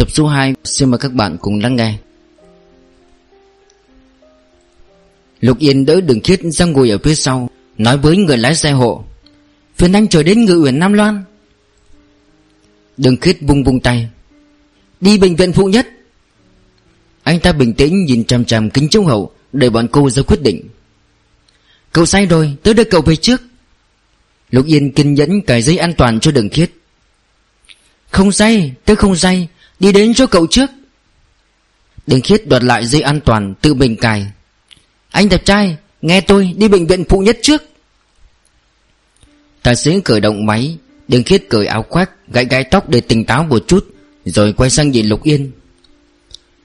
Tập 0.00 0.10
số 0.10 0.26
2 0.26 0.54
Xin 0.64 0.90
mời 0.90 0.98
các 0.98 1.12
bạn 1.12 1.36
cùng 1.40 1.60
lắng 1.60 1.76
nghe. 1.76 1.94
Lục 5.40 5.58
Yên 5.58 5.86
đỡ 5.86 6.00
đường 6.00 6.20
khiết 6.20 6.40
ra 6.42 6.64
ngồi 6.66 6.90
ở 6.90 6.98
phía 6.98 7.14
sau, 7.14 7.50
Nói 7.78 7.98
với 7.98 8.16
người 8.16 8.36
lái 8.36 8.54
xe 8.54 8.70
hộ 8.70 9.04
Phiền 9.76 9.92
anh 9.92 10.08
trở 10.08 10.22
đến 10.22 10.44
ngự 10.44 10.62
uyển 10.64 10.78
Nam 10.78 10.92
Loan. 10.92 11.24
Đường 12.96 13.16
khiết 13.16 13.36
vung 13.40 13.64
vung 13.64 13.80
tay, 13.80 14.08
Đi 15.00 15.18
bệnh 15.18 15.36
viện 15.36 15.52
phụ 15.52 15.66
nhất. 15.66 15.88
Anh 17.22 17.40
ta 17.40 17.52
bình 17.52 17.74
tĩnh 17.74 18.04
nhìn 18.04 18.24
chằm 18.24 18.44
chằm 18.44 18.70
kính 18.70 18.88
chống 18.88 19.06
hậu 19.06 19.32
Để 19.52 19.70
bọn 19.70 19.88
cô 19.92 20.10
ra 20.10 20.22
quyết 20.22 20.42
định. 20.42 20.68
Cậu 21.92 22.06
sai 22.06 22.26
rồi 22.26 22.56
Tới 22.62 22.74
đưa 22.74 22.84
cậu 22.84 23.00
về 23.02 23.16
trước. 23.16 23.42
Lục 24.50 24.66
Yên 24.66 24.92
kiên 24.92 25.14
nhẫn 25.14 25.40
cài 25.40 25.62
dây 25.62 25.78
an 25.78 25.94
toàn 25.94 26.20
cho 26.20 26.30
đường 26.30 26.48
khiết. 26.48 26.70
Không 28.10 28.32
say, 28.32 28.72
Tớ 28.84 28.94
không 28.94 29.16
say 29.16 29.48
Đi 29.80 29.92
đến 29.92 30.14
cho 30.14 30.26
cậu 30.26 30.46
trước. 30.46 30.70
Đường 32.06 32.20
khiết 32.20 32.48
đoạt 32.48 32.62
lại 32.62 32.86
dây 32.86 33.02
an 33.02 33.20
toàn 33.20 33.54
tự 33.60 33.74
mình 33.74 33.96
cài. 33.96 34.26
Anh 35.10 35.28
đẹp 35.28 35.44
trai, 35.44 35.76
Nghe 36.02 36.20
tôi, 36.20 36.54
đi 36.56 36.68
bệnh 36.68 36.86
viện 36.86 37.04
phụ 37.08 37.20
nhất 37.20 37.38
trước. 37.42 37.62
Tài 39.62 39.76
xế 39.76 40.00
cởi 40.04 40.20
động 40.20 40.46
máy, 40.46 40.76
Đường 41.08 41.22
khiết 41.22 41.44
cởi 41.48 41.66
áo 41.66 41.82
khoác, 41.88 42.10
Gãi 42.28 42.44
gãi 42.44 42.64
tóc 42.64 42.88
để 42.88 43.00
tỉnh 43.00 43.24
táo 43.24 43.44
một 43.44 43.64
chút, 43.66 43.86
Rồi 44.24 44.52
quay 44.52 44.70
sang 44.70 44.90
nhìn 44.90 45.06
Lục 45.06 45.22
Yên. 45.22 45.52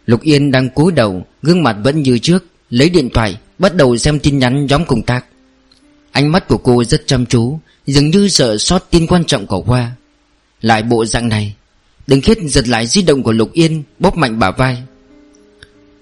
Lục 0.05 0.21
Yên 0.21 0.51
đang 0.51 0.69
cúi 0.69 0.91
đầu, 0.91 1.25
Gương 1.41 1.63
mặt 1.63 1.77
vẫn 1.83 2.01
như 2.03 2.19
trước, 2.19 2.45
Lấy 2.69 2.89
điện 2.89 3.09
thoại, 3.13 3.37
Bắt 3.59 3.75
đầu 3.75 3.97
xem 3.97 4.19
tin 4.19 4.39
nhắn 4.39 4.65
nhóm 4.65 4.85
công 4.85 5.01
tác. 5.01 5.25
Ánh 6.11 6.31
mắt 6.31 6.47
của 6.47 6.57
cô 6.57 6.83
rất 6.83 7.07
chăm 7.07 7.25
chú, 7.25 7.59
Dường 7.87 8.09
như 8.09 8.27
sợ 8.29 8.57
sót 8.57 8.87
tin 8.91 9.07
quan 9.07 9.23
trọng 9.25 9.47
của 9.47 9.61
Hoa. 9.61 9.91
Lại 10.61 10.83
bộ 10.83 11.05
dạng 11.05 11.29
này 11.29 11.55
Đừng 12.07 12.21
khiết 12.21 12.37
giật 12.41 12.67
lại 12.67 12.87
di 12.87 13.01
động 13.01 13.23
của 13.23 13.31
Lục 13.31 13.53
Yên, 13.53 13.83
Bóp 13.99 14.17
mạnh 14.17 14.39
bả 14.39 14.51
vai. 14.51 14.83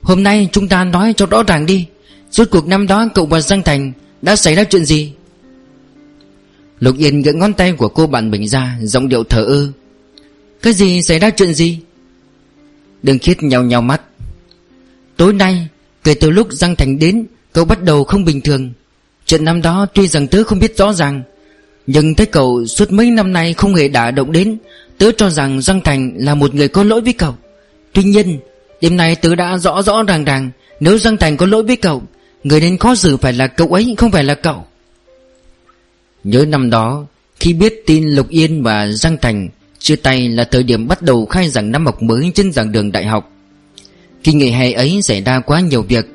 Hôm 0.01 0.23
nay 0.23 0.49
chúng 0.51 0.67
ta 0.67 0.83
nói 0.83 1.13
cho 1.17 1.25
rõ 1.25 1.43
ràng 1.43 1.65
đi, 1.65 1.85
Rốt 2.31 2.47
cuộc 2.51 2.67
năm 2.67 2.87
đó 2.87 3.07
cậu 3.15 3.25
và 3.25 3.41
Giang 3.41 3.63
Thành 3.63 3.93
Đã 4.21 4.35
xảy 4.35 4.55
ra 4.55 4.63
chuyện 4.63 4.85
gì? 4.85 5.13
Lục 6.79 6.97
Yên 6.97 7.21
gỡ 7.21 7.33
ngón 7.33 7.53
tay 7.53 7.71
của 7.71 7.87
cô 7.87 8.07
bạn 8.07 8.31
mình 8.31 8.47
ra, 8.47 8.77
Giọng 8.81 9.09
điệu 9.09 9.23
thở 9.23 9.43
ơ. 9.43 9.71
Cái 10.61 10.73
gì 10.73 11.01
xảy 11.01 11.19
ra 11.19 11.29
chuyện 11.29 11.53
gì? 11.53 11.79
Đừng 13.03 13.19
khiết 13.19 13.43
nhau 13.43 13.63
nhau 13.63 13.81
mắt. 13.81 14.01
Tối 15.17 15.33
nay, 15.33 15.67
Kể 16.03 16.13
từ 16.13 16.29
lúc 16.29 16.47
Giang 16.51 16.75
Thành 16.75 16.99
đến, 16.99 17.25
Cậu 17.53 17.65
bắt 17.65 17.83
đầu 17.83 18.03
không 18.03 18.25
bình 18.25 18.41
thường. 18.41 18.73
Chuyện 19.25 19.45
năm 19.45 19.61
đó 19.61 19.85
tuy 19.93 20.07
rằng 20.07 20.27
tớ 20.27 20.43
không 20.43 20.59
biết 20.59 20.77
rõ 20.77 20.93
ràng, 20.93 21.23
Nhưng 21.87 22.15
thấy 22.15 22.25
cậu 22.25 22.65
suốt 22.65 22.91
mấy 22.91 23.11
năm 23.11 23.33
nay 23.33 23.53
không 23.53 23.75
hề 23.75 23.87
đả 23.87 24.11
động 24.11 24.31
đến 24.31 24.57
Tớ 24.97 25.11
cho 25.11 25.29
rằng 25.29 25.61
Giang 25.61 25.81
Thành 25.81 26.13
là 26.15 26.35
một 26.35 26.55
người 26.55 26.67
có 26.67 26.83
lỗi 26.83 27.01
với 27.01 27.13
cậu. 27.13 27.35
Tuy 27.93 28.03
nhiên, 28.03 28.39
Đêm 28.81 28.97
nay 28.97 29.15
tớ 29.15 29.35
đã 29.35 29.57
rõ 29.57 29.81
rõ 29.81 30.03
ràng 30.03 30.23
ràng, 30.25 30.51
Nếu 30.79 30.97
Giang 30.97 31.17
Thành 31.17 31.37
có 31.37 31.45
lỗi 31.45 31.63
với 31.63 31.75
cậu, 31.75 32.03
Người 32.43 32.61
nên 32.61 32.77
khó 32.77 32.95
xử 32.95 33.17
phải 33.17 33.33
là 33.33 33.47
cậu 33.47 33.67
ấy, 33.67 33.95
không 33.97 34.11
phải 34.11 34.23
là 34.23 34.35
cậu. 34.35 34.65
Nhớ 36.23 36.45
năm 36.45 36.69
đó, 36.69 37.05
Khi 37.39 37.53
biết 37.53 37.83
tin 37.87 38.07
Lục 38.07 38.29
Yên 38.29 38.63
và 38.63 38.87
Giang 38.87 39.17
Thành 39.21 39.49
Chia 39.79 39.95
tay 39.95 40.29
là 40.29 40.43
thời 40.43 40.63
điểm 40.63 40.87
bắt 40.87 41.01
đầu 41.01 41.25
khai 41.25 41.49
giảng 41.49 41.71
năm 41.71 41.85
học 41.85 42.01
mới 42.01 42.31
trên 42.35 42.51
giảng 42.51 42.71
đường 42.71 42.91
đại 42.91 43.05
học. 43.05 43.31
Kỳ 44.23 44.33
nghỉ 44.33 44.49
hè 44.49 44.71
ấy 44.71 45.01
xảy 45.01 45.21
ra 45.21 45.39
quá 45.39 45.59
nhiều 45.59 45.81
việc, 45.81 46.05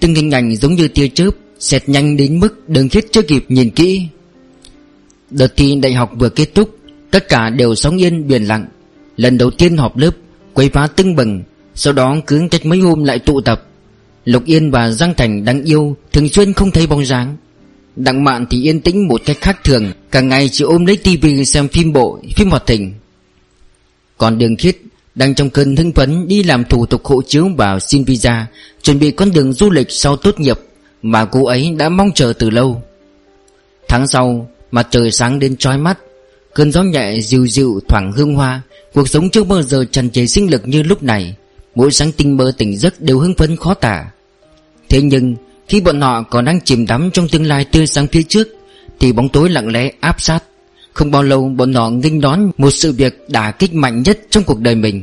Từng 0.00 0.14
hình 0.14 0.30
ảnh 0.30 0.56
giống 0.56 0.74
như 0.74 0.88
tia 0.88 1.08
chớp 1.08 1.30
Xẹt 1.58 1.88
nhanh 1.88 2.16
đến 2.16 2.40
mức 2.40 2.68
đường 2.68 2.88
khiết 2.88 3.04
chưa 3.12 3.22
kịp 3.22 3.44
nhìn 3.48 3.70
kỹ. 3.70 4.06
Đợt 5.30 5.56
thi 5.56 5.74
đại 5.74 5.92
học 5.92 6.10
vừa 6.18 6.28
kết 6.28 6.54
thúc 6.54 6.76
Tất 7.14 7.28
cả 7.28 7.50
đều 7.50 7.74
sóng 7.74 7.96
yên, 7.96 8.28
biển 8.28 8.44
lặng. 8.44 8.66
Lần 9.16 9.38
đầu 9.38 9.50
tiên 9.50 9.76
họp 9.76 9.96
lớp, 9.96 10.10
quấy 10.54 10.68
phá 10.68 10.86
tưng 10.86 11.16
bừng, 11.16 11.42
Sau 11.74 11.92
đó 11.92 12.16
cứ 12.26 12.42
cách 12.50 12.66
mấy 12.66 12.78
hôm 12.78 13.04
lại 13.04 13.18
tụ 13.18 13.40
tập. 13.40 13.66
Lục 14.24 14.44
Yên 14.44 14.70
và 14.70 14.90
Giang 14.90 15.14
Thành 15.14 15.44
đáng 15.44 15.62
yêu, 15.64 15.96
Thường 16.12 16.28
xuyên 16.28 16.52
không 16.52 16.70
thấy 16.70 16.86
bóng 16.86 17.04
dáng. 17.04 17.36
Đặng 17.96 18.24
mạn 18.24 18.46
thì 18.50 18.62
yên 18.62 18.80
tĩnh 18.80 19.08
một 19.08 19.20
cách 19.24 19.36
khác 19.40 19.64
thường, 19.64 19.92
Cả 20.10 20.20
ngày 20.20 20.48
chỉ 20.48 20.64
ôm 20.64 20.86
lấy 20.86 20.96
tivi 20.96 21.44
xem 21.44 21.68
phim 21.68 21.92
bộ, 21.92 22.18
Phim 22.36 22.50
hoạt 22.50 22.68
hình. 22.68 22.94
Còn 24.18 24.38
đường 24.38 24.56
khiết 24.56 24.76
đang 25.14 25.34
trong 25.34 25.50
cơn 25.50 25.76
hưng 25.76 25.92
phấn 25.92 26.28
đi 26.28 26.42
làm 26.42 26.64
thủ 26.64 26.86
tục 26.86 27.04
hộ 27.04 27.22
chiếu 27.22 27.48
và 27.56 27.80
xin 27.80 28.04
visa, 28.04 28.46
Chuẩn 28.82 28.98
bị 28.98 29.10
con 29.10 29.32
đường 29.32 29.52
du 29.52 29.70
lịch 29.70 29.90
sau 29.90 30.16
tốt 30.16 30.40
nghiệp 30.40 30.58
Mà 31.02 31.24
cô 31.24 31.44
ấy 31.44 31.74
đã 31.78 31.88
mong 31.88 32.10
chờ 32.14 32.32
từ 32.38 32.50
lâu. 32.50 32.82
Tháng 33.88 34.06
sau, 34.06 34.50
Mặt 34.70 34.86
trời 34.90 35.10
sáng 35.10 35.38
đến 35.38 35.56
trói 35.56 35.78
mắt 35.78 35.98
Cơn 36.54 36.72
gió 36.72 36.82
nhẹ 36.82 37.20
dịu 37.20 37.46
dịu 37.46 37.80
thoảng 37.88 38.12
hương 38.12 38.34
hoa, 38.34 38.62
Cuộc 38.94 39.08
sống 39.08 39.30
chưa 39.30 39.44
bao 39.44 39.62
giờ 39.62 39.84
tràn 39.84 40.10
trề 40.10 40.26
sinh 40.26 40.50
lực 40.50 40.68
như 40.68 40.82
lúc 40.82 41.02
này. 41.02 41.34
Mỗi 41.74 41.90
sáng 41.90 42.12
tinh 42.12 42.36
mơ 42.36 42.52
tỉnh 42.58 42.76
giấc 42.76 43.00
đều 43.00 43.18
hưng 43.18 43.34
phấn 43.34 43.56
khó 43.56 43.74
tả. 43.74 44.04
Thế 44.88 45.02
nhưng, 45.02 45.36
Khi 45.68 45.80
bọn 45.80 46.00
họ 46.00 46.22
còn 46.22 46.44
đang 46.44 46.60
chìm 46.60 46.86
đắm 46.86 47.10
trong 47.12 47.28
tương 47.28 47.46
lai 47.46 47.64
tươi 47.64 47.86
sáng 47.86 48.06
phía 48.06 48.22
trước, 48.22 48.48
Thì 49.00 49.12
bóng 49.12 49.28
tối 49.28 49.50
lặng 49.50 49.72
lẽ 49.72 49.90
áp 50.00 50.20
sát. 50.20 50.44
Không 50.92 51.10
bao 51.10 51.22
lâu, 51.22 51.48
bọn 51.48 51.74
họ 51.74 51.90
nghênh 51.90 52.20
đón 52.20 52.50
Một 52.58 52.70
sự 52.70 52.92
việc 52.92 53.24
đả 53.28 53.50
kích 53.50 53.74
mạnh 53.74 54.02
nhất 54.02 54.20
trong 54.30 54.44
cuộc 54.44 54.60
đời 54.60 54.74
mình. 54.74 55.02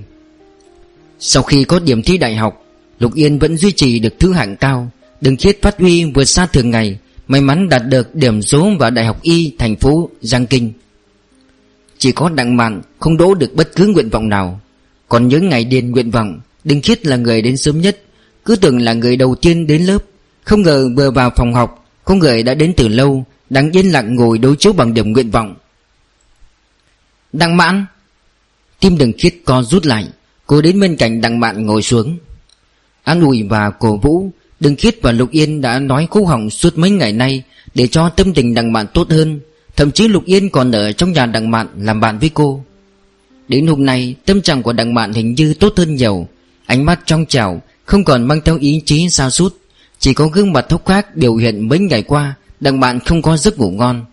Sau 1.19 1.43
khi 1.43 1.63
có 1.63 1.79
điểm 1.79 2.03
thi 2.03 2.17
đại 2.17 2.35
học, 2.35 2.65
Lục 2.99 3.13
Yên 3.15 3.39
vẫn 3.39 3.57
duy 3.57 3.71
trì 3.71 3.99
được 3.99 4.19
thứ 4.19 4.33
hạng 4.33 4.55
cao 4.55 4.91
Đừng 5.21 5.37
khiết 5.37 5.61
phát 5.61 5.79
huy 5.79 6.03
vượt 6.03 6.23
xa 6.23 6.45
thường 6.45 6.69
ngày, 6.69 6.97
May 7.27 7.41
mắn 7.41 7.69
đạt 7.69 7.81
được 7.87 8.15
điểm 8.15 8.41
số 8.41 8.69
vào 8.79 8.89
Đại 8.89 9.05
học 9.05 9.21
Y 9.21 9.53
thành 9.57 9.75
phố 9.75 10.09
Giang 10.21 10.45
Kinh. 10.45 10.73
Chỉ 12.01 12.11
có 12.11 12.29
đặng 12.29 12.57
mạn 12.57 12.81
không 12.99 13.17
đỗ 13.17 13.33
được 13.33 13.53
bất 13.53 13.75
cứ 13.75 13.87
nguyện 13.87 14.09
vọng 14.09 14.29
nào. 14.29 14.59
Còn 15.09 15.27
những 15.27 15.49
ngày 15.49 15.63
điền 15.63 15.91
nguyện 15.91 16.11
vọng, 16.11 16.39
Đinh 16.63 16.81
Khiết 16.81 17.05
là 17.05 17.15
người 17.15 17.41
đến 17.41 17.57
sớm 17.57 17.81
nhất. 17.81 18.01
Cứ 18.45 18.55
tưởng 18.55 18.81
là 18.81 18.93
người 18.93 19.15
đầu 19.15 19.35
tiên 19.35 19.67
đến 19.67 19.81
lớp. 19.81 19.97
Không 20.43 20.61
ngờ 20.61 20.89
vừa 20.97 21.11
vào 21.11 21.31
phòng 21.35 21.53
học, 21.53 21.85
Có 22.05 22.15
người 22.15 22.43
đã 22.43 22.53
đến 22.53 22.73
từ 22.77 22.87
lâu, 22.87 23.25
Đang 23.49 23.71
yên 23.71 23.91
lặng 23.91 24.15
ngồi 24.15 24.37
đối 24.37 24.55
chiếu 24.55 24.73
bằng 24.73 24.93
điểm 24.93 25.13
nguyện 25.13 25.31
vọng. 25.31 25.55
Đặng 27.33 27.57
mạn 27.57 27.85
Tim 28.79 28.97
đừng 28.97 29.13
khiết 29.17 29.35
co 29.45 29.63
rút 29.63 29.85
lại 29.85 30.07
Cô 30.47 30.61
đến 30.61 30.79
bên 30.79 30.95
cạnh 30.95 31.21
đặng 31.21 31.39
mạn 31.39 31.65
ngồi 31.65 31.81
xuống. 31.81 32.17
An 33.03 33.21
ủi 33.21 33.43
và 33.43 33.69
cổ 33.69 33.97
vũ 33.97 34.31
Đừng 34.59 34.75
khiết 34.75 34.95
và 35.01 35.11
Lục 35.11 35.31
Yên 35.31 35.61
đã 35.61 35.79
nói 35.79 36.07
khúc 36.09 36.27
hỏng 36.27 36.49
suốt 36.49 36.77
mấy 36.77 36.89
ngày 36.89 37.11
nay 37.11 37.43
Để 37.73 37.87
cho 37.87 38.09
tâm 38.09 38.33
tình 38.33 38.53
Đặng 38.53 38.73
mạn 38.73 38.85
tốt 38.93 39.09
hơn. 39.09 39.39
Thậm 39.75 39.91
chí 39.91 40.07
Lục 40.07 40.25
Yên 40.25 40.49
còn 40.49 40.71
ở 40.71 40.91
trong 40.91 41.11
nhà 41.11 41.25
Đặng 41.25 41.51
mạn 41.51 41.67
làm 41.77 41.99
bạn 41.99 42.19
với 42.19 42.29
cô. 42.33 42.63
Đến 43.47 43.67
hôm 43.67 43.85
nay, 43.85 44.15
tâm 44.25 44.41
trạng 44.41 44.63
của 44.63 44.73
Đặng 44.73 44.93
mạn 44.93 45.13
hình 45.13 45.33
như 45.33 45.53
tốt 45.53 45.73
hơn 45.77 45.95
nhiều. 45.95 46.27
Ánh 46.65 46.85
mắt 46.85 46.99
trong 47.05 47.25
trào 47.25 47.61
Không 47.85 48.03
còn 48.03 48.23
mang 48.23 48.41
theo 48.45 48.57
ý 48.57 48.81
chí 48.85 49.09
xa 49.09 49.29
sút. 49.29 49.55
Chỉ 49.99 50.13
có 50.13 50.27
gương 50.27 50.53
mặt 50.53 50.65
thốc 50.69 50.85
khác 50.85 51.15
biểu 51.15 51.35
hiện 51.35 51.69
mấy 51.69 51.79
ngày 51.79 52.03
qua, 52.03 52.33
Đặng 52.59 52.79
mạn 52.79 52.99
không 52.99 53.21
có 53.21 53.37
giấc 53.37 53.59
ngủ 53.59 53.71
ngon. 53.71 54.05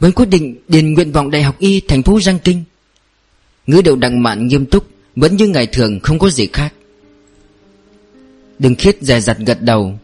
Với 0.00 0.12
quyết 0.12 0.26
định 0.26 0.56
điền 0.68 0.94
nguyện 0.94 1.12
vọng 1.12 1.30
Đại 1.30 1.42
học 1.42 1.58
Y 1.58 1.80
thành 1.80 2.02
phố 2.02 2.20
Giang 2.20 2.38
Kinh, 2.38 2.64
Ngữ 3.66 3.82
điệu 3.84 3.96
Đặng 3.96 4.22
mạn 4.22 4.46
nghiêm 4.46 4.66
túc, 4.66 4.86
Vẫn 5.16 5.36
như 5.36 5.48
ngày 5.48 5.66
thường, 5.66 6.00
không 6.00 6.18
có 6.18 6.30
gì 6.30 6.48
khác. 6.52 6.72
Đừng 8.58 8.74
khiết 8.74 8.98
dè 9.00 9.20
dặt 9.20 9.38
gật 9.38 9.62
đầu. 9.62 9.98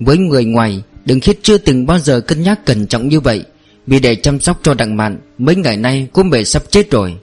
Với 0.00 0.18
người 0.18 0.44
ngoài 0.44 0.82
Đừng 1.06 1.20
khiết 1.20 1.38
chưa 1.42 1.58
từng 1.58 1.86
bao 1.86 1.98
giờ 1.98 2.20
cân 2.20 2.42
nhắc 2.42 2.66
cẩn 2.66 2.86
trọng 2.86 3.08
như 3.08 3.20
vậy, 3.20 3.42
Vì 3.86 4.00
để 4.00 4.14
chăm 4.14 4.40
sóc 4.40 4.60
cho 4.62 4.74
đặng 4.74 4.96
mạn, 4.96 5.18
Mấy 5.38 5.56
ngày 5.56 5.76
nay 5.76 6.08
cô 6.12 6.22
mẹ 6.22 6.44
sắp 6.44 6.62
chết 6.70 6.90
rồi. 6.90 7.16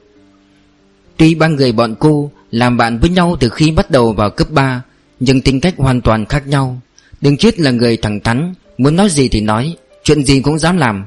Tuy 1.18 1.36
ba 1.36 1.48
người 1.48 1.72
bọn 1.72 1.96
cô 2.00 2.32
Làm 2.52 2.78
bạn 2.78 3.00
với 3.00 3.10
nhau 3.10 3.38
từ 3.40 3.50
khi 3.50 3.72
bắt 3.72 3.92
đầu 3.92 4.14
vào 4.14 4.30
cấp 4.30 4.48
3 4.52 4.82
Nhưng 5.20 5.42
tính 5.42 5.60
cách 5.60 5.74
hoàn 5.78 6.02
toàn 6.02 6.26
khác 6.26 6.48
nhau. 6.48 6.82
Đừng 7.22 7.38
khiết 7.38 7.60
là 7.60 7.72
người 7.72 7.98
thẳng 7.98 8.20
thắn, 8.20 8.54
Muốn 8.78 8.96
nói 8.96 9.10
gì 9.10 9.28
thì 9.28 9.42
nói, 9.42 9.76
Chuyện 10.04 10.24
gì 10.24 10.42
cũng 10.42 10.60
dám 10.60 10.78
làm. 10.78 11.06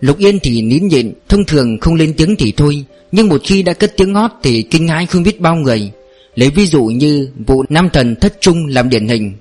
Lục 0.00 0.18
Yên 0.18 0.38
thì 0.42 0.62
nín 0.62 0.88
nhịn, 0.88 1.12
Thông 1.28 1.44
thường 1.44 1.78
không 1.78 1.94
lên 1.94 2.14
tiếng 2.16 2.36
thì 2.36 2.52
thôi, 2.52 2.84
Nhưng 3.12 3.28
một 3.28 3.40
khi 3.44 3.62
đã 3.62 3.72
cất 3.72 3.96
tiếng 3.96 4.14
hót 4.14 4.30
Thì 4.42 4.62
kinh 4.62 4.88
hãi 4.88 5.06
không 5.06 5.22
biết 5.22 5.40
bao 5.40 5.56
người. 5.56 5.90
Lấy 6.34 6.50
ví 6.50 6.66
dụ 6.66 6.84
như 6.84 7.28
vụ 7.46 7.64
nam 7.68 7.90
thần 7.92 8.16
thất 8.16 8.40
trung 8.40 8.66
làm 8.66 8.88
điển 8.88 9.08
hình. 9.08 9.32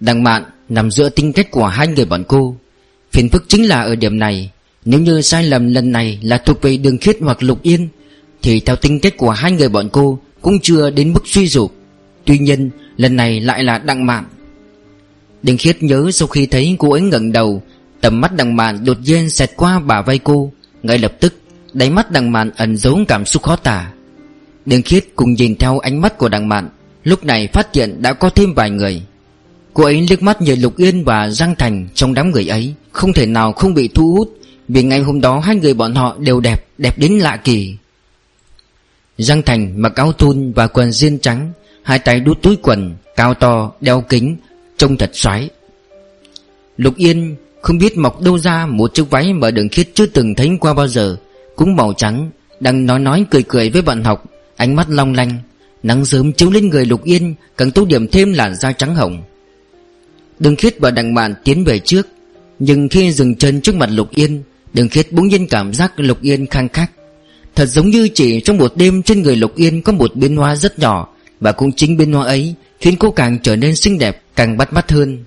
Đằng 0.00 0.22
mạn 0.22 0.44
nằm 0.68 0.90
giữa 0.90 1.08
tính 1.08 1.32
cách 1.32 1.50
của 1.50 1.66
hai 1.66 1.88
người 1.88 2.04
bọn 2.04 2.24
cô. 2.28 2.56
Phiền 3.12 3.28
phức 3.28 3.44
chính 3.48 3.68
là 3.68 3.82
ở 3.82 3.94
điểm 3.94 4.18
này, 4.18 4.50
Nếu 4.84 5.00
như 5.00 5.20
sai 5.20 5.44
lầm 5.44 5.74
lần 5.74 5.92
này 5.92 6.18
là 6.22 6.38
thuộc 6.38 6.62
về 6.62 6.76
đường 6.76 6.98
khiết 6.98 7.16
hoặc 7.20 7.42
lục 7.42 7.62
yên, 7.62 7.88
Thì 8.42 8.60
theo 8.60 8.76
tính 8.76 9.00
cách 9.00 9.16
của 9.16 9.30
hai 9.30 9.52
người 9.52 9.68
bọn 9.68 9.88
cô 9.92 10.18
Cũng 10.40 10.60
chưa 10.60 10.90
đến 10.90 11.12
mức 11.12 11.22
suy 11.24 11.48
sụp. 11.48 11.74
Tuy 12.24 12.38
nhiên, 12.38 12.70
lần 12.96 13.16
này 13.16 13.40
lại 13.40 13.64
là 13.64 13.78
đặng 13.78 14.06
mạn. 14.06 14.24
Đường 15.42 15.56
khiết 15.56 15.82
nhớ 15.82 16.10
sau 16.12 16.28
khi 16.28 16.46
thấy 16.46 16.76
cô 16.78 16.92
ấy 16.92 17.00
ngẩng 17.00 17.32
đầu, 17.32 17.62
Tầm 18.00 18.20
mắt 18.20 18.36
đằng 18.36 18.56
mạn 18.56 18.84
đột 18.84 18.98
nhiên 19.04 19.30
xẹt 19.30 19.50
qua 19.56 19.80
bà 19.80 20.02
vai 20.02 20.18
cô. 20.18 20.52
Ngay 20.82 20.98
lập 20.98 21.12
tức, 21.20 21.34
Đáy 21.72 21.90
mắt 21.90 22.10
đằng 22.10 22.32
mạn 22.32 22.50
ẩn 22.56 22.76
giấu 22.76 22.98
cảm 23.08 23.24
xúc 23.24 23.42
khó 23.42 23.56
tả. 23.56 23.92
Đường 24.66 24.82
khiết 24.82 25.04
cùng 25.16 25.34
nhìn 25.34 25.56
theo 25.56 25.78
ánh 25.78 26.00
mắt 26.00 26.18
của 26.18 26.28
đằng 26.28 26.48
mạn, 26.48 26.68
Lúc 27.04 27.24
này 27.24 27.48
phát 27.52 27.74
hiện 27.74 28.02
đã 28.02 28.12
có 28.12 28.30
thêm 28.30 28.54
vài 28.54 28.70
người. 28.70 29.02
Cô 29.74 29.84
ấy 29.84 30.06
liếc 30.10 30.22
mắt 30.22 30.42
nhìn 30.42 30.60
Lục 30.60 30.76
Yên 30.76 31.04
và 31.04 31.30
Giang 31.30 31.54
Thành 31.54 31.88
trong 31.94 32.14
đám 32.14 32.30
người 32.30 32.48
ấy. 32.48 32.74
Không 32.92 33.12
thể 33.12 33.26
nào 33.26 33.52
không 33.52 33.74
bị 33.74 33.88
thu 33.88 34.14
hút 34.14 34.38
Vì 34.68 34.82
ngày 34.82 35.00
hôm 35.00 35.20
đó 35.20 35.38
hai 35.38 35.56
người 35.56 35.74
bọn 35.74 35.94
họ 35.94 36.16
đều 36.18 36.40
đẹp 36.40 36.66
Đẹp 36.78 36.98
đến 36.98 37.12
lạ 37.12 37.36
kỳ. 37.36 37.76
Giang 39.18 39.42
Thành 39.42 39.82
mặc 39.82 39.96
áo 39.96 40.12
thun 40.12 40.52
và 40.52 40.66
quần 40.66 40.88
jean 40.90 41.18
trắng 41.18 41.52
Hai 41.82 41.98
tay 41.98 42.20
đút 42.20 42.42
túi 42.42 42.56
quần 42.62 42.96
Cao 43.16 43.34
to, 43.34 43.72
đeo 43.80 44.00
kính 44.00 44.36
Trông 44.76 44.96
thật 44.96 45.10
xoái. 45.12 45.48
Lục 46.76 46.96
Yên 46.96 47.36
không 47.60 47.78
biết 47.78 47.98
mọc 47.98 48.20
đâu 48.20 48.38
ra 48.38 48.66
Một 48.66 48.94
chiếc 48.94 49.10
váy 49.10 49.32
mà 49.32 49.50
đường 49.50 49.68
khiết 49.68 49.88
chưa 49.94 50.06
từng 50.06 50.34
thấy 50.34 50.50
qua 50.60 50.74
bao 50.74 50.88
giờ. 50.88 51.16
Cũng 51.56 51.76
màu 51.76 51.92
trắng 51.92 52.30
Đang 52.60 52.86
nói 52.86 52.98
nói 52.98 53.26
cười 53.30 53.42
cười 53.42 53.70
với 53.70 53.82
bạn 53.82 54.04
học 54.04 54.24
Ánh 54.56 54.76
mắt 54.76 54.86
long 54.90 55.14
lanh 55.14 55.38
Nắng 55.82 56.04
sớm 56.04 56.32
chiếu 56.32 56.50
lên 56.50 56.68
người 56.68 56.86
Lục 56.86 57.04
Yên 57.04 57.34
Càng 57.56 57.70
tô 57.70 57.84
điểm 57.84 58.08
thêm 58.08 58.32
làn 58.32 58.54
da 58.54 58.72
trắng 58.72 58.94
hồng. 58.94 59.22
Đường 60.38 60.56
khiết 60.56 60.80
và 60.80 60.90
đằng 60.90 61.14
mạn 61.14 61.34
tiến 61.44 61.64
về 61.64 61.78
trước. 61.78 62.08
Nhưng 62.58 62.88
khi 62.88 63.12
dừng 63.12 63.34
chân 63.34 63.60
trước 63.60 63.74
mặt 63.74 63.90
Lục 63.92 64.10
Yên, 64.10 64.42
Đường 64.72 64.88
khiết 64.88 65.12
bỗng 65.12 65.28
nhiên 65.28 65.46
cảm 65.46 65.74
giác 65.74 65.92
Lục 65.96 66.22
Yên 66.22 66.46
khang 66.46 66.68
khắc. 66.68 66.90
Thật 67.54 67.66
giống 67.66 67.90
như 67.90 68.08
chỉ 68.14 68.40
trong 68.40 68.56
một 68.56 68.76
đêm 68.76 69.02
trên 69.02 69.22
người 69.22 69.36
Lục 69.36 69.56
Yên 69.56 69.82
có 69.82 69.92
một 69.92 70.16
biến 70.16 70.36
hoa 70.36 70.56
rất 70.56 70.78
nhỏ, 70.78 71.08
Và 71.40 71.52
cũng 71.52 71.72
chính 71.72 71.96
biến 71.96 72.12
hoa 72.12 72.26
ấy 72.26 72.54
Khiến 72.80 72.96
cô 72.98 73.10
càng 73.10 73.38
trở 73.42 73.56
nên 73.56 73.76
xinh 73.76 73.98
đẹp, 73.98 74.22
Càng 74.36 74.56
bắt 74.56 74.72
mắt 74.72 74.90
hơn. 74.90 75.24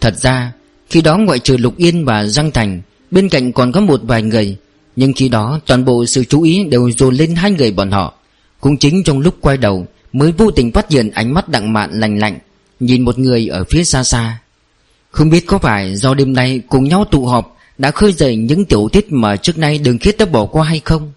Thật 0.00 0.14
ra, 0.16 0.52
Khi 0.90 1.02
đó 1.02 1.18
ngoại 1.18 1.38
trừ 1.38 1.56
Lục 1.56 1.76
Yên 1.76 2.04
và 2.04 2.24
Giang 2.24 2.50
Thành, 2.50 2.80
Bên 3.10 3.28
cạnh 3.28 3.52
còn 3.52 3.72
có 3.72 3.80
một 3.80 4.00
vài 4.02 4.22
người. 4.22 4.56
Nhưng 4.96 5.12
khi 5.12 5.28
đó, 5.28 5.60
toàn 5.66 5.84
bộ 5.84 6.06
sự 6.06 6.24
chú 6.24 6.42
ý 6.42 6.64
đều 6.64 6.90
dồn 6.90 7.14
lên 7.14 7.34
hai 7.34 7.50
người 7.50 7.70
bọn 7.70 7.90
họ. 7.90 8.14
Cũng 8.60 8.76
chính 8.76 9.02
trong 9.04 9.18
lúc 9.18 9.34
quay 9.40 9.56
đầu, 9.56 9.86
Mới 10.12 10.32
vô 10.32 10.50
tình 10.50 10.72
phát 10.72 10.90
hiện 10.90 11.10
ánh 11.10 11.34
mắt 11.34 11.48
đặng 11.48 11.72
mạn 11.72 11.90
lành 11.92 12.18
lạnh 12.18 12.38
Nhìn 12.80 13.04
một 13.04 13.18
người 13.18 13.46
ở 13.48 13.64
phía 13.70 13.84
xa 13.84 14.04
xa. 14.04 14.38
Không 15.10 15.30
biết 15.30 15.46
có 15.46 15.58
phải 15.58 15.96
do 15.96 16.14
đêm 16.14 16.32
nay 16.32 16.60
cùng 16.68 16.84
nhau 16.84 17.04
tụ 17.10 17.26
họp 17.26 17.56
Đã 17.78 17.90
khơi 17.90 18.12
dậy 18.12 18.36
những 18.36 18.64
tiểu 18.64 18.88
tiết 18.92 19.12
mà 19.12 19.36
trước 19.36 19.58
nay 19.58 19.78
đường 19.78 19.98
khiết 19.98 20.18
đã 20.18 20.26
bỏ 20.26 20.46
qua 20.46 20.64
hay 20.64 20.80
không? 20.84 21.12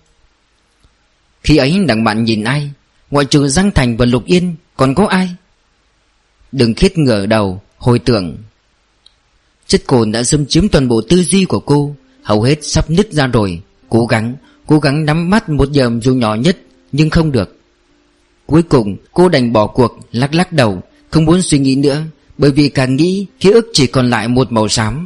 Khi 1.44 1.58
ấy 1.58 1.78
đặng 1.88 2.04
bạn 2.04 2.24
nhìn 2.24 2.44
ai? 2.44 2.72
Ngoại 3.12 3.26
trừ 3.26 3.48
Giang 3.48 3.72
Thành 3.72 3.98
và 3.98 4.06
Lục 4.06 4.26
Yên, 4.26 4.56
Còn 4.78 4.96
có 4.96 5.06
ai? 5.06 5.30
Đường 6.52 6.74
khiết 6.74 6.98
ngửa 6.98 7.26
đầu, 7.26 7.62
Hồi 7.78 8.00
tưởng. 8.00 8.38
Chất 9.68 9.82
cồn 9.88 10.12
đã 10.12 10.24
xâm 10.24 10.46
chiếm 10.46 10.70
toàn 10.70 10.88
bộ 10.88 11.02
tư 11.10 11.24
duy 11.24 11.46
của 11.46 11.60
cô, 11.60 11.96
Hầu 12.24 12.42
hết 12.42 12.60
sắp 12.62 12.90
nứt 12.90 13.12
ra 13.12 13.28
rồi. 13.28 13.62
Cố 13.90 14.06
gắng 14.06 14.36
Cố 14.66 14.80
gắng 14.80 15.06
nắm 15.06 15.30
mắt 15.30 15.50
một 15.50 15.72
giờ 15.72 15.92
dù 16.02 16.14
nhỏ 16.14 16.36
nhất, 16.36 16.58
Nhưng 16.92 17.10
không 17.10 17.32
được. 17.32 17.58
Cuối 18.46 18.64
cùng, 18.64 18.96
cô 19.14 19.30
đành 19.30 19.54
bỏ 19.54 19.68
cuộc, 19.68 20.00
Lắc 20.12 20.34
lắc 20.34 20.54
đầu. 20.54 20.82
Không 21.12 21.26
muốn 21.26 21.42
suy 21.42 21.60
nghĩ 21.60 21.76
nữa, 21.76 22.04
Bởi 22.38 22.52
vì 22.52 22.70
càng 22.70 22.96
nghĩ, 22.96 23.26
Ký 23.40 23.50
ức 23.50 23.70
chỉ 23.74 23.88
còn 23.88 24.10
lại 24.10 24.28
một 24.28 24.52
màu 24.52 24.68
xám. 24.68 25.06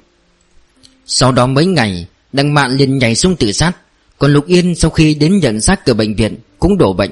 Sau 1.06 1.32
đó 1.32 1.48
mấy 1.48 1.66
ngày 1.66 2.08
Đăng 2.34 2.54
mạn 2.54 2.72
liền 2.78 2.98
nhảy 2.98 3.16
xuống 3.16 3.36
tự 3.36 3.52
sát. 3.52 3.72
Còn 4.18 4.34
Lục 4.34 4.48
Yên 4.48 4.76
sau 4.76 4.92
khi 4.92 5.14
đến 5.16 5.40
nhận 5.40 5.62
xác 5.62 5.86
từ 5.86 5.94
bệnh 5.94 6.16
viện, 6.16 6.36
Cũng 6.60 6.78
đổ 6.78 6.94
bệnh. 6.94 7.12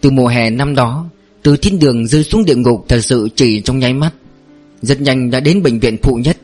Từ 0.00 0.10
mùa 0.10 0.26
hè 0.28 0.50
năm 0.50 0.74
đó, 0.74 1.08
Từ 1.42 1.56
thiên 1.56 1.78
đường 1.78 2.06
rơi 2.06 2.24
xuống 2.24 2.44
địa 2.44 2.54
ngục 2.54 2.84
Thật 2.88 3.00
sự 3.00 3.28
chỉ 3.36 3.60
trong 3.60 3.78
nháy 3.78 3.92
mắt. 3.92 4.10
Rất 4.82 5.00
nhanh 5.00 5.30
đã 5.30 5.40
đến 5.40 5.62
bệnh 5.62 5.80
viện 5.80 5.96
phụ 6.02 6.14
nhất. 6.16 6.36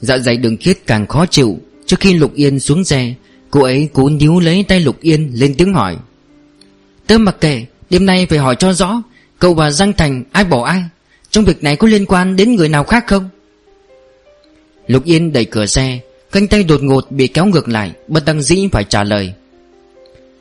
Dạ 0.00 0.18
dày 0.18 0.36
đường 0.36 0.56
khiết 0.56 0.86
càng 0.86 1.06
khó 1.06 1.26
chịu, 1.26 1.58
Trước 1.86 2.00
khi 2.00 2.14
Lục 2.14 2.34
Yên 2.34 2.60
xuống 2.60 2.84
xe, 2.84 3.14
Cô 3.50 3.62
ấy 3.62 3.88
cố 3.92 4.08
níu 4.08 4.40
lấy 4.40 4.64
tay 4.68 4.80
Lục 4.80 5.00
Yên 5.00 5.30
lên 5.34 5.54
tiếng 5.54 5.74
hỏi. 5.74 5.96
Tớ 7.06 7.18
mặc 7.18 7.36
kệ, 7.40 7.66
Đêm 7.90 8.06
nay 8.06 8.26
phải 8.26 8.38
hỏi 8.38 8.56
cho 8.58 8.72
rõ 8.72 9.02
Cậu 9.38 9.54
và 9.54 9.70
Giang 9.70 9.92
Thành 9.92 10.24
ai 10.32 10.44
bỏ 10.44 10.64
ai? 10.64 10.82
Trong 11.30 11.44
việc 11.44 11.62
này 11.62 11.76
có 11.76 11.88
liên 11.88 12.06
quan 12.06 12.36
đến 12.36 12.54
người 12.54 12.68
nào 12.68 12.84
khác 12.84 13.04
không? 13.06 13.28
Lục 14.86 15.04
Yên 15.04 15.32
đẩy 15.32 15.44
cửa 15.44 15.66
xe, 15.66 15.98
Cánh 16.32 16.48
tay 16.48 16.62
đột 16.62 16.82
ngột 16.82 17.10
bị 17.10 17.26
kéo 17.26 17.46
ngược 17.46 17.68
lại, 17.68 17.92
Bất 18.08 18.24
đăng 18.24 18.42
dĩ 18.42 18.68
phải 18.72 18.84
trả 18.84 19.04
lời. 19.04 19.32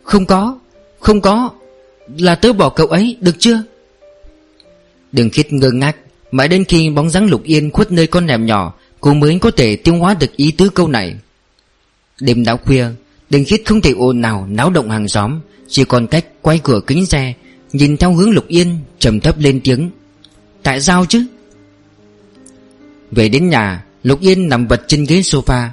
Không 0.04 0.26
có 0.26 0.60
Không 1.00 1.22
có, 1.22 1.50
Là 2.18 2.36
tớ 2.36 2.54
bỏ 2.54 2.70
cậu 2.70 2.88
ấy, 2.88 3.18
được 3.22 3.36
chưa? 3.40 3.64
Đường 5.12 5.30
khiết 5.30 5.54
ngơ 5.54 5.72
ngác, 5.72 5.96
Mãi 6.32 6.48
đến 6.48 6.66
khi 6.66 6.90
bóng 6.90 7.10
dáng 7.10 7.30
lục 7.30 7.44
yên 7.44 7.72
khuất 7.72 7.92
nơi 7.92 8.08
con 8.08 8.26
nệm 8.26 8.46
nhỏ, 8.46 8.74
Cô 9.00 9.14
mới 9.14 9.40
có 9.40 9.52
thể 9.52 9.76
tiêu 9.76 9.96
hóa 9.96 10.16
được 10.20 10.36
ý 10.36 10.52
tứ 10.52 10.70
câu 10.70 10.88
này. 10.88 11.16
Đêm 12.20 12.46
đã 12.46 12.56
khuya, 12.56 12.86
đường 13.30 13.46
khiết 13.46 13.62
không 13.66 13.82
thể 13.82 13.92
ồn 13.98 14.22
nào 14.22 14.48
náo 14.50 14.70
động 14.70 14.90
hàng 14.90 15.08
xóm, 15.08 15.40
Chỉ 15.68 15.84
còn 15.84 16.08
cách 16.08 16.26
quay 16.42 16.60
cửa 16.64 16.82
kính 16.88 17.06
xe 17.06 17.34
Nhìn 17.75 17.98
theo 17.98 18.13
hướng 18.13 18.30
lục 18.30 18.48
yên, 18.48 18.77
trầm 19.00 19.19
thấp 19.19 19.39
lên 19.39 19.60
tiếng. 19.63 19.89
Tại 20.63 20.81
sao 20.81 21.06
chứ? 21.06 21.25
Về 23.12 23.30
đến 23.30 23.50
nhà, 23.50 23.86
Lục 24.04 24.22
Yên 24.22 24.50
nằm 24.50 24.68
vật 24.68 24.81
trên 24.88 25.04
ghế 25.04 25.19
sofa. 25.19 25.68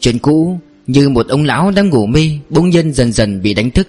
Chuyện 0.00 0.18
cũ, 0.18 0.58
Như 0.86 1.08
một 1.08 1.28
ông 1.28 1.44
lão 1.44 1.70
đang 1.70 1.88
ngủ 1.88 2.06
mê, 2.06 2.30
Bỗng 2.50 2.70
nhiên 2.70 2.92
dần 2.92 3.12
dần 3.12 3.42
bị 3.42 3.54
đánh 3.54 3.70
thức. 3.70 3.88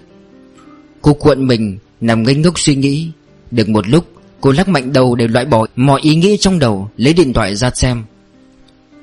Cô 1.02 1.14
cuộn 1.14 1.46
mình, 1.46 1.78
Nằm 2.00 2.22
ngây 2.22 2.34
ngốc 2.34 2.58
suy 2.58 2.74
nghĩ. 2.74 3.08
Được 3.50 3.68
một 3.68 3.88
lúc, 3.88 4.04
Cô 4.40 4.52
lắc 4.52 4.68
mạnh 4.68 4.92
đầu 4.92 5.14
để 5.14 5.28
loại 5.28 5.44
bỏ 5.44 5.66
mọi 5.76 6.00
ý 6.02 6.16
nghĩ 6.16 6.36
trong 6.36 6.58
đầu, 6.58 6.90
Lấy 6.96 7.12
điện 7.14 7.32
thoại 7.32 7.56
ra 7.56 7.70
xem. 7.74 8.02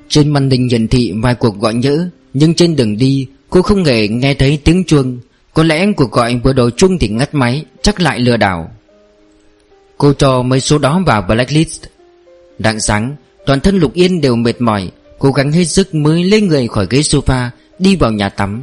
Trên 0.08 0.28
màn 0.28 0.50
hình 0.50 0.68
hiển 0.68 0.88
thị 0.88 1.12
vài 1.22 1.34
cuộc 1.34 1.60
gọi 1.60 1.74
nhỡ, 1.74 2.08
Nhưng 2.34 2.54
trên 2.54 2.76
đường 2.76 2.96
đi, 2.96 3.26
Cô 3.50 3.62
không 3.62 3.84
hề 3.84 4.08
nghe 4.08 4.34
thấy 4.34 4.58
tiếng 4.64 4.84
chuông. 4.84 5.18
Có 5.54 5.62
lẽ 5.62 5.92
cuộc 5.96 6.12
gọi 6.12 6.40
vừa 6.44 6.52
đầu 6.52 6.70
chuông 6.70 6.98
thì 6.98 7.08
ngắt 7.08 7.34
máy. 7.34 7.64
Chắc 7.82 8.00
lại 8.00 8.20
lừa 8.20 8.36
đảo. 8.36 8.70
Cô 9.98 10.12
cho 10.12 10.42
mấy 10.42 10.60
số 10.60 10.78
đó 10.78 11.02
vào 11.06 11.22
blacklist. 11.22 11.82
Đặng 12.58 12.80
sáng, 12.80 13.16
Toàn 13.46 13.60
thân 13.60 13.78
Lục 13.78 13.94
Yên 13.94 14.20
đều 14.20 14.36
mệt 14.36 14.60
mỏi, 14.60 14.90
Cố 15.18 15.32
gắng 15.32 15.52
hết 15.52 15.64
sức 15.64 15.94
mới 15.94 16.24
lấy 16.24 16.40
người 16.40 16.68
khỏi 16.68 16.86
ghế 16.90 16.98
sofa, 16.98 17.48
Đi 17.78 17.96
vào 17.96 18.12
nhà 18.12 18.28
tắm. 18.28 18.62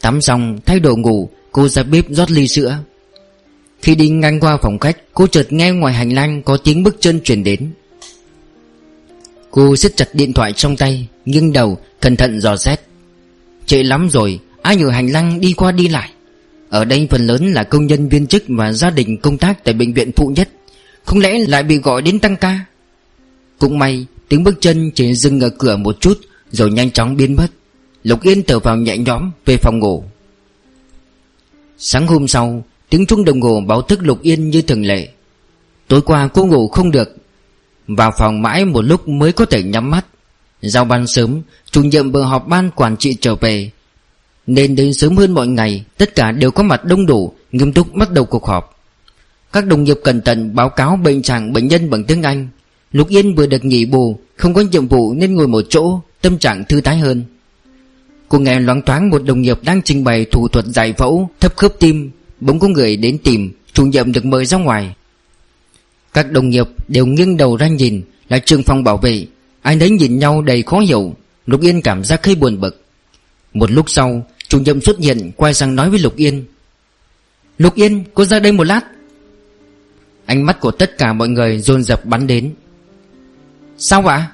Tắm 0.00 0.20
xong, 0.20 0.58
thay 0.66 0.80
đồ 0.80 0.96
ngủ, 0.96 1.28
Cô 1.52 1.68
ra 1.68 1.82
bếp 1.82 2.04
rót 2.08 2.30
ly 2.30 2.48
sữa. 2.48 2.78
Khi 3.82 3.94
đi 3.94 4.08
ngang 4.08 4.40
qua 4.40 4.56
phòng 4.62 4.78
khách, 4.78 4.96
Cô 5.14 5.26
chợt 5.26 5.52
nghe 5.52 5.70
ngoài 5.70 5.94
hành 5.94 6.10
lang 6.10 6.42
có 6.42 6.56
tiếng 6.56 6.82
bước 6.82 6.96
chân 7.00 7.20
truyền 7.20 7.44
đến. 7.44 7.72
Cô 9.50 9.76
siết 9.76 9.96
chặt 9.96 10.08
điện 10.12 10.32
thoại 10.32 10.52
trong 10.52 10.76
tay, 10.76 11.08
Nghiêng 11.24 11.52
đầu, 11.52 11.78
cẩn 12.00 12.16
thận 12.16 12.40
dò 12.40 12.56
xét. 12.56 12.80
Trễ 13.66 13.82
lắm 13.82 14.08
rồi, 14.10 14.40
Ai 14.62 14.82
ở 14.82 14.90
hành 14.90 15.12
lang 15.12 15.40
đi 15.40 15.52
qua 15.52 15.72
đi 15.72 15.88
lại? 15.88 16.10
Ở 16.72 16.84
đây 16.84 17.08
phần 17.10 17.26
lớn 17.26 17.52
là 17.52 17.64
công 17.64 17.86
nhân 17.86 18.08
viên 18.08 18.26
chức 18.26 18.44
Và 18.48 18.72
gia 18.72 18.90
đình 18.90 19.16
công 19.16 19.38
tác 19.38 19.64
tại 19.64 19.74
bệnh 19.74 19.94
viện 19.94 20.12
phụ 20.16 20.32
nhất. 20.36 20.48
Không 21.04 21.18
lẽ 21.18 21.38
lại 21.48 21.62
bị 21.62 21.78
gọi 21.78 22.02
đến 22.02 22.18
tăng 22.18 22.36
ca? 22.36 22.64
Cũng 23.58 23.78
may, 23.78 24.06
Tiếng 24.28 24.44
bước 24.44 24.54
chân 24.60 24.90
chỉ 24.94 25.14
dừng 25.14 25.40
ở 25.40 25.50
cửa 25.58 25.76
một 25.76 26.00
chút, 26.00 26.20
Rồi 26.50 26.70
nhanh 26.70 26.90
chóng 26.90 27.16
biến 27.16 27.36
mất. 27.36 27.46
Lục 28.04 28.22
Yên 28.22 28.42
thở 28.42 28.58
vào 28.58 28.76
nhẹ 28.76 28.98
nhõm 28.98 29.30
về 29.46 29.56
phòng 29.56 29.78
ngủ. 29.78 30.04
Sáng 31.78 32.06
hôm 32.06 32.28
sau, 32.28 32.64
Tiếng 32.88 33.06
chuông 33.06 33.24
đồng 33.24 33.40
hồ 33.40 33.60
báo 33.60 33.82
thức 33.82 33.98
Lục 34.02 34.22
Yên 34.22 34.50
như 34.50 34.62
thường 34.62 34.86
lệ. 34.86 35.08
Tối 35.88 36.02
qua 36.02 36.28
cô 36.28 36.46
ngủ 36.46 36.68
không 36.68 36.90
được. 36.90 37.16
Vào 37.88 38.12
phòng 38.18 38.42
mãi 38.42 38.64
một 38.64 38.82
lúc 38.82 39.08
mới 39.08 39.32
có 39.32 39.44
thể 39.44 39.62
nhắm 39.62 39.90
mắt. 39.90 40.06
Giao 40.62 40.84
ban 40.84 41.06
sớm, 41.06 41.42
Chủ 41.70 41.82
nhiệm 41.82 42.12
bờ 42.12 42.22
họp 42.22 42.48
ban 42.48 42.70
quản 42.70 42.96
trị 42.96 43.16
trở 43.20 43.34
về. 43.34 43.70
Nên 44.46 44.76
đến 44.76 44.94
sớm 44.94 45.16
hơn 45.16 45.32
mọi 45.32 45.46
ngày, 45.46 45.84
Tất 45.98 46.14
cả 46.14 46.32
đều 46.32 46.50
có 46.50 46.62
mặt 46.62 46.84
đông 46.84 47.06
đủ, 47.06 47.32
Nghiêm 47.52 47.72
túc 47.72 47.94
bắt 47.94 48.10
đầu 48.12 48.24
cuộc 48.24 48.46
họp. 48.46 48.78
Các 49.52 49.66
đồng 49.66 49.84
nghiệp 49.84 49.96
cẩn 50.04 50.20
thận 50.20 50.54
báo 50.54 50.68
cáo 50.68 50.96
bệnh 50.96 51.22
trạng 51.22 51.52
bệnh 51.52 51.68
nhân 51.68 51.90
bằng 51.90 52.04
tiếng 52.04 52.22
Anh. 52.22 52.48
Lục 52.92 53.08
Yên 53.08 53.34
vừa 53.34 53.46
được 53.46 53.64
nghỉ 53.64 53.84
bù, 53.84 54.18
Không 54.36 54.54
có 54.54 54.60
nhiệm 54.60 54.88
vụ 54.88 55.14
nên 55.14 55.34
ngồi 55.34 55.48
một 55.48 55.64
chỗ, 55.68 56.00
Tâm 56.20 56.38
trạng 56.38 56.64
thư 56.64 56.80
thái 56.80 56.98
hơn. 56.98 57.24
Cô 58.28 58.38
nghe 58.38 58.60
loáng 58.60 58.82
thoáng 58.82 59.10
một 59.10 59.24
đồng 59.24 59.42
nghiệp 59.42 59.58
đang 59.64 59.82
trình 59.82 60.04
bày 60.04 60.24
thủ 60.24 60.48
thuật 60.48 60.64
giải 60.66 60.92
phẫu 60.92 61.30
Thấp 61.40 61.56
khớp 61.56 61.72
tim, 61.78 62.10
Bỗng 62.40 62.58
có 62.58 62.68
người 62.68 62.96
đến 62.96 63.18
tìm, 63.18 63.52
Chủ 63.72 63.86
nhiệm 63.86 64.12
được 64.12 64.24
mời 64.24 64.44
ra 64.44 64.58
ngoài. 64.58 64.94
Các 66.12 66.32
đồng 66.32 66.48
nghiệp 66.48 66.66
đều 66.88 67.06
nghiêng 67.06 67.36
đầu 67.36 67.56
ra 67.56 67.66
nhìn, 67.66 68.02
Là 68.28 68.38
trường 68.38 68.62
phòng 68.62 68.84
bảo 68.84 68.96
vệ. 68.96 69.26
Ai 69.62 69.76
nấy 69.76 69.90
nhìn 69.90 70.18
nhau 70.18 70.42
đầy 70.42 70.62
khó 70.62 70.78
hiểu, 70.78 71.14
Lục 71.46 71.60
Yên 71.60 71.82
cảm 71.82 72.04
giác 72.04 72.26
hơi 72.26 72.34
buồn 72.34 72.60
bực. 72.60 72.84
Một 73.54 73.70
lúc 73.70 73.90
sau 73.90 74.26
Chủ 74.52 74.60
nhiệm 74.60 74.80
xuất 74.80 74.98
hiện, 74.98 75.32
quay 75.36 75.54
sang 75.54 75.76
nói 75.76 75.90
với 75.90 75.98
Lục 75.98 76.16
Yên. 76.16 76.44
Lục 77.58 77.74
Yên, 77.74 78.04
cô 78.14 78.24
ra 78.24 78.38
đây 78.38 78.52
một 78.52 78.64
lát. 78.64 78.80
Ánh 80.26 80.46
mắt 80.46 80.60
của 80.60 80.70
tất 80.70 80.98
cả 80.98 81.12
mọi 81.12 81.28
người 81.28 81.60
dồn 81.60 81.82
dập 81.82 82.04
bắn 82.04 82.26
đến. 82.26 82.54
Sao 83.78 84.06
ạ? 84.06 84.32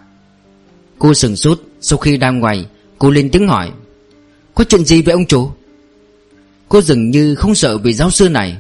Cô 0.99 1.15
sừng 1.15 1.37
sốt, 1.37 1.63
Sau 1.81 1.99
khi 1.99 2.17
đang 2.17 2.39
ngoài, 2.39 2.67
Cô 2.99 3.11
lên 3.11 3.31
tiếng 3.31 3.49
hỏi. 3.49 3.71
Có 4.55 4.65
chuyện 4.65 4.85
gì 4.85 5.03
với 5.03 5.13
ông 5.13 5.27
chủ? 5.27 5.51
Cô 6.69 6.81
dường 6.81 7.11
như 7.11 7.35
không 7.35 7.55
sợ 7.55 7.79
vì 7.79 7.93
giáo 7.93 8.11
sư 8.11 8.29
này. 8.29 8.57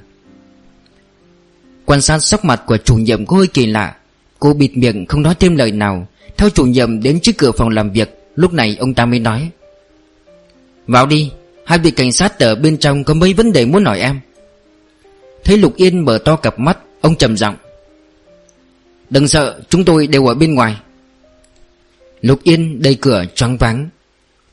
Quan 1.85 2.01
sát 2.01 2.19
sắc 2.19 2.45
mặt 2.45 2.63
của 2.67 2.77
chủ 2.77 2.97
nhiệm 2.97 3.27
có 3.27 3.37
hơi 3.37 3.47
kỳ 3.47 3.67
lạ. 3.67 3.97
Cô 4.39 4.53
bịt 4.55 4.77
miệng 4.77 5.07
không 5.07 5.23
nói 5.23 5.35
thêm 5.35 5.57
lời 5.57 5.73
nào. 5.73 6.09
Theo 6.37 6.51
chủ 6.51 6.65
nhiệm 6.65 7.03
đến 7.03 7.21
trước 7.21 7.39
cửa 7.39 7.53
phòng 7.53 7.69
làm 7.69 7.91
việc, 7.91 8.31
Lúc 8.35 8.53
này 8.53 8.77
ông 8.81 8.95
ta 8.95 9.07
mới 9.07 9.19
nói. 9.19 9.51
Vào 10.87 11.07
đi. 11.07 11.31
Hai 11.69 11.79
vị 11.79 11.91
cảnh 11.91 12.13
sát 12.13 12.39
ở 12.39 12.55
bên 12.55 12.79
trong 12.79 13.05
có 13.05 13.15
mấy 13.15 13.33
vấn 13.33 13.53
đề 13.53 13.67
muốn 13.67 13.85
hỏi 13.85 14.01
em? 14.01 14.21
Thấy 15.45 15.59
Lục 15.59 15.77
Yên 15.77 16.05
mở 16.05 16.19
to 16.25 16.37
cặp 16.37 16.59
mắt, 16.59 16.79
Ông 17.01 17.17
trầm 17.17 17.37
giọng. 17.37 17.57
Đừng 19.11 19.29
sợ, 19.29 19.61
chúng 19.69 19.85
tôi 19.85 20.07
đều 20.07 20.27
ở 20.27 20.35
bên 20.35 20.55
ngoài. 20.55 20.77
Lục 22.21 22.43
Yên 22.43 22.83
đầy 22.83 22.95
cửa 22.95 23.25
choáng 23.35 23.57
váng. 23.57 23.89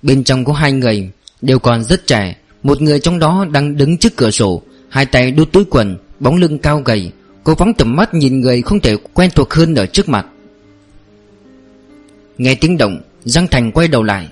Bên 0.01 0.24
trong 0.24 0.45
có 0.45 0.53
hai 0.53 0.72
người, 0.72 1.10
Đều 1.41 1.60
còn 1.60 1.84
rất 1.84 2.07
trẻ. 2.07 2.36
Một 2.63 2.81
người 2.81 3.00
trong 3.00 3.19
đó 3.19 3.45
đang 3.51 3.77
đứng 3.77 3.98
trước 3.98 4.15
cửa 4.15 4.31
sổ, 4.31 4.62
Hai 4.89 5.05
tay 5.05 5.31
đút 5.31 5.51
túi 5.51 5.65
quần, 5.65 5.98
Bóng 6.19 6.36
lưng 6.36 6.60
cao 6.60 6.81
gầy. 6.86 7.12
Cô 7.43 7.55
phóng 7.55 7.74
tầm 7.74 7.95
mắt 7.95 8.13
nhìn 8.13 8.39
người 8.39 8.62
không 8.62 8.79
thể 8.79 8.98
quen 9.13 9.29
thuộc 9.36 9.53
hơn 9.53 9.75
ở 9.75 9.86
trước 9.86 10.10
mặt. 10.10 10.25
Nghe 12.38 12.55
tiếng 12.55 12.77
động, 12.77 13.01
Giang 13.24 13.48
Thành 13.48 13.72
quay 13.72 13.88
đầu 13.88 14.03
lại. 14.03 14.27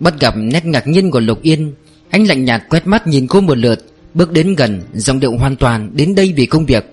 Bắt 0.00 0.20
gặp 0.20 0.34
nét 0.36 0.64
ngạc 0.64 0.86
nhiên 0.86 1.10
của 1.10 1.20
Lục 1.20 1.42
Yên 1.42 1.72
anh 2.10 2.26
lạnh 2.26 2.44
nhạt 2.44 2.62
quét 2.68 2.86
mắt 2.86 3.06
nhìn 3.06 3.26
cô 3.26 3.40
một 3.40 3.58
lượt, 3.58 3.86
Bước 4.16 4.32
đến 4.32 4.54
gần, 4.54 4.82
Giọng 4.94 5.20
điệu 5.20 5.36
hoàn 5.36 5.56
toàn 5.56 5.90
đến 5.94 6.14
đây 6.14 6.32
vì 6.36 6.46
công 6.46 6.66
việc. 6.66 6.84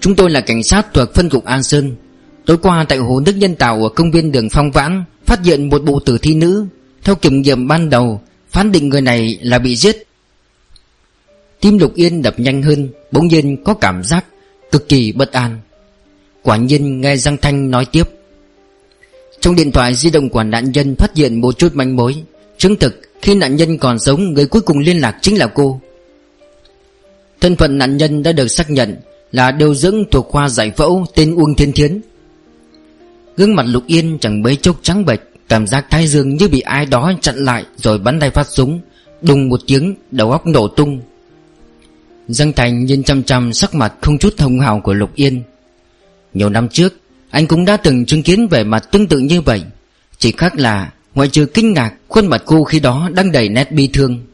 Chúng 0.00 0.16
tôi 0.16 0.30
là 0.30 0.40
cảnh 0.40 0.62
sát 0.62 0.86
thuộc 0.94 1.14
phân 1.14 1.28
cục 1.28 1.44
An 1.44 1.62
Sơn. 1.62 1.96
Tối 2.44 2.58
qua 2.58 2.84
tại 2.88 2.98
hồ 2.98 3.20
nước 3.20 3.36
nhân 3.36 3.54
tạo 3.54 3.82
ở 3.82 3.88
công 3.88 4.10
viên 4.10 4.32
đường 4.32 4.48
Phong 4.50 4.70
Vãn 4.70 5.04
Phát 5.26 5.44
hiện 5.44 5.68
một 5.68 5.82
bộ 5.82 6.00
tử 6.00 6.18
thi 6.18 6.34
nữ. 6.34 6.66
Theo 7.04 7.14
kiểm 7.14 7.42
nghiệm 7.42 7.68
ban 7.68 7.90
đầu, 7.90 8.20
Phán 8.50 8.72
định 8.72 8.88
người 8.88 9.00
này 9.00 9.38
là 9.42 9.58
bị 9.58 9.76
giết. 9.76 10.06
Tim 11.60 11.78
Lục 11.78 11.94
Yên 11.94 12.22
đập 12.22 12.40
nhanh 12.40 12.62
hơn, 12.62 12.88
Bỗng 13.12 13.26
nhiên 13.28 13.64
có 13.64 13.74
cảm 13.74 14.02
giác 14.02 14.24
Cực 14.70 14.88
kỳ 14.88 15.12
bất 15.12 15.32
an. 15.32 15.60
Quả 16.42 16.56
nhiên 16.56 17.00
nghe 17.00 17.16
Giang 17.16 17.36
Thanh 17.36 17.70
nói 17.70 17.86
tiếp. 17.92 18.04
Trong 19.40 19.54
điện 19.54 19.72
thoại 19.72 19.94
di 19.94 20.10
động 20.10 20.28
của 20.28 20.42
nạn 20.42 20.72
nhân 20.72 20.96
Phát 20.96 21.16
hiện 21.16 21.40
một 21.40 21.58
chút 21.58 21.74
manh 21.74 21.96
mối. 21.96 22.14
Chứng 22.58 22.76
thực 22.76 23.05
khi 23.22 23.34
nạn 23.34 23.56
nhân 23.56 23.78
còn 23.78 23.98
sống, 23.98 24.32
Người 24.32 24.46
cuối 24.46 24.62
cùng 24.62 24.78
liên 24.78 25.00
lạc 25.00 25.16
chính 25.22 25.38
là 25.38 25.46
cô. 25.46 25.80
Thân 27.40 27.56
phận 27.56 27.78
nạn 27.78 27.96
nhân 27.96 28.22
đã 28.22 28.32
được 28.32 28.48
xác 28.48 28.70
nhận 28.70 28.96
Là 29.32 29.50
điều 29.50 29.74
dưỡng 29.74 30.04
thuộc 30.10 30.28
khoa 30.28 30.48
giải 30.48 30.70
phẫu 30.76 31.06
Tên 31.14 31.34
Uông 31.34 31.54
Thiên 31.54 31.72
Thiến. 31.72 32.00
Gương 33.36 33.54
mặt 33.54 33.66
Lục 33.66 33.82
Yên 33.86 34.18
chẳng 34.20 34.42
mấy 34.42 34.56
chốc 34.56 34.76
trắng 34.82 35.04
bệch, 35.04 35.20
Cảm 35.48 35.66
giác 35.66 35.86
thái 35.90 36.06
dương 36.06 36.36
như 36.36 36.48
bị 36.48 36.60
ai 36.60 36.86
đó 36.86 37.12
chặn 37.20 37.36
lại 37.36 37.64
Rồi 37.76 37.98
bắn 37.98 38.20
tay 38.20 38.30
phát 38.30 38.46
súng, 38.50 38.80
Đùng 39.22 39.48
một 39.48 39.60
tiếng, 39.66 39.94
đầu 40.10 40.32
óc 40.32 40.46
nổ 40.46 40.68
tung. 40.68 41.00
Giang 42.28 42.52
Thành 42.52 42.84
nhìn 42.84 43.02
chăm 43.02 43.22
chăm 43.22 43.52
sắc 43.52 43.74
mặt 43.74 43.94
không 44.00 44.18
chút 44.18 44.34
thông 44.36 44.60
hào 44.60 44.80
của 44.80 44.94
Lục 44.94 45.14
Yên. 45.14 45.42
Nhiều 46.34 46.48
năm 46.48 46.68
trước, 46.68 46.94
Anh 47.30 47.46
cũng 47.46 47.64
đã 47.64 47.76
từng 47.76 48.06
chứng 48.06 48.22
kiến 48.22 48.48
vẻ 48.48 48.64
mặt 48.64 48.88
tương 48.92 49.06
tự 49.06 49.18
như 49.18 49.40
vậy, 49.40 49.62
Chỉ 50.18 50.32
khác 50.32 50.56
là 50.56 50.90
Ngoại 51.16 51.28
trừ 51.28 51.46
kinh 51.46 51.72
ngạc, 51.72 51.94
Khuôn 52.08 52.26
mặt 52.26 52.42
cô 52.46 52.64
khi 52.64 52.80
đó 52.80 53.08
đang 53.14 53.32
đầy 53.32 53.48
nét 53.48 53.72
bi 53.72 53.88
thương. 53.92 54.26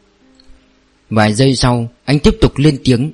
Vài 1.11 1.35
giây 1.35 1.57
sau, 1.57 1.89
Anh 2.05 2.19
tiếp 2.19 2.37
tục 2.41 2.53
lên 2.57 2.79
tiếng. 2.85 3.13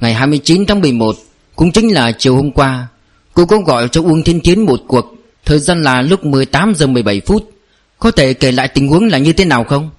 Ngày 0.00 0.14
29 0.14 0.66
tháng 0.66 0.80
11 0.80 1.16
Cũng 1.56 1.72
chính 1.72 1.92
là 1.92 2.12
chiều 2.12 2.36
hôm 2.36 2.50
qua, 2.50 2.86
Cô 3.34 3.46
có 3.46 3.58
gọi 3.58 3.88
cho 3.88 4.02
Uông 4.02 4.22
Thiên 4.22 4.40
Tiến 4.40 4.66
một 4.66 4.80
cuộc. 4.88 5.14
Thời 5.44 5.58
gian 5.58 5.82
là 5.82 6.02
lúc 6.02 6.24
18 6.24 6.72
giờ 6.74 6.86
17 6.86 7.20
phút. 7.20 7.50
Có 7.98 8.10
thể 8.10 8.34
kể 8.34 8.52
lại 8.52 8.68
tình 8.68 8.88
huống 8.88 9.04
là 9.08 9.18
như 9.18 9.32
thế 9.32 9.44
nào 9.44 9.64
không? 9.64 9.90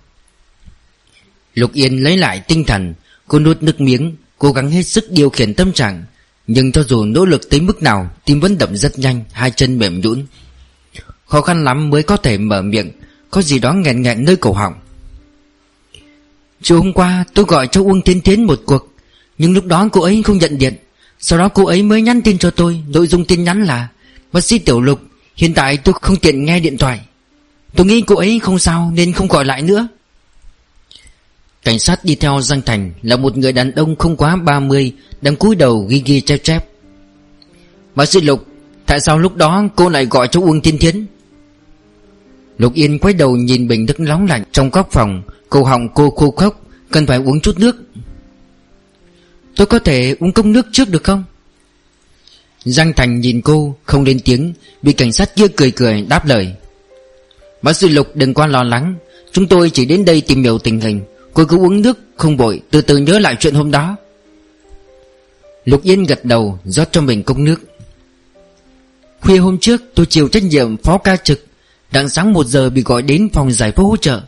Lục 1.53 1.73
Yên 1.73 2.03
lấy 2.03 2.17
lại 2.17 2.41
tinh 2.47 2.63
thần. 2.63 2.93
Cô 3.27 3.39
nuốt 3.39 3.63
nước 3.63 3.81
miếng, 3.81 4.15
Cố 4.37 4.51
gắng 4.51 4.71
hết 4.71 4.83
sức 4.83 5.11
điều 5.11 5.29
khiển 5.29 5.53
tâm 5.53 5.73
trạng. 5.73 6.03
Nhưng 6.47 6.71
cho 6.71 6.83
dù 6.83 7.05
nỗ 7.05 7.25
lực 7.25 7.49
tới 7.49 7.61
mức 7.61 7.81
nào, 7.81 8.09
Tim 8.25 8.39
vẫn 8.39 8.57
đập 8.57 8.69
rất 8.73 8.99
nhanh, 8.99 9.23
Hai 9.31 9.51
chân 9.51 9.77
mềm 9.77 10.01
nhũn. 10.01 10.25
Khó 11.31 11.41
khăn 11.41 11.63
lắm 11.63 11.89
mới 11.89 12.03
có 12.03 12.17
thể 12.17 12.37
mở 12.37 12.61
miệng. 12.61 12.91
Có 13.29 13.41
gì 13.41 13.59
đó 13.59 13.73
nghẹn 13.73 14.01
nghẹn 14.01 14.25
nơi 14.25 14.35
cổ 14.35 14.53
họng. 14.53 14.73
Chiều 16.61 16.77
hôm 16.77 16.93
qua, 16.93 17.25
tôi 17.33 17.45
gọi 17.45 17.67
cho 17.67 17.81
Uông 17.81 18.01
Thiên 18.01 18.21
Tiến 18.21 18.47
một 18.47 18.61
cuộc. 18.65 18.93
Nhưng 19.37 19.53
lúc 19.53 19.65
đó 19.65 19.89
cô 19.91 20.01
ấy 20.01 20.23
không 20.23 20.37
nhận 20.37 20.57
điện. 20.57 20.75
Sau 21.19 21.39
đó 21.39 21.49
cô 21.49 21.65
ấy 21.65 21.83
mới 21.83 22.01
nhắn 22.01 22.21
tin 22.21 22.37
cho 22.37 22.51
tôi. 22.51 22.83
Nội 22.87 23.07
dung 23.07 23.25
tin 23.25 23.43
nhắn 23.43 23.63
là, 23.63 23.87
Bác 24.31 24.43
sĩ 24.43 24.59
Tiểu 24.59 24.81
Lục, 24.81 25.01
Hiện 25.35 25.53
tại 25.53 25.77
tôi 25.77 25.95
không 26.01 26.15
tiện 26.15 26.45
nghe 26.45 26.59
điện 26.59 26.77
thoại. 26.77 26.99
Tôi 27.75 27.85
nghĩ 27.85 28.01
cô 28.01 28.15
ấy 28.15 28.39
không 28.39 28.59
sao 28.59 28.91
nên 28.95 29.13
không 29.13 29.27
gọi 29.27 29.45
lại 29.45 29.61
nữa. 29.61 29.87
Cảnh 31.63 31.79
sát 31.79 32.05
đi 32.05 32.15
theo 32.15 32.41
Giang 32.41 32.61
Thành 32.61 32.93
Là 33.01 33.17
một 33.17 33.37
người 33.37 33.51
đàn 33.51 33.71
ông 33.71 33.95
không 33.95 34.17
quá 34.17 34.35
30 34.35 34.93
Đang 35.21 35.35
cúi 35.35 35.55
đầu 35.55 35.85
ghi 35.89 36.01
ghi 36.05 36.21
chép 36.21 36.43
chép. 36.43 36.65
Bác 37.95 38.05
sĩ 38.05 38.21
Lục, 38.21 38.45
Tại 38.85 38.99
sao 38.99 39.19
lúc 39.19 39.35
đó 39.35 39.63
cô 39.75 39.89
lại 39.89 40.05
gọi 40.05 40.27
cho 40.31 40.41
Uông 40.41 40.61
Thiên 40.61 40.77
Thiến 40.77 41.05
Lục 42.61 42.73
Yên 42.73 42.99
quay 42.99 43.13
đầu 43.13 43.35
nhìn 43.35 43.67
bình 43.67 43.85
nước 43.85 43.99
nóng 43.99 44.25
lạnh 44.25 44.43
Trong 44.51 44.69
góc 44.69 44.91
phòng. 44.91 45.21
Cổ 45.49 45.63
họng 45.63 45.89
cô 45.93 46.09
khô 46.09 46.31
khốc, 46.31 46.61
Cần 46.91 47.07
phải 47.07 47.17
uống 47.17 47.41
chút 47.41 47.59
nước. 47.59 47.75
Tôi 49.55 49.67
có 49.67 49.79
thể 49.79 50.15
uống 50.19 50.31
cốc 50.31 50.45
nước 50.45 50.65
trước 50.71 50.89
được 50.89 51.03
không? 51.03 51.23
Giang 52.65 52.93
Thành 52.93 53.19
nhìn 53.19 53.41
cô, 53.41 53.75
Không 53.83 54.03
lên 54.03 54.19
tiếng. 54.25 54.53
Bị 54.81 54.93
cảnh 54.93 55.11
sát 55.11 55.35
kia 55.35 55.47
cười 55.47 55.71
cười, 55.71 56.01
đáp 56.09 56.25
lời. 56.25 56.53
Bác 57.61 57.73
sĩ 57.73 57.89
Lục, 57.89 58.15
đừng 58.15 58.33
quá 58.33 58.47
lo 58.47 58.63
lắng. 58.63 58.95
Chúng 59.31 59.47
tôi 59.47 59.69
chỉ 59.69 59.85
đến 59.85 60.05
đây 60.05 60.21
tìm 60.21 60.43
hiểu 60.43 60.57
tình 60.57 60.79
hình. 60.79 61.01
Cô 61.33 61.45
cứ 61.45 61.57
uống 61.57 61.81
nước, 61.81 61.99
không 62.15 62.37
vội 62.37 62.61
Từ 62.69 62.81
từ 62.81 62.97
nhớ 62.97 63.19
lại 63.19 63.35
chuyện 63.39 63.53
hôm 63.53 63.71
đó. 63.71 63.95
Lục 65.65 65.83
Yên 65.83 66.03
gật 66.03 66.25
đầu, 66.25 66.59
rót 66.65 66.87
cho 66.91 67.01
mình 67.01 67.23
cốc 67.23 67.37
nước. 67.37 67.61
Khuya 69.21 69.37
hôm 69.37 69.57
trước, 69.57 69.81
tôi 69.95 70.05
chịu 70.05 70.27
trách 70.27 70.43
nhiệm 70.43 70.77
phó 70.77 70.97
ca 70.97 71.15
trực 71.15 71.45
Đặng 71.91 72.09
sáng 72.09 72.33
1 72.33 72.47
giờ 72.47 72.69
bị 72.69 72.81
gọi 72.81 73.01
đến 73.01 73.29
phòng 73.33 73.51
giải 73.51 73.71
phẫu 73.71 73.87
hỗ 73.87 73.97
trợ. 73.97 74.21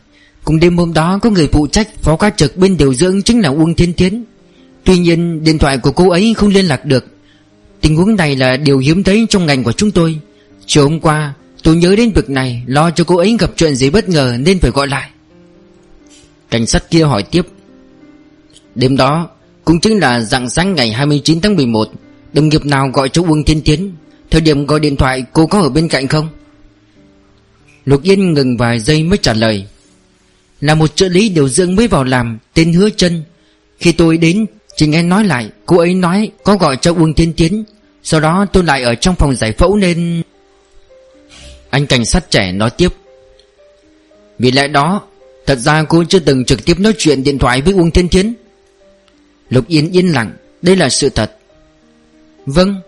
Cùng 0.44 0.60
đêm 0.60 0.76
hôm 0.76 0.92
đó, 0.92 1.18
có 1.22 1.30
người 1.30 1.48
phụ 1.52 1.66
trách 1.66 1.88
phó 2.02 2.16
ca 2.16 2.30
trực 2.30 2.56
bên 2.56 2.76
điều 2.76 2.94
dưỡng 2.94 3.22
chính 3.22 3.40
là 3.40 3.48
Uông 3.48 3.74
Thiên 3.74 3.92
Thiến. 3.92 4.24
Tuy 4.84 4.98
nhiên, 4.98 5.44
điện 5.44 5.58
thoại 5.58 5.78
của 5.78 5.90
cô 5.92 6.10
ấy 6.10 6.34
không 6.36 6.48
liên 6.48 6.64
lạc 6.66 6.84
được. 6.84 7.06
Tình 7.80 7.96
huống 7.96 8.16
này 8.16 8.36
là 8.36 8.56
điều 8.56 8.78
hiếm 8.78 9.02
thấy 9.02 9.26
trong 9.30 9.46
ngành 9.46 9.64
của 9.64 9.72
chúng 9.72 9.90
tôi. 9.90 10.18
Chiều 10.66 10.88
hôm 10.88 11.00
qua, 11.00 11.34
tôi 11.62 11.76
nhớ 11.76 11.96
đến 11.96 12.12
việc 12.14 12.30
này, 12.30 12.62
Lo 12.66 12.90
cho 12.90 13.04
cô 13.04 13.16
ấy 13.16 13.36
gặp 13.38 13.50
chuyện 13.56 13.74
gì 13.74 13.90
bất 13.90 14.08
ngờ 14.08 14.36
nên 14.40 14.58
phải 14.58 14.70
gọi 14.70 14.88
lại. 14.88 15.10
Cảnh 16.50 16.66
sát 16.66 16.90
kia 16.90 17.02
hỏi 17.02 17.22
tiếp. 17.22 17.46
Đêm 18.74 18.96
đó, 18.96 19.28
Cũng 19.64 19.80
chính 19.80 19.98
là 19.98 20.20
dạng 20.20 20.50
sáng 20.50 20.74
ngày 20.74 20.92
29 20.92 21.40
tháng 21.40 21.56
11 21.56 21.88
Đồng 22.32 22.48
nghiệp 22.48 22.64
nào 22.64 22.90
gọi 22.92 23.08
cho 23.08 23.22
Uông 23.22 23.44
Thiên 23.44 23.60
Tiến 23.62 23.92
Thời 24.30 24.40
điểm 24.40 24.66
gọi 24.66 24.80
điện 24.80 24.96
thoại, 24.96 25.24
cô 25.32 25.46
có 25.46 25.60
ở 25.60 25.68
bên 25.68 25.88
cạnh 25.88 26.08
không? 26.08 26.28
Lục 27.84 28.02
Yên 28.02 28.34
ngừng 28.34 28.56
vài 28.56 28.80
giây 28.80 29.02
mới 29.02 29.18
trả 29.22 29.32
lời. 29.32 29.66
Là 30.60 30.74
một 30.74 30.96
trợ 30.96 31.08
lý 31.08 31.28
điều 31.28 31.48
dưỡng 31.48 31.76
mới 31.76 31.88
vào 31.88 32.04
làm, 32.04 32.38
Tên 32.54 32.72
Hứa 32.72 32.88
chân. 32.96 33.22
Khi 33.78 33.92
tôi 33.92 34.16
đến 34.16 34.46
trình 34.76 34.90
nghe 34.90 35.02
nói 35.02 35.24
lại, 35.24 35.50
Cô 35.66 35.78
ấy 35.78 35.94
nói 35.94 36.30
có 36.44 36.56
gọi 36.56 36.76
cho 36.76 36.94
Uông 36.94 37.14
Thiên 37.14 37.32
Tiến. 37.32 37.64
Sau 38.02 38.20
đó 38.20 38.46
tôi 38.52 38.64
lại 38.64 38.82
ở 38.82 38.94
trong 38.94 39.14
phòng 39.14 39.34
giải 39.36 39.52
phẫu 39.52 39.76
nên 39.76 40.22
Anh 41.70 41.86
cảnh 41.86 42.04
sát 42.04 42.30
trẻ 42.30 42.52
nói 42.52 42.70
tiếp. 42.70 42.88
Vì 44.38 44.50
lẽ 44.50 44.68
đó, 44.68 45.02
Thật 45.46 45.58
ra 45.58 45.82
cô 45.82 46.04
chưa 46.04 46.18
từng 46.18 46.44
trực 46.44 46.64
tiếp 46.64 46.80
nói 46.80 46.94
chuyện 46.98 47.22
điện 47.22 47.38
thoại 47.38 47.62
với 47.62 47.74
Uông 47.74 47.90
Thiên 47.90 48.08
Thiến 48.08 48.34
Lục 49.50 49.68
Yên 49.68 49.90
yên 49.90 50.12
lặng, 50.12 50.32
Đây 50.62 50.76
là 50.76 50.88
sự 50.88 51.08
thật. 51.08 51.36
Vâng. 52.46 52.80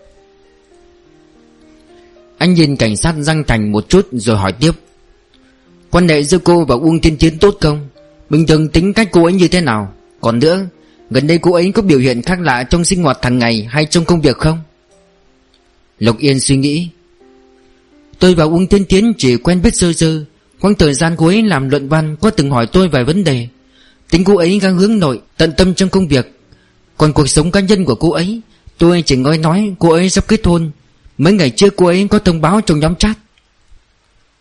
Anh 2.38 2.54
nhìn 2.54 2.76
cảnh 2.76 2.96
sát 2.96 3.14
răng 3.18 3.44
thành 3.46 3.72
một 3.72 3.88
chút 3.88 4.08
rồi 4.12 4.36
hỏi 4.36 4.52
tiếp. 4.52 4.72
Quan 5.90 6.08
hệ 6.08 6.22
giữa 6.22 6.38
cô 6.38 6.64
và 6.64 6.74
Uông 6.74 7.00
Thiên 7.00 7.16
Chiến 7.16 7.38
tốt 7.38 7.56
không? 7.60 7.88
Bình 8.30 8.46
thường 8.46 8.68
tính 8.68 8.92
cách 8.92 9.08
cô 9.12 9.24
ấy 9.24 9.32
như 9.32 9.48
thế 9.48 9.60
nào? 9.60 9.92
Còn 10.20 10.38
nữa, 10.38 10.66
Gần 11.10 11.26
đây 11.26 11.38
cô 11.38 11.52
ấy 11.52 11.72
có 11.74 11.82
biểu 11.82 11.98
hiện 11.98 12.22
khác 12.22 12.40
lạ 12.40 12.62
trong 12.62 12.84
sinh 12.84 13.02
hoạt 13.02 13.18
hàng 13.22 13.38
ngày 13.38 13.68
hay 13.70 13.86
trong 13.86 14.04
công 14.04 14.20
việc 14.20 14.36
không? 14.36 14.58
Lộc 15.98 16.18
Yên 16.18 16.40
suy 16.40 16.56
nghĩ. 16.56 16.88
Tôi 18.18 18.34
và 18.34 18.44
Uông 18.44 18.66
Thiên 18.66 18.84
Tiến 18.84 19.12
chỉ 19.18 19.36
quen 19.36 19.62
biết 19.62 19.74
sơ 19.74 19.92
sơ. 19.92 20.24
Khoảng 20.60 20.74
thời 20.74 20.94
gian 20.94 21.14
cô 21.18 21.26
ấy 21.26 21.42
làm 21.42 21.68
luận 21.68 21.88
văn, 21.88 22.16
Có 22.20 22.30
từng 22.30 22.50
hỏi 22.50 22.66
tôi 22.66 22.88
vài 22.88 23.04
vấn 23.04 23.24
đề. 23.24 23.48
Tính 24.10 24.24
cô 24.24 24.36
ấy 24.36 24.60
đang 24.62 24.78
hướng 24.78 24.98
nội, 24.98 25.20
Tận 25.36 25.52
tâm 25.56 25.74
trong 25.74 25.88
công 25.88 26.08
việc. 26.08 26.40
Còn 26.96 27.12
cuộc 27.12 27.26
sống 27.26 27.50
cá 27.50 27.60
nhân 27.60 27.84
của 27.84 27.94
cô 27.94 28.10
ấy, 28.10 28.40
Tôi 28.78 29.02
chỉ 29.06 29.16
nghe 29.16 29.38
nói 29.38 29.74
cô 29.78 29.90
ấy 29.90 30.10
sắp 30.10 30.28
kết 30.28 30.46
hôn. 30.46 30.70
Mấy 31.18 31.32
ngày 31.32 31.50
trước 31.50 31.76
cô 31.76 31.86
ấy 31.86 32.06
có 32.10 32.18
thông 32.18 32.40
báo 32.40 32.60
trong 32.60 32.80
nhóm 32.80 32.94
chat. 32.94 33.18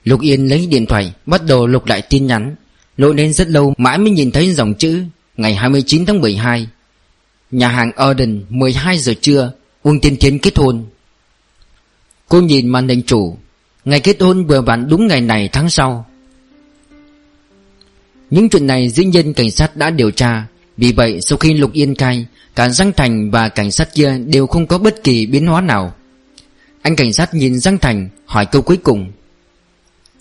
Lục 0.05 0.21
Yên 0.21 0.47
lấy 0.49 0.67
điện 0.67 0.85
thoại, 0.85 1.13
Bắt 1.25 1.41
đầu 1.47 1.67
lục 1.67 1.85
lại 1.85 2.01
tin 2.01 2.27
nhắn. 2.27 2.55
Lội 2.97 3.15
lên 3.15 3.33
rất 3.33 3.49
lâu, 3.49 3.73
mãi 3.77 3.97
mới 3.97 4.09
nhìn 4.09 4.31
thấy 4.31 4.53
dòng 4.53 4.73
chữ, 4.73 5.03
Ngày 5.37 5.55
29 5.55 6.05
tháng 6.05 6.21
12 6.21 6.67
Nhà 7.51 7.67
hàng 7.67 7.91
Orden 8.09 8.45
12 8.49 8.97
giờ 8.97 9.13
trưa, 9.21 9.51
Uông 9.83 9.99
Tiên 9.99 10.17
Thiến 10.17 10.39
kết 10.39 10.57
hôn. 10.57 10.85
Cô 12.29 12.41
nhìn 12.41 12.67
màn 12.67 12.87
hình 12.87 13.01
chủ, 13.03 13.37
Ngày 13.85 13.99
kết 13.99 14.21
hôn 14.21 14.45
vừa 14.45 14.61
vặn 14.61 14.89
đúng 14.89 15.07
ngày 15.07 15.21
này 15.21 15.49
tháng 15.51 15.69
sau. 15.69 16.05
Những 18.29 18.49
chuyện 18.49 18.67
này 18.67 18.89
dĩ 18.89 19.05
nhiên 19.05 19.33
cảnh 19.33 19.51
sát 19.51 19.77
đã 19.77 19.89
điều 19.89 20.11
tra. 20.11 20.47
Vì 20.77 20.91
vậy, 20.91 21.21
sau 21.21 21.37
khi 21.37 21.53
Lục 21.53 21.73
Yên 21.73 21.95
cai, 21.95 22.25
Cả 22.55 22.69
Giang 22.69 22.91
Thành 22.93 23.31
và 23.31 23.49
cảnh 23.49 23.71
sát 23.71 23.93
kia 23.93 24.17
đều 24.25 24.47
không 24.47 24.67
có 24.67 24.77
bất 24.77 25.03
kỳ 25.03 25.25
biến 25.25 25.47
hóa 25.47 25.61
nào. 25.61 25.93
Anh 26.81 26.95
cảnh 26.95 27.13
sát 27.13 27.33
nhìn 27.33 27.59
Giang 27.59 27.77
Thành, 27.77 28.09
hỏi 28.25 28.45
câu 28.45 28.61
cuối 28.61 28.77
cùng. 28.77 29.11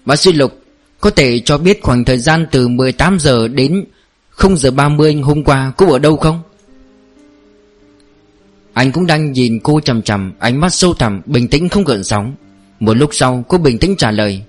Bác 0.04 0.16
sĩ 0.16 0.32
Lục, 0.32 0.60
Có 1.00 1.10
thể 1.10 1.40
cho 1.40 1.58
biết 1.58 1.82
khoảng 1.82 2.04
thời 2.04 2.18
gian 2.18 2.46
từ 2.50 2.68
18 2.68 3.18
giờ 3.20 3.48
đến 3.48 3.84
0 4.30 4.56
giờ 4.56 4.70
30 4.70 5.14
hôm 5.14 5.44
qua 5.44 5.72
cô 5.76 5.92
ở 5.92 5.98
đâu 5.98 6.16
không? 6.16 6.42
Anh 8.72 8.92
cũng 8.92 9.06
đang 9.06 9.32
nhìn 9.32 9.60
cô 9.62 9.80
chầm 9.80 10.02
chầm 10.02 10.32
Ánh 10.38 10.60
mắt 10.60 10.74
sâu 10.74 10.94
thẳm, 10.94 11.22
bình 11.26 11.48
tĩnh 11.48 11.68
không 11.68 11.84
gợn 11.84 12.04
sóng. 12.04 12.34
Một 12.80 12.94
lúc 12.96 13.10
sau, 13.12 13.44
cô 13.48 13.58
bình 13.58 13.78
tĩnh 13.78 13.96
trả 13.96 14.10
lời. 14.10 14.42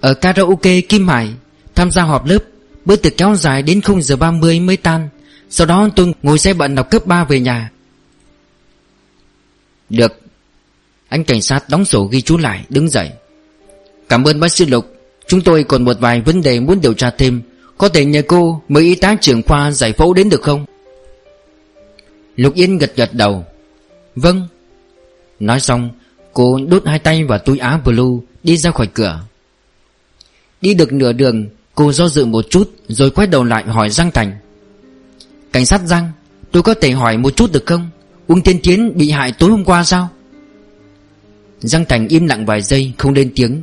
Ở 0.00 0.14
karaoke 0.14 0.80
Kim 0.80 1.08
Hải, 1.08 1.28
Tham 1.74 1.90
gia 1.90 2.02
họp 2.02 2.26
lớp, 2.26 2.38
Bữa 2.84 2.96
tiệc 2.96 3.16
kéo 3.16 3.34
dài 3.34 3.62
đến 3.62 3.80
0 3.80 4.02
giờ 4.02 4.16
30 4.16 4.60
mới 4.60 4.76
tan. 4.76 5.08
Sau 5.50 5.66
đó 5.66 5.88
tôi 5.96 6.12
ngồi 6.22 6.38
xe 6.38 6.54
bận 6.54 6.74
đọc 6.74 6.90
cấp 6.90 7.06
3 7.06 7.24
về 7.24 7.40
nhà. 7.40 7.70
Được. 9.90 10.20
Anh 11.08 11.24
cảnh 11.24 11.42
sát 11.42 11.68
đóng 11.68 11.84
sổ 11.84 12.04
ghi 12.04 12.20
chú 12.20 12.36
lại, 12.36 12.64
đứng 12.68 12.88
dậy. 12.88 13.10
Cảm 14.12 14.24
ơn 14.24 14.40
bác 14.40 14.52
sĩ 14.52 14.66
Lục 14.66 14.86
Chúng 15.26 15.40
tôi 15.40 15.64
còn 15.64 15.84
một 15.84 15.96
vài 16.00 16.20
vấn 16.20 16.42
đề 16.42 16.60
muốn 16.60 16.80
điều 16.80 16.94
tra 16.94 17.10
thêm. 17.10 17.42
Có 17.78 17.88
thể 17.88 18.04
nhờ 18.04 18.22
cô 18.28 18.62
mời 18.68 18.82
y 18.82 18.94
tá 18.94 19.16
trưởng 19.20 19.42
khoa 19.42 19.70
giải 19.70 19.92
phẫu 19.92 20.14
đến 20.14 20.28
được 20.28 20.42
không? 20.42 20.64
Lục 22.36 22.54
Yên 22.54 22.78
gật 22.78 22.96
gật 22.96 23.14
đầu. 23.14 23.44
Vâng. 24.16 24.48
Nói 25.40 25.60
xong, 25.60 25.90
Cô 26.32 26.58
đút 26.68 26.86
hai 26.86 26.98
tay 26.98 27.24
vào 27.24 27.38
túi 27.38 27.58
áo 27.58 27.80
blue, 27.84 28.26
Đi 28.42 28.56
ra 28.56 28.70
khỏi 28.70 28.86
cửa. 28.86 29.20
Đi 30.60 30.74
được 30.74 30.92
nửa 30.92 31.12
đường, 31.12 31.48
Cô 31.74 31.92
do 31.92 32.08
dự 32.08 32.24
một 32.24 32.44
chút, 32.50 32.70
Rồi 32.88 33.10
quay 33.10 33.26
đầu 33.26 33.44
lại 33.44 33.64
hỏi 33.64 33.90
Giang 33.90 34.10
Thành. 34.10 34.38
Cảnh 35.52 35.66
sát 35.66 35.80
Giang, 35.86 36.10
Tôi 36.50 36.62
có 36.62 36.74
thể 36.74 36.90
hỏi 36.90 37.16
một 37.16 37.36
chút 37.36 37.52
được 37.52 37.66
không? 37.66 37.90
Uông 38.26 38.42
Tiên 38.42 38.60
Tiến 38.62 38.92
bị 38.96 39.10
hại 39.10 39.32
tối 39.32 39.50
hôm 39.50 39.64
qua 39.64 39.84
sao? 39.84 40.08
Giang 41.60 41.84
Thành 41.84 42.08
im 42.08 42.26
lặng 42.26 42.46
vài 42.46 42.62
giây, 42.62 42.92
Không 42.98 43.12
lên 43.12 43.32
tiếng. 43.34 43.62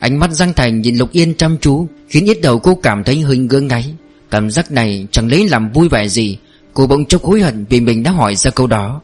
Ánh 0.00 0.18
mắt 0.18 0.30
Giang 0.30 0.52
Thành 0.52 0.80
nhìn 0.80 0.96
Lục 0.96 1.12
Yên 1.12 1.34
chăm 1.34 1.56
chú, 1.60 1.86
Khiến 2.08 2.24
ít 2.24 2.38
đầu 2.42 2.58
cô 2.58 2.74
cảm 2.74 3.04
thấy 3.04 3.20
hơi 3.20 3.38
ngơ 3.38 3.60
ngáy. 3.60 3.94
Cảm 4.30 4.50
giác 4.50 4.70
này 4.70 5.06
chẳng 5.12 5.28
lấy 5.28 5.48
làm 5.48 5.72
vui 5.72 5.88
vẻ 5.88 6.08
gì. 6.08 6.38
Cô 6.74 6.86
bỗng 6.86 7.04
chốc 7.04 7.24
hối 7.24 7.40
hận 7.40 7.64
vì 7.68 7.80
mình 7.80 8.02
đã 8.02 8.10
hỏi 8.10 8.36
ra 8.36 8.50
câu 8.50 8.66
đó. 8.66 9.00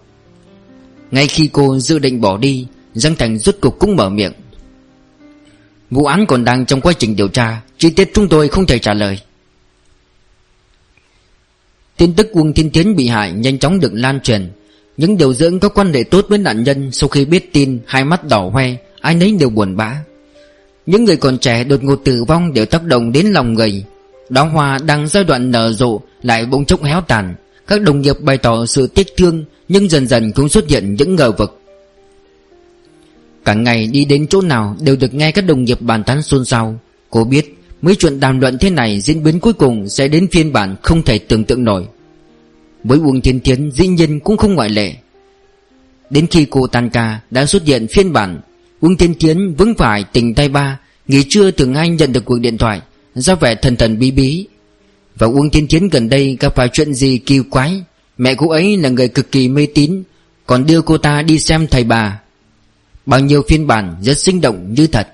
Ngay 1.10 1.26
khi 1.26 1.48
cô 1.52 1.78
dự 1.78 1.98
định 1.98 2.20
bỏ 2.20 2.38
đi, 2.38 2.66
Giang 2.94 3.16
Thành 3.16 3.38
rút 3.38 3.60
cục 3.60 3.78
cũng 3.78 3.96
mở 3.96 4.08
miệng. 4.08 4.32
Vụ 5.90 6.04
án 6.04 6.26
còn 6.26 6.44
đang 6.44 6.66
trong 6.66 6.80
quá 6.80 6.92
trình 6.98 7.16
điều 7.16 7.28
tra, 7.28 7.62
Chi 7.78 7.90
tiết 7.90 8.10
chúng 8.14 8.28
tôi 8.28 8.48
không 8.48 8.66
thể 8.66 8.78
trả 8.78 8.94
lời. 8.94 9.18
Tin 11.96 12.14
tức 12.14 12.30
Uông 12.32 12.52
Thiên 12.52 12.70
Tiến 12.70 12.96
bị 12.96 13.08
hại 13.08 13.32
nhanh 13.32 13.58
chóng 13.58 13.80
được 13.80 13.92
lan 13.94 14.20
truyền. 14.20 14.52
Những 14.96 15.16
điều 15.16 15.34
dưỡng 15.34 15.60
có 15.60 15.68
quan 15.68 15.92
hệ 15.92 16.02
tốt 16.02 16.26
với 16.28 16.38
nạn 16.38 16.64
nhân 16.64 16.92
Sau 16.92 17.08
khi 17.08 17.24
biết 17.24 17.52
tin 17.52 17.80
Hai 17.86 18.04
mắt 18.04 18.24
đỏ 18.24 18.50
hoe, 18.52 18.76
Ai 19.00 19.14
nấy 19.14 19.32
đều 19.40 19.50
buồn 19.50 19.76
bã. 19.76 20.02
Những 20.86 21.04
người 21.04 21.16
còn 21.16 21.38
trẻ 21.38 21.64
đột 21.64 21.84
ngột 21.84 22.00
tử 22.04 22.24
vong 22.24 22.52
Đều 22.52 22.66
tác 22.66 22.84
động 22.84 23.12
đến 23.12 23.26
lòng 23.26 23.54
người. 23.54 23.84
Đóa 24.28 24.44
hoa 24.44 24.78
đang 24.78 25.08
giai 25.08 25.24
đoạn 25.24 25.50
nở 25.50 25.72
rộ, 25.72 26.00
Lại 26.22 26.46
bỗng 26.46 26.64
chốc 26.64 26.82
héo 26.82 27.00
tàn. 27.00 27.34
Các 27.66 27.80
đồng 27.80 28.00
nghiệp 28.00 28.20
bày 28.20 28.38
tỏ 28.38 28.66
sự 28.66 28.86
tiếc 28.86 29.16
thương, 29.16 29.44
Nhưng 29.68 29.88
dần 29.88 30.06
dần 30.06 30.32
cũng 30.32 30.48
xuất 30.48 30.68
hiện 30.68 30.94
những 30.94 31.16
ngờ 31.16 31.32
vực. 31.32 31.60
Cả 33.44 33.54
ngày 33.54 33.86
đi 33.86 34.04
đến 34.04 34.26
chỗ 34.26 34.40
nào 34.40 34.76
Đều 34.80 34.96
được 34.96 35.14
nghe 35.14 35.32
các 35.32 35.42
đồng 35.42 35.64
nghiệp 35.64 35.80
bàn 35.80 36.04
tán 36.04 36.22
xôn 36.22 36.44
xao. 36.44 36.78
Cô 37.10 37.24
biết, 37.24 37.58
mấy 37.82 37.94
chuyện 37.94 38.20
đàm 38.20 38.40
luận 38.40 38.58
thế 38.58 38.70
này 38.70 39.00
Diễn 39.00 39.22
biến 39.22 39.40
cuối 39.40 39.52
cùng 39.52 39.88
sẽ 39.88 40.08
đến 40.08 40.26
phiên 40.32 40.52
bản 40.52 40.76
Không 40.82 41.02
thể 41.02 41.18
tưởng 41.18 41.44
tượng 41.44 41.64
nổi. 41.64 41.86
Với 42.84 42.98
Uông 42.98 43.20
Thiên 43.20 43.40
Tiến 43.40 43.70
dĩ 43.74 43.86
nhiên 43.86 44.20
cũng 44.20 44.36
không 44.36 44.54
ngoại 44.54 44.68
lệ. 44.68 44.94
Đến 46.10 46.26
khi 46.26 46.46
cô 46.50 46.66
tan 46.66 46.90
ca, 46.90 47.20
Đã 47.30 47.46
xuất 47.46 47.64
hiện 47.64 47.86
phiên 47.86 48.12
bản 48.12 48.40
Uông 48.80 48.96
Thiên 48.96 49.14
Tiến 49.14 49.54
vững 49.54 49.74
phải 49.74 50.04
tỉnh 50.04 50.34
tay 50.34 50.48
ba, 50.48 50.78
Nghỉ 51.08 51.24
trưa 51.28 51.50
thường 51.50 51.74
anh 51.74 51.96
nhận 51.96 52.12
được 52.12 52.24
cuộc 52.24 52.38
điện 52.38 52.58
thoại, 52.58 52.80
ra 53.14 53.34
vẻ 53.34 53.54
thần 53.54 53.76
thần 53.76 53.98
bí 53.98 54.10
bí. 54.10 54.46
Và 55.16 55.26
Uông 55.26 55.50
Thiên 55.50 55.68
Tiến 55.68 55.88
gần 55.88 56.08
đây 56.08 56.36
gặp 56.40 56.54
phải 56.56 56.68
chuyện 56.72 56.94
gì 56.94 57.18
kỳ 57.18 57.40
quái, 57.50 57.82
Mẹ 58.18 58.34
cô 58.34 58.50
ấy 58.50 58.76
là 58.76 58.88
người 58.88 59.08
cực 59.08 59.32
kỳ 59.32 59.48
mê 59.48 59.66
tín, 59.74 60.02
Còn 60.46 60.66
đưa 60.66 60.82
cô 60.82 60.98
ta 60.98 61.22
đi 61.22 61.38
xem 61.38 61.66
thầy 61.66 61.84
bà. 61.84 62.20
Bao 63.06 63.20
nhiêu 63.20 63.42
phiên 63.48 63.66
bản 63.66 63.96
rất 64.02 64.18
sinh 64.18 64.40
động 64.40 64.74
như 64.74 64.86
thật. 64.86 65.08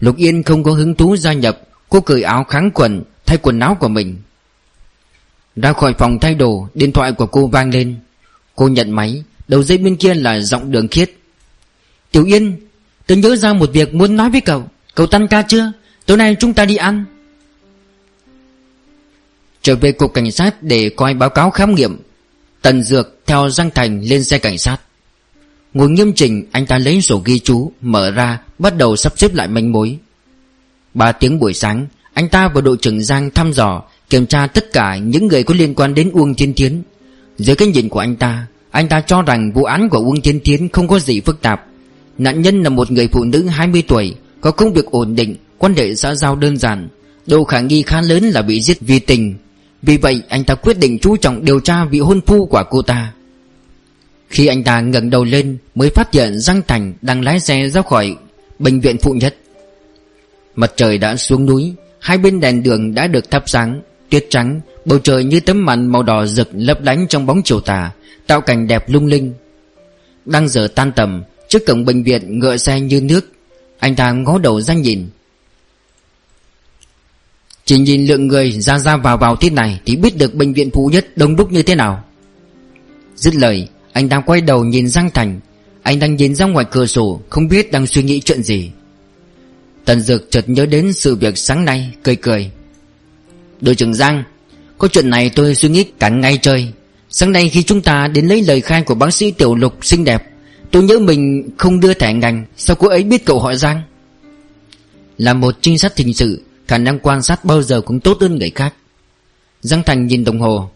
Lục 0.00 0.16
Yên 0.16 0.42
không 0.42 0.62
có 0.62 0.72
hứng 0.72 0.94
thú 0.94 1.16
gia 1.16 1.32
nhập, 1.32 1.60
Cô 1.88 2.00
cởi 2.00 2.22
áo 2.22 2.44
kháng 2.44 2.70
quần, 2.74 3.02
Thay 3.26 3.38
quần 3.42 3.60
áo 3.60 3.76
của 3.80 3.88
mình. 3.88 4.16
Ra 5.56 5.72
khỏi 5.72 5.94
phòng 5.98 6.18
thay 6.20 6.34
đồ, 6.34 6.68
Điện 6.74 6.92
thoại 6.92 7.12
của 7.12 7.26
cô 7.26 7.46
vang 7.46 7.70
lên. 7.70 7.96
Cô 8.56 8.68
nhận 8.68 8.90
máy, 8.90 9.22
Đầu 9.48 9.62
dây 9.62 9.78
bên 9.78 9.96
kia 9.96 10.14
là 10.14 10.40
giọng 10.40 10.70
đường 10.70 10.88
khiết. 10.88 11.12
Tiểu 12.12 12.24
Yên 12.24 12.56
Tôi 13.10 13.16
nhớ 13.16 13.36
ra 13.36 13.52
một 13.52 13.70
việc 13.72 13.94
muốn 13.94 14.16
nói 14.16 14.30
với 14.30 14.40
cậu. 14.40 14.64
Cậu 14.94 15.06
tan 15.06 15.26
ca 15.26 15.42
chưa? 15.42 15.72
Tối 16.06 16.16
nay 16.16 16.36
chúng 16.40 16.54
ta 16.54 16.64
đi 16.64 16.76
ăn. 16.76 17.04
Trở 19.62 19.76
về 19.76 19.92
cục 19.92 20.14
cảnh 20.14 20.32
sát 20.32 20.62
để 20.62 20.90
coi 20.96 21.14
báo 21.14 21.30
cáo 21.30 21.50
khám 21.50 21.74
nghiệm. 21.74 21.96
Tần 22.62 22.82
Dược 22.82 23.20
theo 23.26 23.50
Giang 23.50 23.70
Thành 23.70 24.00
lên 24.02 24.24
xe 24.24 24.38
cảnh 24.38 24.58
sát. 24.58 24.76
Ngồi 25.74 25.90
nghiêm 25.90 26.12
chỉnh, 26.12 26.46
anh 26.52 26.66
ta 26.66 26.78
lấy 26.78 27.00
sổ 27.00 27.22
ghi 27.24 27.38
chú, 27.38 27.72
Mở 27.80 28.10
ra, 28.10 28.38
bắt 28.58 28.76
đầu 28.76 28.96
sắp 28.96 29.12
xếp 29.16 29.34
lại 29.34 29.48
manh 29.48 29.72
mối. 29.72 29.98
Ba 30.94 31.12
tiếng 31.12 31.38
buổi 31.38 31.54
sáng, 31.54 31.86
Anh 32.14 32.28
ta 32.28 32.48
và 32.48 32.60
đội 32.60 32.76
trưởng 32.76 33.02
Giang 33.02 33.30
thăm 33.30 33.52
dò, 33.52 33.82
Kiểm 34.10 34.26
tra 34.26 34.46
tất 34.46 34.72
cả 34.72 34.96
những 34.96 35.26
người 35.26 35.42
có 35.42 35.54
liên 35.54 35.74
quan 35.74 35.94
đến 35.94 36.10
Uông 36.12 36.34
Thiên 36.34 36.54
Thiến. 36.54 36.82
Dưới 37.38 37.56
cái 37.56 37.68
nhìn 37.68 37.88
của 37.88 38.00
anh 38.00 38.16
ta 38.16 38.46
Anh 38.70 38.88
ta 38.88 39.00
cho 39.00 39.22
rằng 39.22 39.52
vụ 39.52 39.64
án 39.64 39.88
của 39.88 39.98
Uông 39.98 40.20
Thiên 40.20 40.40
Thiến 40.40 40.68
không 40.68 40.88
có 40.88 40.98
gì 40.98 41.20
phức 41.20 41.40
tạp. 41.42 41.66
Nạn 42.20 42.42
nhân 42.42 42.62
là 42.62 42.68
một 42.68 42.90
người 42.90 43.08
phụ 43.12 43.24
nữ 43.24 43.46
20 43.46 43.82
tuổi, 43.88 44.14
Có 44.40 44.50
công 44.50 44.72
việc 44.72 44.84
ổn 44.84 45.14
định, 45.14 45.36
Quan 45.58 45.74
hệ 45.74 45.94
xã 45.94 46.14
giao 46.14 46.36
đơn 46.36 46.56
giản 46.56 46.88
Độ 47.26 47.44
khả 47.44 47.60
nghi 47.60 47.82
khá 47.82 48.00
lớn 48.00 48.24
là 48.24 48.42
bị 48.42 48.60
giết 48.60 48.80
vì 48.80 48.98
tình. 48.98 49.34
Vì 49.82 49.96
vậy, 49.96 50.22
anh 50.28 50.44
ta 50.44 50.54
quyết 50.54 50.78
định 50.78 50.98
chú 50.98 51.16
trọng 51.16 51.44
điều 51.44 51.60
tra 51.60 51.84
vị 51.84 52.00
hôn 52.00 52.20
phu 52.20 52.46
của 52.46 52.62
cô 52.70 52.82
ta. 52.82 53.12
Khi 54.28 54.46
anh 54.46 54.64
ta 54.64 54.80
ngẩng 54.80 55.10
đầu 55.10 55.24
lên, 55.24 55.58
Mới 55.74 55.90
phát 55.90 56.12
hiện 56.14 56.40
Giang 56.40 56.62
Thành 56.66 56.94
đang 57.02 57.24
lái 57.24 57.40
xe 57.40 57.68
ra 57.68 57.82
khỏi 57.82 58.16
Bệnh 58.58 58.80
viện 58.80 58.98
phụ 58.98 59.12
nhất. 59.12 59.36
Mặt 60.54 60.72
trời 60.76 60.98
đã 60.98 61.16
xuống 61.16 61.46
núi, 61.46 61.74
Hai 62.00 62.18
bên 62.18 62.40
đèn 62.40 62.62
đường 62.62 62.94
đã 62.94 63.06
được 63.06 63.30
thắp 63.30 63.42
sáng, 63.46 63.82
Tuyết 64.10 64.26
trắng, 64.30 64.60
Bầu 64.84 64.98
trời 64.98 65.24
như 65.24 65.40
tấm 65.40 65.64
màn 65.64 65.86
màu 65.86 66.02
đỏ 66.02 66.26
rực 66.26 66.48
lấp 66.52 66.82
lánh 66.82 67.06
trong 67.08 67.26
bóng 67.26 67.42
chiều 67.44 67.60
tà, 67.60 67.90
Tạo 68.26 68.40
cảnh 68.40 68.66
đẹp 68.66 68.84
lung 68.88 69.06
linh. 69.06 69.34
Đang 70.24 70.48
giờ 70.48 70.68
tan 70.74 70.92
tầm 70.92 71.22
Trước 71.50 71.66
cổng 71.66 71.84
bệnh 71.84 72.02
viện 72.02 72.38
ngựa 72.38 72.56
xe 72.56 72.80
như 72.80 73.00
nước, 73.00 73.32
Anh 73.78 73.96
ta 73.96 74.12
ngó 74.12 74.38
đầu 74.38 74.60
ra 74.60 74.74
nhìn. 74.74 75.08
Chỉ 77.64 77.78
nhìn 77.78 78.06
lượng 78.06 78.26
người 78.26 78.52
ra 78.52 78.78
ra 78.78 78.96
vào 78.96 79.16
vào 79.18 79.36
thế 79.36 79.50
này 79.50 79.80
Thì 79.86 79.96
biết 79.96 80.16
được 80.16 80.34
bệnh 80.34 80.52
viện 80.52 80.70
phụ 80.70 80.90
nhất 80.92 81.16
đông 81.16 81.36
đúc 81.36 81.52
như 81.52 81.62
thế 81.62 81.74
nào. 81.74 82.04
Dứt 83.16 83.34
lời, 83.34 83.68
Anh 83.92 84.08
ta 84.08 84.20
quay 84.20 84.40
đầu 84.40 84.64
nhìn 84.64 84.88
Giang 84.88 85.10
Thành. 85.10 85.40
Anh 85.82 85.98
đang 85.98 86.16
nhìn 86.16 86.34
ra 86.34 86.46
ngoài 86.46 86.66
cửa 86.70 86.86
sổ, 86.86 87.20
Không 87.30 87.48
biết 87.48 87.72
đang 87.72 87.86
suy 87.86 88.02
nghĩ 88.02 88.20
chuyện 88.20 88.42
gì. 88.42 88.70
Tần 89.84 90.00
Dược 90.00 90.30
chợt 90.30 90.48
nhớ 90.48 90.66
đến 90.66 90.92
sự 90.92 91.14
việc 91.14 91.38
sáng 91.38 91.64
nay, 91.64 91.90
Cười 92.02 92.16
cười. 92.16 92.50
Đội 93.60 93.74
trưởng 93.74 93.94
Giang, 93.94 94.24
Có 94.78 94.88
chuyện 94.88 95.10
này 95.10 95.30
tôi 95.30 95.54
suy 95.54 95.68
nghĩ 95.68 95.84
cả 95.98 96.08
ngày 96.08 96.38
trời. 96.42 96.72
Sáng 97.08 97.32
nay 97.32 97.48
khi 97.48 97.62
chúng 97.62 97.82
ta 97.82 98.08
đến 98.08 98.26
lấy 98.26 98.42
lời 98.42 98.60
khai 98.60 98.82
của 98.82 98.94
bác 98.94 99.14
sĩ 99.14 99.30
Tiểu 99.30 99.54
Lục 99.54 99.84
xinh 99.84 100.04
đẹp 100.04 100.29
Tôi 100.70 100.82
nhớ 100.82 100.98
mình 100.98 101.50
không 101.58 101.80
đưa 101.80 101.94
thẻ 101.94 102.12
ngành, 102.12 102.44
Sao 102.56 102.76
cô 102.76 102.88
ấy 102.88 103.04
biết 103.04 103.24
cậu 103.24 103.38
họ 103.38 103.54
Giang? 103.54 103.82
Là 105.18 105.34
một 105.34 105.54
trinh 105.60 105.78
sát 105.78 105.96
hình 105.96 106.14
sự, 106.14 106.42
Khả 106.66 106.78
năng 106.78 106.98
quan 106.98 107.22
sát 107.22 107.44
bao 107.44 107.62
giờ 107.62 107.80
cũng 107.80 108.00
tốt 108.00 108.18
hơn 108.20 108.38
người 108.38 108.50
khác. 108.50 108.74
Giang 109.60 109.82
Thành 109.82 110.06
nhìn 110.06 110.24
đồng 110.24 110.40
hồ. 110.40 110.70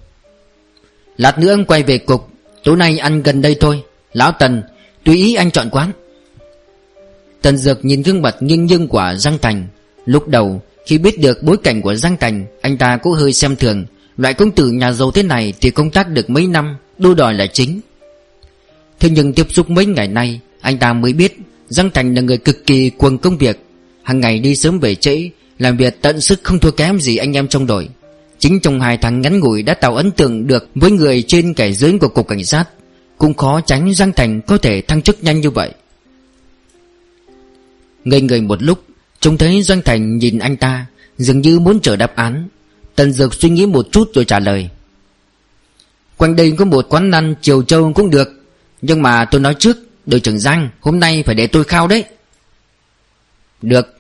Lát 1.17 1.39
nữa 1.39 1.53
anh 1.53 1.65
quay 1.65 1.83
về 1.83 1.99
cục, 1.99 2.29
Tối 2.65 2.77
nay 2.77 2.99
ăn 2.99 3.23
gần 3.23 3.43
đây 3.43 3.57
thôi. 3.61 3.83
Lão 4.13 4.33
Tần, 4.33 4.63
Tùy 5.05 5.17
ý 5.17 5.35
anh 5.35 5.51
chọn 5.51 5.71
quán. 5.71 5.93
Tần 7.43 7.57
Dược 7.57 7.85
nhìn 7.85 8.03
gương 8.03 8.23
mặt 8.23 8.37
nghiêng 8.41 8.67
nghiêng 8.67 8.89
của 8.89 9.15
Giang 9.19 9.39
Thành. 9.39 9.67
Lúc 10.07 10.29
đầu, 10.29 10.63
khi 10.87 10.99
biết 10.99 11.21
được 11.21 11.43
bối 11.43 11.57
cảnh 11.57 11.83
của 11.83 11.95
Giang 11.95 12.17
Thành, 12.17 12.47
Anh 12.61 12.77
ta 12.79 12.97
cũng 12.97 13.13
hơi 13.13 13.33
xem 13.33 13.57
thường. 13.57 13.85
Loại 14.17 14.35
công 14.35 14.51
tử 14.51 14.71
nhà 14.71 14.93
giàu 14.93 15.11
thế 15.11 15.23
này 15.23 15.53
thì 15.61 15.71
công 15.71 15.91
tác 15.91 16.09
được 16.09 16.31
mấy 16.31 16.47
năm 16.47 16.77
Đua 16.99 17.15
đòi 17.15 17.35
là 17.35 17.47
chính. 17.47 17.81
Thế 19.01 19.11
nhưng 19.11 19.33
tiếp 19.33 19.47
xúc 19.51 19.71
mấy 19.71 19.87
ngày 19.87 20.09
nay, 20.09 20.41
Anh 20.61 20.79
ta 20.79 20.93
mới 20.93 21.13
biết 21.13 21.39
Giang 21.69 21.91
Thành 21.91 22.15
là 22.15 22.21
người 22.21 22.39
cực 22.39 22.67
kỳ 22.67 22.91
cuồng 22.91 23.19
công 23.19 23.39
việc. 23.39 23.65
Hàng 24.03 24.21
ngày 24.21 24.39
đi 24.39 24.55
sớm 24.55 24.81
về 24.81 24.95
trễ, 24.95 25.31
Làm 25.59 25.77
việc 25.77 26.03
tận 26.03 26.21
sức 26.21 26.41
không 26.43 26.59
thua 26.59 26.71
kém 26.71 27.01
gì 27.01 27.17
anh 27.17 27.33
em 27.33 27.49
trong 27.49 27.67
đội. 27.67 27.89
Chính 28.39 28.61
trong 28.61 28.81
hai 28.81 28.97
tháng 28.97 29.21
ngắn 29.21 29.41
ngủi 29.41 29.63
đã 29.63 29.75
tạo 29.75 29.97
ấn 29.97 30.11
tượng 30.11 30.47
được 30.47 30.69
Với 30.75 30.91
người 30.91 31.25
trên 31.27 31.55
kẻ 31.55 31.73
dưới 31.73 31.99
của 31.99 32.09
cục 32.09 32.29
cảnh 32.29 32.45
sát. 32.45 32.65
Cũng 33.19 33.35
khó 33.35 33.61
tránh 33.61 33.95
Giang 33.95 34.13
Thành 34.13 34.41
có 34.41 34.59
thể 34.59 34.81
thăng 34.81 35.03
chức 35.03 35.25
nhanh 35.25 35.41
như 35.41 35.51
vậy. 35.51 35.71
Ngây 38.05 38.21
người 38.21 38.41
một 38.41 38.63
lúc, 38.63 38.85
Trông 39.21 39.39
thấy 39.39 39.63
Giang 39.63 39.83
Thành 39.83 40.19
nhìn 40.19 40.39
anh 40.39 40.57
ta, 40.57 40.87
Dường 41.19 41.41
như 41.41 41.59
muốn 41.59 41.81
chờ 41.81 41.97
đáp 41.97 42.17
án. 42.17 42.49
Tần 42.95 43.13
Dược 43.13 43.35
suy 43.35 43.49
nghĩ 43.49 43.67
một 43.67 43.87
chút 43.93 44.11
rồi 44.15 44.25
trả 44.25 44.39
lời. 44.39 44.69
Quanh 46.17 46.37
đây 46.37 46.53
có 46.59 46.65
một 46.65 46.87
quán 46.89 47.11
ăn 47.11 47.35
Chiều 47.43 47.63
Châu 47.63 47.93
cũng 47.93 48.11
được. 48.11 48.44
Nhưng 48.87 49.03
mà 49.03 49.25
tôi 49.25 49.41
nói 49.41 49.55
trước, 49.59 49.77
Đội 50.07 50.21
trưởng 50.21 50.39
Giang, 50.39 50.69
hôm 50.81 51.01
nay 51.01 51.23
phải 51.27 51.35
để 51.35 51.47
tôi 51.47 51.65
khao 51.65 51.89
đấy. 51.89 52.05
Được. 53.63 53.99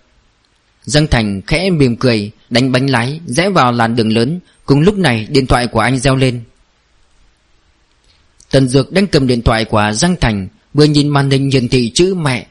Giang 0.85 1.07
Thành 1.07 1.42
khẽ 1.47 1.70
mỉm 1.70 1.97
cười, 1.97 2.31
Đánh 2.51 2.73
bánh 2.73 2.90
lái, 2.90 3.20
rẽ 3.27 3.49
vào 3.49 3.73
làn 3.73 3.97
đường 3.97 4.12
lớn. 4.12 4.40
Cùng 4.64 4.81
lúc 4.81 4.99
này, 4.99 5.27
điện 5.31 5.47
thoại 5.47 5.66
của 5.66 5.81
anh 5.81 5.99
reo 5.99 6.16
lên. 6.16 6.42
Tần 8.51 8.68
Dược 8.68 8.92
đang 8.92 9.07
cầm 9.07 9.27
điện 9.27 9.42
thoại 9.42 9.64
của 9.64 9.90
Giang 9.94 10.16
Thành, 10.20 10.49
Vừa 10.75 10.85
nhìn 10.85 11.09
màn 11.09 11.31
hình 11.31 11.51
hiển 11.51 11.68
thị 11.68 11.90
chữ 11.94 12.14
mẹ. 12.14 12.47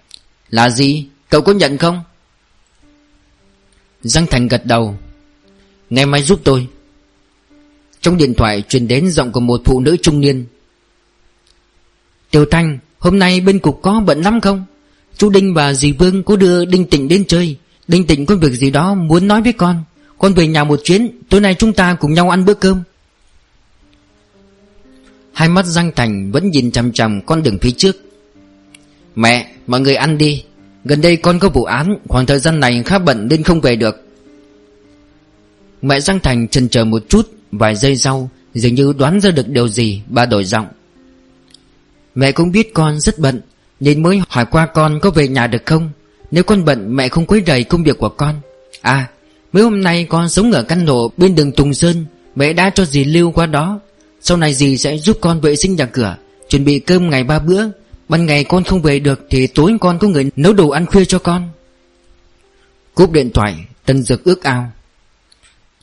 Là 0.50 0.70
gì? 0.70 1.08
Cậu 1.30 1.42
có 1.42 1.54
nhận 1.54 1.78
không? 1.78 2.04
Giang 4.02 4.28
Thành 4.28 4.48
gật 4.48 4.66
đầu. 4.66 4.98
Ngày 5.90 6.06
mai 6.06 6.24
giúp 6.24 6.42
tôi. 6.44 6.68
Trong 8.02 8.18
điện 8.18 8.34
thoại 8.34 8.64
truyền 8.70 8.88
đến 8.88 9.12
giọng 9.12 9.32
của 9.32 9.40
một 9.40 9.62
phụ 9.66 9.80
nữ 9.80 9.98
trung 10.02 10.20
niên. 10.20 10.46
Tiểu 12.34 12.46
Thanh 12.46 12.78
Hôm 13.00 13.20
nay 13.20 13.42
bên 13.42 13.60
cục 13.60 13.82
có 13.82 14.04
bận 14.06 14.22
lắm 14.22 14.42
không? 14.42 14.66
Chú 15.18 15.30
Đinh 15.30 15.54
và 15.54 15.74
dì 15.74 15.92
Vương 15.92 16.24
có 16.24 16.36
đưa 16.36 16.66
Đinh 16.66 16.86
Tịnh 16.86 17.08
đến 17.08 17.26
chơi. 17.28 17.58
Đinh 17.88 18.08
Tịnh 18.08 18.26
có 18.26 18.36
việc 18.36 18.52
gì 18.52 18.72
đó 18.72 18.94
muốn 18.94 19.28
nói 19.28 19.42
với 19.42 19.54
con. 19.54 19.84
Con 20.18 20.34
về 20.34 20.48
nhà 20.48 20.64
một 20.64 20.80
chuyến 20.84 21.12
Tối 21.30 21.42
nay 21.42 21.56
chúng 21.56 21.74
ta 21.74 21.94
cùng 21.94 22.14
nhau 22.14 22.30
ăn 22.30 22.46
bữa 22.46 22.54
cơm. 22.54 22.84
Hai 25.34 25.50
mắt 25.50 25.66
Giang 25.66 25.92
Thành 25.96 26.32
vẫn 26.32 26.52
nhìn 26.52 26.72
chằm 26.72 26.92
chằm 26.92 27.22
con 27.22 27.44
đường 27.44 27.60
phía 27.62 27.72
trước. 27.72 27.96
Mẹ, 29.16 29.48
mọi 29.68 29.80
người 29.80 29.96
ăn 29.96 30.18
đi. 30.18 30.44
Gần 30.86 31.02
đây 31.02 31.16
con 31.16 31.40
có 31.40 31.50
vụ 31.50 31.64
án 31.64 31.98
Khoảng 32.08 32.26
thời 32.26 32.40
gian 32.40 32.60
này 32.60 32.84
khá 32.84 33.00
bận 33.00 33.28
nên 33.28 33.44
không 33.44 33.62
về 33.62 33.76
được. 33.76 33.96
Mẹ 35.82 36.00
Giang 36.00 36.20
Thành 36.20 36.48
chần 36.48 36.70
chờ 36.70 36.86
một 36.86 37.04
chút 37.10 37.32
Vài 37.52 37.76
giây 37.76 37.98
sau 37.98 38.30
Dường 38.54 38.76
như 38.76 38.94
đoán 38.98 39.22
ra 39.22 39.32
được 39.32 39.48
điều 39.48 39.68
gì 39.68 40.02
Bà 40.08 40.26
đổi 40.26 40.44
giọng. 40.46 40.68
Mẹ 42.16 42.32
cũng 42.32 42.52
biết 42.52 42.74
con 42.74 43.00
rất 43.00 43.20
bận, 43.20 43.42
Nên 43.80 44.04
mới 44.04 44.22
hỏi 44.30 44.46
qua 44.46 44.66
con 44.66 45.00
có 45.00 45.10
về 45.12 45.28
nhà 45.28 45.48
được 45.48 45.66
không? 45.66 45.90
Nếu 46.32 46.44
con 46.44 46.66
bận, 46.66 46.96
mẹ 46.96 47.10
không 47.10 47.26
quấy 47.26 47.44
rầy 47.48 47.64
công 47.64 47.84
việc 47.84 47.98
của 47.98 48.10
con. 48.10 48.42
À 48.82 49.08
Mấy 49.54 49.64
hôm 49.64 49.82
nay 49.82 50.06
con 50.10 50.30
sống 50.30 50.52
ở 50.52 50.64
căn 50.64 50.88
hộ 50.88 51.12
bên 51.18 51.36
đường 51.36 51.52
Tùng 51.52 51.74
Sơn, 51.74 52.06
Mẹ 52.36 52.54
đã 52.54 52.70
cho 52.70 52.86
dì 52.86 53.04
lưu 53.04 53.32
qua 53.32 53.46
đó. 53.46 53.80
Sau 54.22 54.38
này 54.38 54.54
dì 54.54 54.78
sẽ 54.78 54.98
giúp 54.98 55.18
con 55.22 55.42
vệ 55.42 55.56
sinh 55.56 55.76
nhà 55.76 55.86
cửa, 55.86 56.18
Chuẩn 56.50 56.66
bị 56.66 56.80
cơm 56.80 57.10
ngày 57.10 57.24
ba 57.24 57.40
bữa. 57.40 57.64
Ban 58.10 58.26
ngày 58.26 58.44
con 58.44 58.64
không 58.64 58.82
về 58.82 59.00
được 59.00 59.26
Thì 59.30 59.48
tối 59.48 59.74
con 59.82 60.00
có 60.00 60.08
người 60.08 60.32
nấu 60.36 60.54
đồ 60.54 60.70
ăn 60.70 60.86
khuya 60.86 61.06
cho 61.06 61.20
con. 61.20 61.50
Cúp 62.96 63.12
điện 63.12 63.30
thoại, 63.34 63.56
Tân 63.86 64.04
Dược 64.04 64.24
ước 64.24 64.44
ao. 64.44 64.72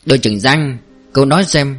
Đội 0.07 0.19
trưởng 0.19 0.41
Giang, 0.41 0.79
Cậu 1.13 1.25
nói 1.25 1.45
xem 1.45 1.77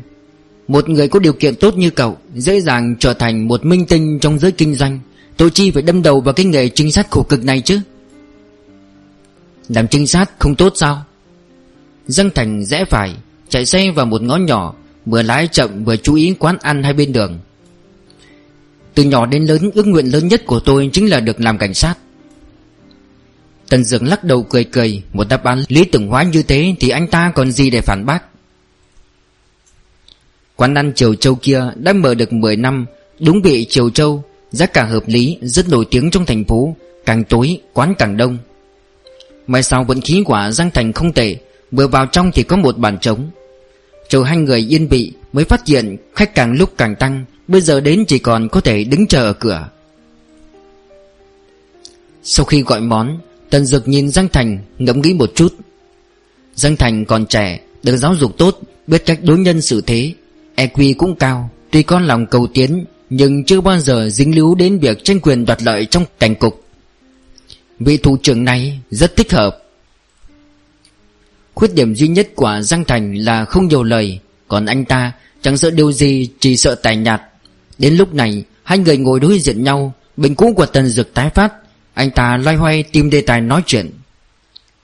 một 0.72 0.90
người 0.90 1.08
có 1.08 1.20
điều 1.20 1.34
kiện 1.34 1.56
tốt 1.56 1.78
như 1.78 1.90
cậu, 1.90 2.18
Dễ 2.36 2.62
dàng 2.62 2.96
trở 3.00 3.14
thành 3.14 3.48
một 3.48 3.66
minh 3.66 3.86
tinh 3.86 4.20
trong 4.20 4.40
giới 4.40 4.52
kinh 4.52 4.76
doanh. 4.76 5.00
Tôi 5.38 5.50
chi 5.50 5.72
phải 5.72 5.82
đâm 5.84 6.02
đầu 6.02 6.22
vào 6.22 6.34
cái 6.34 6.46
nghề 6.46 6.70
trinh 6.70 6.92
sát 6.92 7.12
khổ 7.12 7.24
cực 7.24 7.44
này 7.44 7.62
chứ? 7.62 7.80
Làm 9.70 9.88
trinh 9.88 10.08
sát 10.08 10.32
không 10.40 10.56
tốt 10.56 10.74
sao? 10.76 11.04
Dân 12.08 12.30
Thành 12.36 12.66
rẽ 12.66 12.86
phải, 12.86 13.16
Chạy 13.50 13.66
xe 13.66 13.92
vào 13.92 14.06
một 14.06 14.22
ngõ 14.22 14.38
nhỏ, 14.38 14.74
Vừa 15.06 15.22
lái 15.22 15.48
chậm 15.48 15.84
vừa 15.84 15.96
chú 15.96 16.16
ý 16.16 16.36
quán 16.40 16.58
ăn 16.62 16.84
hai 16.84 16.94
bên 16.94 17.14
đường. 17.14 17.40
Từ 18.96 19.04
nhỏ 19.04 19.26
đến 19.26 19.46
lớn, 19.46 19.72
ước 19.74 19.88
nguyện 19.88 20.06
lớn 20.06 20.28
nhất 20.28 20.46
của 20.46 20.60
tôi 20.60 20.90
Chính 20.94 21.10
là 21.10 21.20
được 21.20 21.42
làm 21.42 21.58
cảnh 21.58 21.74
sát. 21.74 21.96
Tần 23.70 23.84
Dược 23.84 24.04
lắc 24.04 24.24
đầu 24.24 24.44
cười 24.44 24.64
cười, 24.64 25.04
Một 25.14 25.28
đáp 25.30 25.44
án 25.44 25.64
lý 25.68 25.86
tưởng 25.86 26.08
hóa 26.08 26.24
như 26.24 26.44
thế 26.44 26.76
Thì 26.80 26.90
anh 26.90 27.08
ta 27.08 27.32
còn 27.36 27.52
gì 27.52 27.70
để 27.70 27.82
phản 27.82 28.06
bác? 28.06 28.31
Quán 30.62 30.76
ăn 30.76 30.94
Triều 30.96 31.16
Châu 31.16 31.36
kia 31.36 31.64
đã 31.76 31.94
mở 31.94 32.16
được 32.16 32.34
10 32.34 32.56
năm, 32.56 32.86
Đúng 33.20 33.42
vị 33.42 33.66
Triều 33.70 33.90
Châu, 33.90 34.24
Giá 34.52 34.66
cả 34.66 34.84
hợp 34.84 35.04
lý, 35.08 35.38
Rất 35.42 35.70
nổi 35.70 35.86
tiếng 35.92 36.12
trong 36.12 36.26
thành 36.26 36.46
phố, 36.46 36.76
Càng 37.06 37.24
tối, 37.24 37.58
quán 37.74 37.94
càng 37.98 38.18
đông. 38.18 38.38
Mai 39.48 39.64
sau 39.64 39.84
vẫn 39.84 40.02
khí 40.02 40.24
quả 40.26 40.52
Giang 40.52 40.72
Thành 40.72 40.94
không 40.94 41.14
tệ, 41.14 41.36
Vừa 41.72 41.88
vào 41.88 42.06
trong 42.06 42.32
thì 42.34 42.44
có 42.44 42.56
một 42.56 42.78
bàn 42.78 42.98
trống. 43.02 43.30
Chờ 44.10 44.24
hai 44.24 44.38
người 44.38 44.74
yên 44.74 44.88
vị 44.88 45.12
Mới 45.34 45.46
phát 45.46 45.68
hiện 45.68 45.98
khách 46.16 46.36
càng 46.36 46.54
lúc 46.54 46.74
càng 46.78 46.96
tăng, 46.96 47.26
Bây 47.48 47.62
giờ 47.62 47.80
đến 47.80 48.06
chỉ 48.08 48.20
còn 48.20 48.50
có 48.50 48.62
thể 48.62 48.84
đứng 48.84 49.08
chờ 49.08 49.24
ở 49.24 49.34
cửa. 49.34 49.70
Sau 52.24 52.46
khi 52.46 52.62
gọi 52.62 52.82
món, 52.82 53.20
Tần 53.50 53.66
Dực 53.66 53.88
nhìn 53.88 54.10
Giang 54.10 54.28
Thành, 54.28 54.58
ngẫm 54.80 55.02
nghĩ 55.02 55.14
một 55.14 55.32
chút. 55.36 55.56
Giang 56.56 56.76
Thành 56.76 57.06
còn 57.06 57.26
trẻ, 57.26 57.60
Được 57.84 57.98
giáo 57.98 58.16
dục 58.16 58.38
tốt, 58.38 58.60
Biết 58.88 59.06
cách 59.06 59.20
đối 59.24 59.38
nhân 59.38 59.62
xử 59.62 59.82
thế 59.82 60.14
EQ 60.62 60.94
cũng 60.98 61.16
cao, 61.16 61.50
Tuy 61.72 61.84
con 61.84 62.04
lòng 62.04 62.26
cầu 62.26 62.48
tiến, 62.54 62.86
Nhưng 63.10 63.46
chưa 63.46 63.62
bao 63.62 63.80
giờ 63.80 64.10
dính 64.10 64.36
líu 64.36 64.56
đến 64.56 64.80
việc 64.80 65.04
tranh 65.04 65.20
quyền 65.20 65.46
đoạt 65.46 65.64
lợi 65.64 65.86
trong 65.86 66.06
cảnh 66.20 66.36
cục. 66.36 66.64
Vị 67.80 67.98
thủ 67.98 68.18
trưởng 68.18 68.44
này 68.44 68.80
rất 68.90 69.16
thích 69.16 69.32
hợp. 69.32 69.58
Khuyết 71.54 71.74
điểm 71.74 71.96
duy 71.96 72.08
nhất 72.08 72.30
của 72.36 72.60
Giang 72.64 72.84
Thành 72.84 73.14
là 73.14 73.46
không 73.46 73.68
nhiều 73.68 73.84
lời, 73.84 74.20
Còn 74.48 74.66
anh 74.66 74.86
ta 74.86 75.12
chẳng 75.42 75.58
sợ 75.58 75.70
điều 75.72 75.92
gì, 75.92 76.30
Chỉ 76.40 76.58
sợ 76.58 76.76
tài 76.76 76.96
nhạt. 76.96 77.22
Đến 77.78 77.96
lúc 77.96 78.14
này, 78.14 78.44
Hai 78.64 78.78
người 78.78 78.98
ngồi 78.98 79.20
đối 79.20 79.40
diện 79.40 79.64
nhau 79.64 79.94
Bệnh 80.18 80.36
cũ 80.36 80.54
của 80.56 80.66
Tần 80.66 80.88
Dực 80.88 81.14
tái 81.14 81.30
phát, 81.30 81.54
Anh 81.94 82.12
ta 82.12 82.38
loay 82.38 82.56
hoay 82.56 82.84
tìm 82.84 83.10
đề 83.10 83.22
tài 83.22 83.42
nói 83.42 83.62
chuyện. 83.66 83.92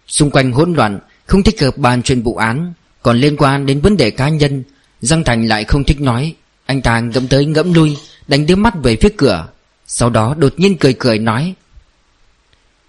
Xung 0.08 0.32
quanh 0.32 0.52
hỗn 0.52 0.74
loạn, 0.74 1.00
Không 1.26 1.44
thích 1.44 1.62
hợp 1.62 1.78
bàn 1.78 2.02
chuyện 2.04 2.22
vụ 2.22 2.36
án, 2.36 2.74
Còn 3.04 3.18
liên 3.18 3.38
quan 3.38 3.66
đến 3.66 3.82
vấn 3.82 3.98
đề 3.98 4.12
cá 4.12 4.30
nhân 4.30 4.63
Giang 5.01 5.23
Thành 5.23 5.47
lại 5.47 5.63
không 5.63 5.83
thích 5.83 6.01
nói. 6.01 6.33
Anh 6.65 6.81
ta 6.81 6.99
ngẫm 6.99 7.27
tới 7.27 7.45
ngẫm 7.45 7.73
lui 7.73 7.97
Đánh 8.27 8.45
đứa 8.45 8.55
mắt 8.55 8.73
về 8.83 8.95
phía 8.95 9.10
cửa. 9.17 9.47
Sau 9.88 10.10
đó 10.10 10.36
đột 10.38 10.53
nhiên 10.57 10.77
cười 10.77 10.93
cười 10.93 11.19
nói. 11.19 11.53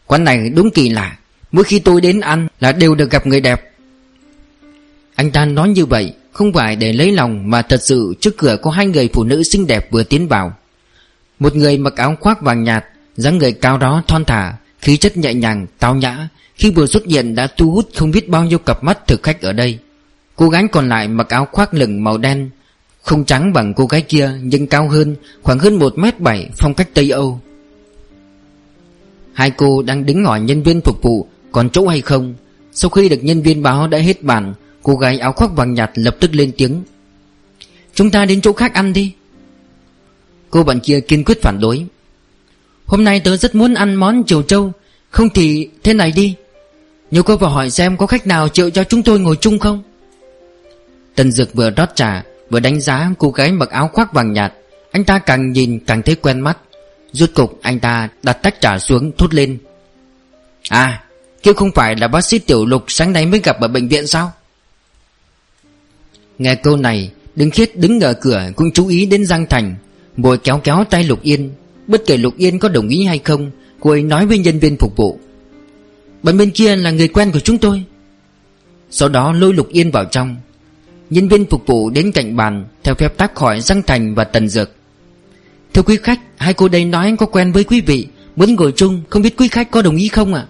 Quán 0.06 0.24
này 0.24 0.50
đúng 0.50 0.70
kỳ 0.70 0.88
lạ 0.88 1.18
Mỗi 1.52 1.64
khi 1.64 1.78
tôi 1.78 2.00
đến 2.00 2.20
ăn 2.20 2.48
là 2.60 2.72
đều 2.72 2.94
được 2.94 3.10
gặp 3.10 3.26
người 3.26 3.40
đẹp. 3.40 3.72
Anh 5.14 5.30
ta 5.30 5.44
nói 5.44 5.68
như 5.68 5.86
vậy 5.86 6.12
Không 6.32 6.52
phải 6.52 6.76
để 6.76 6.92
lấy 6.92 7.12
lòng 7.12 7.50
Mà 7.50 7.62
thật 7.62 7.82
sự 7.82 8.14
trước 8.20 8.36
cửa 8.36 8.56
có 8.62 8.70
hai 8.70 8.86
người 8.86 9.08
phụ 9.12 9.24
nữ 9.24 9.42
xinh 9.42 9.66
đẹp 9.66 9.90
vừa 9.90 10.02
tiến 10.02 10.28
vào. 10.28 10.56
Một 11.38 11.56
người 11.56 11.78
mặc 11.78 11.96
áo 11.96 12.16
khoác 12.20 12.42
vàng 12.42 12.64
nhạt 12.64 12.84
dáng 13.16 13.38
người 13.38 13.52
cao 13.52 13.78
đó 13.78 14.02
thon 14.08 14.24
thả 14.24 14.54
Khí 14.80 14.96
chất 14.96 15.16
nhẹ 15.16 15.34
nhàng, 15.34 15.66
tao 15.78 15.94
nhã 15.94 16.28
Khi 16.54 16.70
vừa 16.70 16.86
xuất 16.86 17.06
hiện 17.06 17.34
đã 17.34 17.46
thu 17.46 17.70
hút 17.70 17.88
không 17.96 18.10
biết 18.10 18.28
bao 18.28 18.44
nhiêu 18.44 18.58
cặp 18.58 18.84
mắt 18.84 19.06
thực 19.06 19.22
khách 19.22 19.42
ở 19.42 19.52
đây. 19.52 19.78
Cô 20.38 20.48
gái 20.48 20.64
còn 20.72 20.88
lại 20.88 21.09
mặc 21.09 21.29
áo 21.29 21.48
khoác 21.53 21.74
lửng 21.74 22.05
màu 22.05 22.18
đen, 22.18 22.51
Không 23.03 23.24
trắng 23.24 23.53
bằng 23.53 23.74
cô 23.74 23.87
gái 23.87 24.03
kia 24.03 24.31
Nhưng 24.42 24.66
cao 24.66 24.88
hơn, 24.88 25.16
Khoảng 25.42 25.59
hơn 25.59 25.79
1m7 25.79 26.46
phong 26.57 26.74
cách 26.74 26.88
Tây 26.94 27.11
Âu. 27.11 27.40
Hai 29.33 29.51
cô 29.51 29.83
đang 29.83 30.07
đứng 30.07 30.24
hỏi 30.24 30.40
nhân 30.40 30.62
viên 30.62 30.81
phục 30.81 31.03
vụ, 31.03 31.27
Còn 31.53 31.70
chỗ 31.70 31.87
hay 31.87 32.01
không? 32.01 32.35
Sau 32.72 32.90
khi 32.90 33.09
được 33.09 33.24
nhân 33.24 33.42
viên 33.42 33.62
báo 33.62 33.88
đã 33.88 33.98
hết 33.98 34.22
bàn, 34.22 34.55
Cô 34.83 34.96
gái 34.96 35.18
áo 35.18 35.33
khoác 35.33 35.51
vàng 35.57 35.74
nhạt 35.74 35.90
lập 35.94 36.16
tức 36.20 36.35
lên 36.35 36.53
tiếng. 36.57 36.83
Chúng 37.94 38.11
ta 38.11 38.24
đến 38.24 38.40
chỗ 38.40 38.53
khác 38.53 38.74
ăn 38.74 38.92
đi. 38.92 39.12
Cô 40.51 40.62
bạn 40.62 40.81
kia 40.81 41.01
kiên 41.01 41.24
quyết 41.24 41.42
phản 41.42 41.59
đối. 41.61 41.87
Hôm 42.87 43.05
nay 43.05 43.20
tớ 43.20 43.37
rất 43.37 43.55
muốn 43.55 43.74
ăn 43.74 43.94
món 43.94 44.24
triều 44.27 44.42
trâu 44.42 44.72
Không 45.11 45.29
thì 45.35 45.68
thế 45.83 45.94
này 45.94 46.12
đi. 46.12 46.35
Nếu 47.11 47.22
cô 47.22 47.37
vào 47.37 47.51
hỏi 47.51 47.70
xem 47.70 47.96
có 47.96 48.07
khách 48.07 48.27
nào 48.27 48.48
chịu 48.48 48.70
cho 48.70 48.85
chúng 48.85 49.03
tôi 49.03 49.20
ngồi 49.20 49.37
chung 49.37 49.59
không? 49.59 49.83
Tần 51.18 51.33
Dực 51.33 51.54
vừa 51.54 51.70
rót 51.70 51.88
trà, 51.94 52.24
Vừa 52.50 52.61
đánh 52.61 52.81
giá 52.81 53.11
cô 53.18 53.31
gái 53.31 53.52
mặc 53.52 53.70
áo 53.70 53.90
khoác 53.92 54.12
vàng 54.12 54.33
nhạt. 54.33 54.52
Anh 54.92 55.04
ta 55.04 55.18
càng 55.18 55.52
nhìn 55.52 55.78
càng 55.87 56.02
thấy 56.02 56.14
quen 56.14 56.40
mắt. 56.40 56.59
Rốt 57.12 57.31
cục 57.35 57.59
anh 57.62 57.81
ta 57.81 58.09
đặt 58.22 58.33
tách 58.33 58.61
trà 58.61 58.78
xuống, 58.78 59.12
thốt 59.18 59.35
lên. 59.35 59.59
À 60.68 61.04
Kia 61.42 61.52
không 61.52 61.70
phải 61.74 61.96
là 61.96 62.09
bác 62.09 62.20
sĩ 62.20 62.38
Tiểu 62.38 62.66
Lục 62.66 62.85
sáng 62.88 63.12
nay 63.12 63.26
mới 63.26 63.40
gặp 63.40 63.61
ở 63.61 63.68
bệnh 63.68 63.88
viện 63.88 64.07
sao? 64.07 64.33
Nghe 66.38 66.54
câu 66.54 66.76
này 66.76 67.11
Đứng 67.37 67.50
khiết 67.50 67.76
đứng 67.76 68.00
ở 68.00 68.14
cửa 68.14 68.50
cũng 68.57 68.70
chú 68.72 68.88
ý 68.88 69.07
đến 69.07 69.26
Giang 69.26 69.46
Thành. 69.46 69.74
Bồi 70.16 70.38
kéo 70.38 70.61
kéo 70.64 70.85
tay 70.90 71.04
Lục 71.04 71.22
Yên. 71.22 71.50
Bất 71.87 72.02
kể 72.07 72.16
Lục 72.16 72.35
Yên 72.37 72.59
có 72.59 72.68
đồng 72.68 72.88
ý 72.88 73.04
hay 73.04 73.18
không, 73.18 73.50
Cô 73.81 73.90
ấy 73.90 74.02
nói 74.02 74.26
với 74.26 74.38
nhân 74.38 74.59
viên 74.59 74.76
phục 74.76 74.96
vụ. 74.96 75.18
Bạn 76.22 76.37
bên 76.38 76.50
kia 76.50 76.76
là 76.76 76.90
người 76.90 77.09
quen 77.09 77.31
của 77.33 77.40
chúng 77.40 77.59
tôi. 77.59 77.85
Sau 78.90 79.09
đó 79.09 79.33
lôi 79.33 79.54
Lục 79.54 79.68
Yên 79.68 79.90
vào 79.90 80.04
trong. 80.04 80.37
Nhân 81.10 81.28
viên 81.28 81.44
phục 81.50 81.66
vụ 81.66 81.90
đến 81.90 82.12
cạnh 82.12 82.36
bàn 82.36 82.64
Theo 82.82 82.94
phép 82.94 83.16
tắc 83.16 83.38
hỏi 83.38 83.60
răng 83.60 83.82
Thành 83.82 84.14
và 84.14 84.24
Tần 84.24 84.48
Dược. 84.48 84.70
Thưa 85.74 85.82
quý 85.82 85.98
khách 86.02 86.20
Hai 86.36 86.54
cô 86.54 86.68
đây 86.68 86.84
nói 86.84 87.14
có 87.18 87.26
quen 87.26 87.52
với 87.52 87.64
quý 87.64 87.80
vị 87.80 88.06
Muốn 88.36 88.54
ngồi 88.54 88.72
chung 88.76 89.02
Không 89.10 89.22
biết 89.22 89.36
quý 89.36 89.48
khách 89.48 89.70
có 89.70 89.82
đồng 89.82 89.96
ý 89.96 90.08
không 90.08 90.34
ạ? 90.34 90.46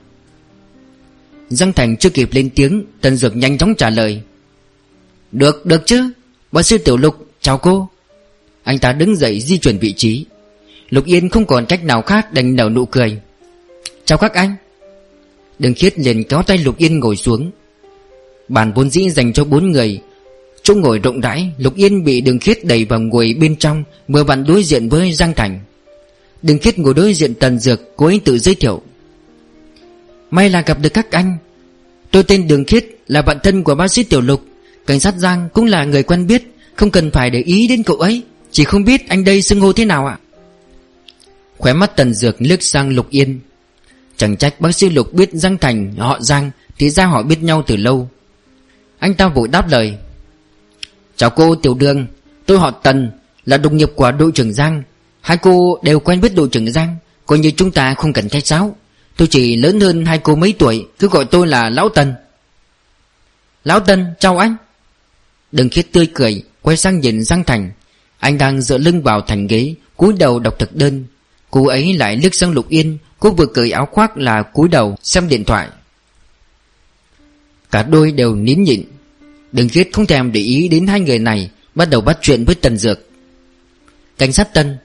Giang 1.49 1.73
Thành 1.73 1.97
chưa 1.97 2.11
kịp 2.11 2.29
lên 2.33 2.51
tiếng 2.55 2.85
Tần 3.01 3.17
Dược 3.17 3.37
nhanh 3.37 3.59
chóng 3.59 3.75
trả 3.75 3.91
lời. 3.91 4.23
Được, 5.33 5.67
được 5.67 5.87
chứ 5.87 6.11
Bác 6.53 6.63
sư 6.63 6.79
Tiểu 6.79 6.97
Lục, 6.97 7.15
chào 7.41 7.59
cô. 7.59 7.89
Anh 8.63 8.79
ta 8.79 8.93
đứng 8.93 9.17
dậy 9.17 9.41
di 9.41 9.59
chuyển 9.59 9.79
vị 9.79 9.93
trí. 9.93 10.25
Lục 10.91 11.05
Yên 11.05 11.29
không 11.29 11.47
còn 11.47 11.67
cách 11.67 11.85
nào 11.85 12.03
khác 12.03 12.33
đành 12.33 12.57
nở 12.57 12.69
nụ 12.69 12.87
cười. 12.87 13.21
Chào 14.05 14.19
các 14.19 14.35
anh. 14.35 14.55
Đường 15.59 15.75
khiết 15.75 15.99
liền 15.99 16.25
kéo 16.25 16.43
tay 16.43 16.59
Lục 16.59 16.77
Yên 16.79 16.99
ngồi 16.99 17.17
xuống. 17.17 17.51
Bàn 18.49 18.73
vốn 18.73 18.91
dĩ 18.91 19.11
dành 19.11 19.33
cho 19.33 19.45
bốn 19.45 19.71
người 19.71 20.01
Chỗ 20.69 20.75
ngồi 20.75 20.99
rộng 20.99 21.21
rãi, 21.21 21.51
Lục 21.59 21.75
Yên 21.77 22.05
bị 22.05 22.21
đường 22.21 22.39
khiết 22.39 22.65
đẩy 22.65 22.85
vào 22.85 23.01
ngồi 23.01 23.37
bên 23.41 23.57
trong 23.57 23.85
Vừa 24.09 24.25
vặn 24.25 24.45
đối 24.45 24.63
diện 24.63 24.89
với 24.89 25.13
Giang 25.13 25.35
Thành. 25.35 25.61
Đường 26.43 26.59
khiết 26.59 26.79
ngồi 26.79 26.95
đối 26.95 27.15
diện 27.15 27.35
Tần 27.35 27.59
Dược, 27.59 27.81
Cô 27.97 28.07
ấy 28.07 28.21
tự 28.25 28.39
giới 28.39 28.55
thiệu. 28.55 28.83
May 30.31 30.51
là 30.51 30.61
gặp 30.61 30.79
được 30.81 30.89
các 30.95 31.11
anh. 31.11 31.37
Tôi 32.11 32.23
tên 32.23 32.49
Đường 32.49 32.65
Khiết, 32.65 32.87
là 33.07 33.23
bạn 33.23 33.39
thân 33.43 33.65
của 33.65 33.75
bác 33.75 33.89
sĩ 33.89 34.03
Tiểu 34.03 34.21
Lục. 34.21 34.43
Cảnh 34.87 35.01
sát 35.01 35.15
Giang 35.17 35.49
cũng 35.53 35.65
là 35.65 35.85
người 35.85 36.03
quen 36.03 36.27
biết, 36.27 36.55
Không 36.75 36.91
cần 36.91 37.11
phải 37.11 37.31
để 37.31 37.41
ý 37.41 37.69
đến 37.69 37.83
cậu 37.83 37.97
ấy, 37.97 38.23
Chỉ 38.51 38.65
không 38.65 38.85
biết 38.85 39.09
anh 39.09 39.25
đây 39.25 39.43
xưng 39.43 39.61
hô 39.61 39.73
thế 39.73 39.85
nào 39.85 40.07
ạ. 40.07 40.19
Khóe 41.59 41.73
mắt 41.73 41.97
Tần 41.97 42.15
Dược 42.15 42.43
liếc 42.43 42.63
sang 42.63 42.95
Lục 42.95 43.11
Yên. 43.11 43.41
Chẳng 44.17 44.37
trách 44.37 44.61
bác 44.61 44.73
sĩ 44.73 44.91
Lục 44.91 45.13
biết 45.13 45.31
Giang 45.33 45.59
Thành, 45.59 45.95
họ 45.97 46.21
Giang, 46.21 46.51
Thì 46.79 46.91
ra 46.91 47.07
họ 47.07 47.23
biết 47.23 47.43
nhau 47.43 47.63
từ 47.67 47.77
lâu. 47.77 48.09
Anh 48.99 49.15
ta 49.15 49.29
vội 49.29 49.49
đáp 49.49 49.71
lời. 49.71 49.99
Chào 51.19 51.31
cô 51.31 51.55
Tiểu 51.55 51.75
Đường, 51.75 52.07
Tôi 52.47 52.59
họ 52.59 52.71
Tần, 52.71 53.11
Là 53.47 53.57
đồng 53.57 53.77
nghiệp 53.77 53.91
của 53.97 54.13
đội 54.13 54.33
trưởng 54.33 54.53
Giang. 54.53 54.83
Hai 55.21 55.37
cô 55.37 55.79
đều 55.83 56.01
quen 56.01 56.21
biết 56.21 56.35
đội 56.35 56.49
trưởng 56.49 56.73
Giang, 56.73 56.97
Coi 57.27 57.39
như 57.39 57.51
chúng 57.51 57.71
ta 57.71 57.95
không 57.95 58.13
cần 58.13 58.29
khách 58.29 58.47
sáo. 58.47 58.77
Tôi 59.17 59.29
chỉ 59.29 59.57
lớn 59.57 59.81
hơn 59.81 60.05
hai 60.05 60.19
cô 60.19 60.35
mấy 60.35 60.55
tuổi, 60.59 60.87
Cứ 60.99 61.09
gọi 61.09 61.25
tôi 61.25 61.47
là 61.47 61.71
Lão 61.71 61.89
Tần. 61.89 62.15
Lão 63.65 63.81
Tần, 63.81 64.07
chào 64.21 64.39
anh. 64.39 64.57
Đừng 65.53 65.69
khiết 65.69 65.93
tươi 65.93 66.09
cười, 66.15 66.43
Quay 66.63 66.77
sang 66.77 67.01
nhìn 67.01 67.25
Giang 67.25 67.45
Thành. 67.45 67.71
Anh 68.19 68.39
đang 68.39 68.61
dựa 68.61 68.79
lưng 68.79 69.03
vào 69.03 69.21
thành 69.21 69.47
ghế, 69.47 69.75
cúi 69.97 70.13
đầu 70.13 70.39
đọc 70.39 70.59
thực 70.59 70.77
đơn. 70.77 71.05
Cô 71.51 71.67
ấy 71.67 71.95
lại 71.95 72.17
liếc 72.17 72.35
sang 72.35 72.53
Lục 72.53 72.69
Yên, 72.69 72.99
Cô 73.19 73.31
vừa 73.31 73.47
cởi 73.47 73.71
áo 73.71 73.89
khoác 73.93 74.19
là 74.19 74.43
cúi 74.43 74.69
đầu 74.69 74.97
xem 75.03 75.29
điện 75.29 75.45
thoại. 75.45 75.69
Cả 77.71 77.83
đôi 77.83 78.13
đều 78.13 78.35
nín 78.35 78.63
nhịn 78.63 78.85
đường 79.53 79.69
khiết 79.69 79.89
không 79.93 80.07
thèm 80.07 80.33
để 80.33 80.41
ý 80.41 80.69
đến 80.69 80.87
hai 80.87 81.01
người 81.01 81.19
này, 81.19 81.51
Bắt 81.79 81.91
đầu 81.91 82.01
bắt 82.01 82.19
chuyện 82.23 82.45
với 82.45 82.55
Tần 82.55 82.77
Dược. 82.77 83.01
Cảnh 84.19 84.33
sát 84.33 84.55
Tân 84.55 84.77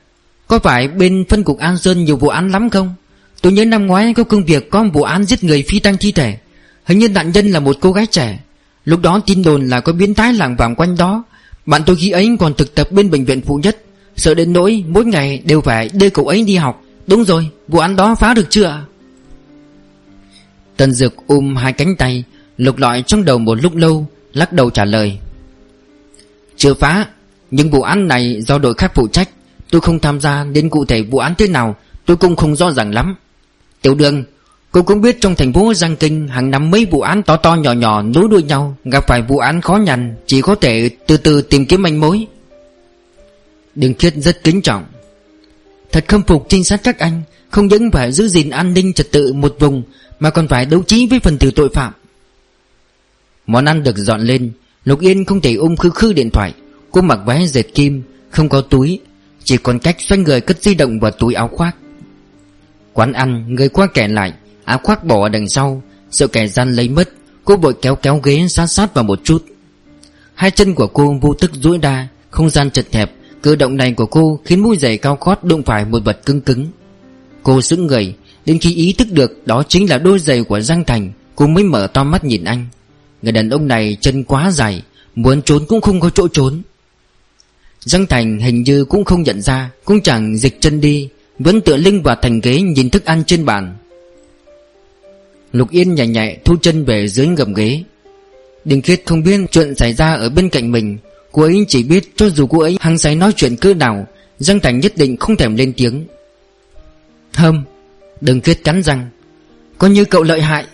Có 0.48 0.60
phải 0.60 0.88
bên 0.88 1.26
phân 1.30 1.44
cục 1.44 1.58
An 1.58 1.78
Sơn 1.78 2.04
nhiều 2.04 2.18
vụ 2.18 2.28
án 2.28 2.52
lắm 2.52 2.70
không? 2.70 2.94
Tôi 3.42 3.54
nhớ 3.54 3.66
năm 3.66 3.88
ngoái 3.88 4.14
có 4.14 4.24
công 4.24 4.46
việc 4.46 4.70
Có 4.70 4.84
một 4.84 4.90
vụ 4.94 5.04
án 5.04 5.26
giết 5.26 5.44
người 5.44 5.64
phi 5.68 5.80
tăng 5.80 5.98
thi 5.98 6.12
thể. 6.12 6.38
Hình 6.84 7.00
như 7.00 7.10
nạn 7.10 7.32
nhân 7.32 7.48
là 7.48 7.60
một 7.60 7.78
cô 7.82 7.92
gái 7.92 8.06
trẻ. 8.06 8.40
Lúc 8.86 9.02
đó 9.02 9.22
tin 9.26 9.44
đồn 9.44 9.68
là 9.68 9.80
có 9.80 9.94
biến 9.94 10.14
thái 10.14 10.34
làng 10.34 10.56
vàng 10.56 10.76
quanh 10.76 10.98
đó. 10.98 11.24
Bạn 11.66 11.82
tôi 11.86 11.96
khi 11.96 12.12
ấy 12.12 12.30
còn 12.40 12.54
thực 12.54 12.76
tập 12.76 12.92
bên 12.92 13.12
bệnh 13.12 13.26
viện 13.26 13.42
phụ 13.42 13.56
nhất. 13.56 13.78
Sợ 14.16 14.34
đến 14.34 14.54
nỗi 14.54 14.84
mỗi 14.88 15.06
ngày 15.06 15.42
đều 15.46 15.62
phải 15.62 15.90
đưa 15.94 16.10
cậu 16.10 16.28
ấy 16.28 16.44
đi 16.44 16.56
học. 16.56 16.84
Đúng 17.08 17.24
rồi, 17.24 17.50
Vụ 17.68 17.80
án 17.80 17.96
đó 17.96 18.16
phá 18.16 18.34
được 18.34 18.48
chưa 18.50 18.86
Tần 20.78 20.92
Dược 20.92 21.14
ôm 21.28 21.56
hai 21.56 21.74
cánh 21.74 21.96
tay, 21.96 22.24
Lục 22.58 22.78
lọi 22.78 23.04
trong 23.08 23.26
đầu 23.26 23.38
một 23.38 23.56
lúc 23.62 23.76
lâu. 23.76 24.08
Lắc 24.34 24.54
đầu 24.54 24.70
trả 24.70 24.86
lời. 24.86 25.18
Chưa 26.58 26.74
phá 26.74 27.06
Nhưng 27.52 27.70
vụ 27.70 27.82
án 27.82 28.08
này 28.08 28.42
do 28.42 28.58
đội 28.58 28.74
khác 28.74 28.92
phụ 28.96 29.08
trách. 29.08 29.30
Tôi 29.72 29.82
không 29.82 30.00
tham 30.00 30.20
gia 30.20 30.44
nên 30.44 30.70
cụ 30.70 30.86
thể 30.86 31.02
vụ 31.02 31.18
án 31.18 31.34
thế 31.38 31.48
nào, 31.48 31.76
Tôi 32.06 32.18
cũng 32.18 32.36
không 32.36 32.56
rõ 32.56 32.72
ràng 32.72 32.94
lắm. 32.94 33.16
Tiểu 33.82 33.96
đường, 33.96 34.24
Cô 34.72 34.82
cũng 34.82 35.02
biết 35.02 35.18
trong 35.22 35.36
thành 35.36 35.54
phố 35.54 35.74
Giang 35.74 35.96
Kinh 35.96 36.28
Hàng 36.28 36.52
năm 36.52 36.72
mấy 36.72 36.86
vụ 36.86 37.02
án 37.02 37.24
to 37.24 37.38
to 37.38 37.56
nhỏ 37.56 37.72
nhỏ 37.72 38.02
nối 38.02 38.28
đuôi 38.30 38.44
nhau, 38.44 38.78
Gặp 38.86 39.08
phải 39.08 39.22
vụ 39.22 39.38
án 39.38 39.62
khó 39.62 39.76
nhằn, 39.76 40.16
Chỉ 40.28 40.42
có 40.42 40.56
thể 40.56 40.90
từ 41.08 41.18
từ 41.18 41.42
tìm 41.42 41.66
kiếm 41.66 41.82
manh 41.82 42.00
mối. 42.00 42.28
Đường 43.76 43.94
Khiết 43.94 44.14
rất 44.16 44.44
kính 44.44 44.62
trọng. 44.62 44.86
Thật 45.92 46.06
khâm 46.08 46.24
phục 46.24 46.46
trinh 46.50 46.64
sát 46.64 46.82
các 46.84 47.00
anh, 47.00 47.22
Không 47.50 47.68
những 47.68 47.92
phải 47.92 48.12
giữ 48.12 48.28
gìn 48.28 48.50
an 48.50 48.74
ninh 48.74 48.94
trật 48.94 49.12
tự 49.12 49.34
một 49.34 49.56
vùng, 49.60 49.84
Mà 50.20 50.30
còn 50.30 50.48
phải 50.48 50.66
đấu 50.66 50.84
trí 50.84 51.08
với 51.08 51.20
phần 51.20 51.38
tử 51.38 51.52
tội 51.52 51.70
phạm. 51.74 51.94
Món 53.48 53.66
ăn 53.66 53.84
được 53.84 53.98
dọn 53.98 54.22
lên, 54.22 54.52
Lục 54.86 55.00
Yên 55.00 55.26
không 55.26 55.42
thể 55.42 55.54
ôm 55.54 55.76
khư 55.76 55.90
khư 55.90 56.14
điện 56.14 56.30
thoại. 56.30 56.54
Cô 56.92 57.02
mặc 57.02 57.20
váy 57.26 57.48
dệt 57.48 57.66
kim, 57.74 58.04
Không 58.30 58.50
có 58.50 58.62
túi, 58.62 59.00
Chỉ 59.44 59.58
còn 59.58 59.80
cách 59.80 60.02
xoay 60.02 60.20
người 60.20 60.42
cất 60.42 60.64
di 60.64 60.76
động 60.76 61.00
vào 61.00 61.12
túi 61.12 61.34
áo 61.34 61.48
khoác. 61.48 61.76
Quán 62.94 63.14
ăn, 63.14 63.56
Người 63.56 63.70
qua 63.70 63.88
kẻ 63.94 64.08
lại, 64.08 64.34
Áo 64.66 64.80
khoác 64.84 65.06
bỏ 65.06 65.26
ở 65.26 65.30
đằng 65.30 65.48
sau, 65.48 65.82
Sợ 66.12 66.28
kẻ 66.28 66.48
gian 66.48 66.74
lấy 66.74 66.90
mất, 66.90 67.10
Cô 67.46 67.56
bội 67.56 67.74
kéo 67.82 67.96
kéo 67.96 68.20
ghế 68.24 68.48
sát 68.48 68.68
sát 68.68 68.94
vào 68.94 69.04
một 69.04 69.20
chút. 69.24 69.46
Hai 70.34 70.52
chân 70.52 70.76
của 70.76 70.88
cô 70.88 71.16
vô 71.22 71.34
thức 71.34 71.52
duỗi 71.54 71.78
ra, 71.78 72.08
Không 72.30 72.50
gian 72.50 72.72
chật 72.72 72.86
hẹp, 72.92 73.12
Cử 73.44 73.56
động 73.56 73.78
này 73.78 73.94
của 73.94 74.06
cô 74.06 74.40
khiến 74.46 74.60
mũi 74.60 74.78
giày 74.78 74.98
cao 74.98 75.18
gót 75.22 75.44
đụng 75.44 75.64
phải 75.64 75.86
một 75.86 76.00
vật 76.06 76.20
cứng 76.26 76.42
cứng. 76.42 76.68
Cô 77.44 77.62
sững 77.62 77.88
người, 77.88 78.16
Đến 78.46 78.60
khi 78.60 78.76
ý 78.76 78.94
thức 78.94 79.08
được 79.12 79.48
đó 79.48 79.64
chính 79.68 79.90
là 79.90 79.98
đôi 79.98 80.20
giày 80.20 80.44
của 80.44 80.60
Giang 80.60 80.84
Thành, 80.84 81.12
Cô 81.36 81.48
mới 81.48 81.64
mở 81.64 81.88
to 81.88 82.04
mắt 82.04 82.24
nhìn 82.24 82.44
anh. 82.44 82.66
Người 83.24 83.32
đàn 83.32 83.50
ông 83.50 83.68
này 83.68 83.98
chân 84.02 84.24
quá 84.24 84.52
dài, 84.52 84.82
Muốn 85.16 85.42
trốn 85.42 85.66
cũng 85.68 85.82
không 85.82 86.00
có 86.00 86.10
chỗ 86.10 86.28
trốn. 86.28 86.62
Giang 87.80 88.06
Thành 88.08 88.40
hình 88.40 88.64
như 88.64 88.86
cũng 88.86 89.06
không 89.06 89.24
nhận 89.24 89.42
ra, 89.42 89.72
Cũng 89.86 90.02
chẳng 90.02 90.38
dịch 90.38 90.62
chân 90.62 90.82
đi, 90.82 91.10
Vẫn 91.40 91.62
tựa 91.62 91.78
lưng 91.78 92.04
vào 92.04 92.16
thành 92.22 92.42
ghế 92.42 92.62
nhìn 92.62 92.90
thức 92.90 93.06
ăn 93.06 93.24
trên 93.24 93.46
bàn. 93.46 93.76
Lục 95.52 95.72
Yên 95.72 95.96
nhẹ 95.96 96.08
nhẹ 96.08 96.38
thu 96.46 96.56
chân 96.62 96.86
về 96.86 97.08
dưới 97.08 97.28
gầm 97.38 97.54
ghế. 97.54 97.84
Đình 98.66 98.82
Khiết 98.82 99.02
không 99.06 99.24
biết 99.24 99.40
chuyện 99.52 99.76
xảy 99.76 99.94
ra 99.94 100.14
ở 100.14 100.30
bên 100.30 100.50
cạnh 100.50 100.72
mình, 100.72 100.98
Cô 101.32 101.42
ấy 101.42 101.66
chỉ 101.68 101.84
biết 101.84 102.04
cho 102.16 102.30
dù 102.30 102.48
cô 102.48 102.60
ấy 102.60 102.78
hăng 102.80 102.98
say 102.98 103.16
nói 103.16 103.34
chuyện 103.36 103.56
cỡ 103.56 103.74
nào, 103.74 104.08
Giang 104.40 104.60
Thành 104.60 104.80
nhất 104.80 104.94
định 104.96 105.18
không 105.18 105.36
thèm 105.36 105.56
lên 105.56 105.74
tiếng. 105.78 106.06
Hâm 107.34 107.64
Đừng 108.22 108.42
Khiết 108.42 108.64
cắn 108.64 108.84
răng. 108.84 109.10
Có 109.78 109.88
như 109.88 110.06
cậu 110.06 110.24
lợi 110.24 110.42
hại 110.42 110.66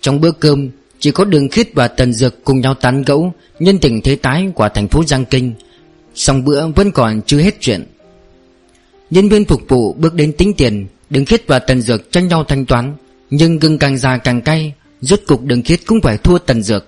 trong 0.00 0.20
bữa 0.20 0.30
cơm, 0.30 0.70
Chỉ 1.00 1.10
có 1.10 1.24
Đường 1.24 1.48
khít 1.48 1.68
và 1.74 1.88
Tần 1.88 2.12
Dược 2.12 2.44
cùng 2.44 2.60
nhau 2.60 2.74
tán 2.74 3.02
gẫu, 3.02 3.32
Nhân 3.58 3.78
tình 3.78 4.00
thế 4.02 4.16
tái 4.16 4.50
của 4.54 4.68
thành 4.74 4.88
phố 4.88 5.04
Giang 5.04 5.24
Kinh. 5.24 5.54
Xong 6.14 6.44
bữa 6.44 6.66
vẫn 6.66 6.90
còn 6.90 7.20
chưa 7.26 7.38
hết 7.38 7.54
chuyện. 7.60 7.84
Nhân 9.10 9.28
viên 9.28 9.44
phục 9.44 9.62
vụ 9.68 9.92
bước 9.92 10.14
đến 10.14 10.32
tính 10.32 10.54
tiền, 10.54 10.86
Đường 11.10 11.24
Khiết 11.24 11.46
và 11.46 11.58
Tần 11.58 11.80
Dược 11.80 12.12
tranh 12.12 12.28
nhau 12.28 12.44
thanh 12.44 12.66
toán. 12.66 12.96
Nhưng 13.30 13.58
gừng 13.58 13.78
càng 13.78 13.98
già 13.98 14.16
càng 14.16 14.42
cay, 14.42 14.72
Rốt 15.00 15.20
cục 15.26 15.44
Đường 15.44 15.62
Khiết 15.62 15.80
cũng 15.86 16.00
phải 16.00 16.18
thua 16.18 16.38
Tần 16.38 16.62
Dược. 16.62 16.86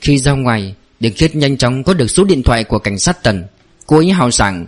Khi 0.00 0.18
ra 0.18 0.32
ngoài, 0.32 0.74
Đường 1.00 1.12
Khiết 1.12 1.36
nhanh 1.36 1.56
chóng 1.56 1.84
có 1.84 1.94
được 1.94 2.10
số 2.10 2.24
điện 2.24 2.42
thoại 2.42 2.64
của 2.64 2.78
cảnh 2.78 2.98
sát 2.98 3.22
Tần, 3.22 3.44
Cô 3.86 3.96
ấy 3.96 4.10
hào 4.10 4.30
sảng. 4.30 4.66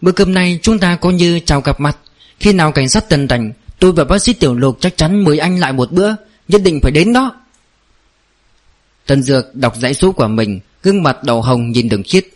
Bữa 0.00 0.12
cơm 0.12 0.34
này 0.34 0.58
chúng 0.62 0.78
ta 0.78 0.96
có 0.96 1.10
như 1.10 1.40
chào 1.40 1.60
gặp 1.60 1.80
mặt. 1.80 1.96
Khi 2.40 2.52
nào 2.52 2.72
cảnh 2.72 2.88
sát 2.88 3.08
Tần 3.08 3.28
thành 3.28 3.52
Tôi 3.82 3.92
và 3.92 4.04
bác 4.04 4.18
sĩ 4.18 4.32
Tiểu 4.32 4.54
Lục 4.54 4.78
chắc 4.80 4.96
chắn 4.96 5.24
mời 5.24 5.38
anh 5.38 5.60
lại 5.60 5.72
một 5.72 5.92
bữa. 5.92 6.14
Nhất 6.48 6.60
định 6.64 6.80
phải 6.82 6.92
đến 6.92 7.12
đó. 7.12 7.34
Tần 9.06 9.22
Dược 9.22 9.54
đọc 9.54 9.76
dãy 9.80 9.94
số 9.94 10.12
của 10.12 10.26
mình, 10.26 10.60
Gương 10.82 11.02
mặt 11.02 11.24
đầu 11.24 11.42
hồng 11.42 11.70
nhìn 11.70 11.88
đường 11.88 12.02
khiết. 12.02 12.26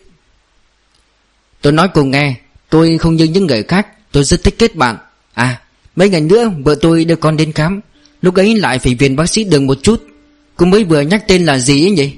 Tôi 1.61 1.73
nói 1.73 1.87
cô 1.93 2.03
nghe, 2.03 2.35
Tôi 2.69 2.97
không 2.97 3.15
như 3.15 3.25
những 3.25 3.47
người 3.47 3.63
khác, 3.63 3.87
Tôi 4.11 4.23
rất 4.23 4.43
thích 4.43 4.55
kết 4.57 4.75
bạn. 4.75 4.97
À 5.33 5.61
mấy 5.95 6.09
ngày 6.09 6.21
nữa 6.21 6.51
vợ 6.63 6.75
tôi 6.81 7.05
đưa 7.05 7.15
con 7.15 7.37
đến 7.37 7.51
khám. 7.51 7.81
Lúc 8.21 8.35
ấy 8.35 8.55
lại 8.55 8.79
phải 8.79 8.95
viện 8.95 9.15
bác 9.15 9.29
sĩ 9.29 9.43
đường 9.43 9.67
một 9.67 9.77
chút. 9.83 10.07
Cô 10.55 10.65
mới 10.65 10.83
vừa 10.83 11.01
nhắc 11.01 11.23
tên 11.27 11.45
là 11.45 11.59
gì 11.59 11.85
ấy 11.85 11.91
nhỉ? 11.91 12.11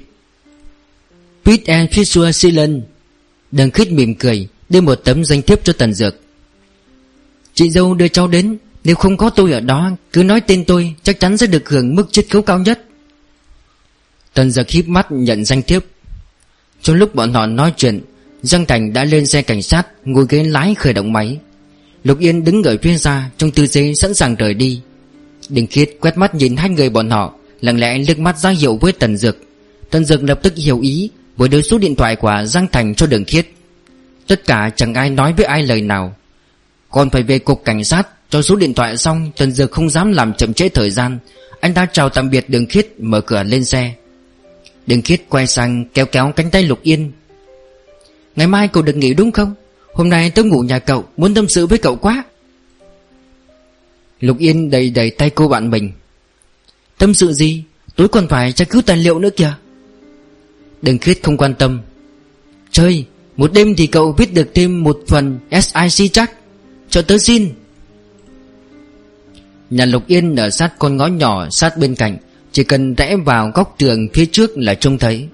Pete 1.44 1.74
and 1.74 1.90
Fisher 1.90 2.32
Silen 2.32 2.82
Đường 3.52 3.70
khít 3.70 3.92
mỉm 3.92 4.14
cười, 4.14 4.48
Đưa 4.68 4.80
một 4.80 4.94
tấm 4.94 5.24
danh 5.24 5.42
thiếp 5.42 5.64
cho 5.64 5.72
Tần 5.72 5.94
Dược. 5.94 6.14
Chị 7.54 7.70
dâu 7.70 7.94
đưa 7.94 8.08
cháu 8.08 8.28
đến. 8.28 8.58
Nếu 8.84 8.96
không 8.96 9.16
có 9.16 9.30
tôi 9.30 9.52
ở 9.52 9.60
đó, 9.60 9.90
Cứ 10.12 10.22
nói 10.22 10.40
tên 10.40 10.64
tôi, 10.64 10.94
Chắc 11.02 11.20
chắn 11.20 11.36
sẽ 11.36 11.46
được 11.46 11.68
hưởng 11.68 11.94
mức 11.94 12.12
chiết 12.12 12.26
khấu 12.30 12.42
cao 12.42 12.58
nhất. 12.58 12.84
Tần 14.34 14.50
Dược 14.50 14.70
híp 14.70 14.88
mắt 14.88 15.06
nhận 15.10 15.44
danh 15.44 15.62
thiếp. 15.62 15.84
Trong 16.82 16.96
lúc 16.96 17.14
bọn 17.14 17.32
họ 17.32 17.46
nói 17.46 17.72
chuyện, 17.76 18.00
Giang 18.42 18.66
Thành 18.66 18.92
đã 18.92 19.04
lên 19.04 19.26
xe 19.26 19.42
cảnh 19.42 19.62
sát, 19.62 19.86
Ngồi 20.04 20.26
ghế 20.28 20.44
lái 20.44 20.74
khởi 20.74 20.92
động 20.92 21.12
máy. 21.12 21.38
Lục 22.04 22.18
Yên 22.18 22.44
đứng 22.44 22.62
ở 22.62 22.76
phía 22.82 22.98
xa, 22.98 23.30
Trong 23.36 23.50
tư 23.50 23.66
thế 23.72 23.94
sẵn 23.94 24.14
sàng 24.14 24.34
rời 24.34 24.54
đi. 24.54 24.80
Đình 25.48 25.66
Khiết 25.66 25.90
quét 26.00 26.18
mắt 26.18 26.34
nhìn 26.34 26.56
hai 26.56 26.70
người 26.70 26.90
bọn 26.90 27.10
họ, 27.10 27.34
Lặng 27.60 27.80
lẽ 27.80 27.98
liếc 27.98 28.18
mắt 28.18 28.38
ra 28.38 28.50
hiệu 28.50 28.78
với 28.80 28.92
Tần 28.92 29.16
Dược. 29.16 29.36
Tần 29.90 30.04
Dược 30.04 30.22
lập 30.22 30.40
tức 30.42 30.56
hiểu 30.56 30.80
ý 30.80 31.10
Với 31.36 31.48
đưa 31.48 31.62
số 31.62 31.78
điện 31.78 31.96
thoại 31.96 32.16
của 32.16 32.42
Giang 32.46 32.66
Thành 32.72 32.94
cho 32.94 33.06
Đường 33.06 33.24
Khiết. 33.24 33.46
Tất 34.26 34.46
cả 34.46 34.70
chẳng 34.76 34.94
ai 34.94 35.10
nói 35.10 35.32
với 35.32 35.44
ai 35.44 35.62
lời 35.62 35.80
nào. 35.80 36.16
Còn 36.90 37.10
phải 37.10 37.22
về 37.22 37.38
cục 37.38 37.64
cảnh 37.64 37.84
sát 37.84 38.08
cho 38.30 38.42
số 38.42 38.56
điện 38.56 38.74
thoại 38.74 38.96
xong 38.96 39.30
Tần 39.36 39.52
Dược 39.52 39.72
không 39.72 39.90
dám 39.90 40.12
làm 40.12 40.34
chậm 40.34 40.54
trễ 40.54 40.68
thời 40.68 40.90
gian. 40.90 41.18
Anh 41.60 41.74
ta 41.74 41.86
chào 41.92 42.08
tạm 42.08 42.30
biệt 42.30 42.50
Đường 42.50 42.66
Khiết, 42.66 42.88
Mở 42.98 43.20
cửa 43.20 43.42
lên 43.42 43.64
xe. 43.64 43.94
Đường 44.86 45.02
Khiết 45.02 45.22
quay 45.28 45.46
sang 45.46 45.84
kéo 45.94 46.06
kéo 46.06 46.32
cánh 46.36 46.50
tay 46.50 46.62
Lục 46.62 46.82
Yên. 46.82 47.12
Ngày 48.36 48.46
mai 48.46 48.68
cậu 48.68 48.82
được 48.82 48.96
nghỉ 48.96 49.14
đúng 49.14 49.32
không? 49.32 49.54
Hôm 49.94 50.08
nay 50.08 50.30
tớ 50.30 50.42
ngủ 50.42 50.60
nhà 50.60 50.78
cậu, 50.78 51.04
Muốn 51.16 51.34
tâm 51.34 51.48
sự 51.48 51.66
với 51.66 51.78
cậu 51.78 51.96
quá. 51.96 52.24
Lục 54.20 54.38
Yên 54.38 54.70
đầy 54.70 54.90
đầy 54.90 55.10
tay 55.10 55.30
cô 55.30 55.48
bạn 55.48 55.70
mình. 55.70 55.92
Tâm 56.98 57.14
sự 57.14 57.32
gì? 57.32 57.64
Tối 57.96 58.08
còn 58.08 58.28
phải 58.28 58.52
tra 58.52 58.64
cứu 58.64 58.82
tài 58.82 58.96
liệu 58.96 59.18
nữa 59.18 59.30
kìa. 59.36 59.54
Đừng 60.82 60.98
khiết 60.98 61.18
không 61.22 61.36
quan 61.36 61.54
tâm. 61.54 61.80
Chơi 62.70 63.04
Một 63.36 63.52
đêm 63.52 63.74
thì 63.76 63.86
cậu 63.86 64.12
viết 64.12 64.34
được 64.34 64.50
thêm 64.54 64.84
một 64.84 65.00
phần 65.06 65.38
SIC 65.62 66.12
chắc. 66.12 66.32
Cho 66.90 67.02
tớ 67.02 67.18
xin. 67.18 67.48
Nhà 69.70 69.84
Lục 69.84 70.06
Yên 70.06 70.36
ở 70.36 70.50
sát 70.50 70.78
con 70.78 70.96
ngõ 70.96 71.06
nhỏ 71.06 71.50
sát 71.50 71.76
bên 71.76 71.94
cạnh, 71.94 72.16
Chỉ 72.52 72.64
cần 72.64 72.94
rẽ 72.94 73.16
vào 73.16 73.50
góc 73.54 73.74
tường 73.78 74.08
phía 74.12 74.26
trước 74.26 74.58
là 74.58 74.74
trông 74.74 74.98
thấy. 74.98 75.28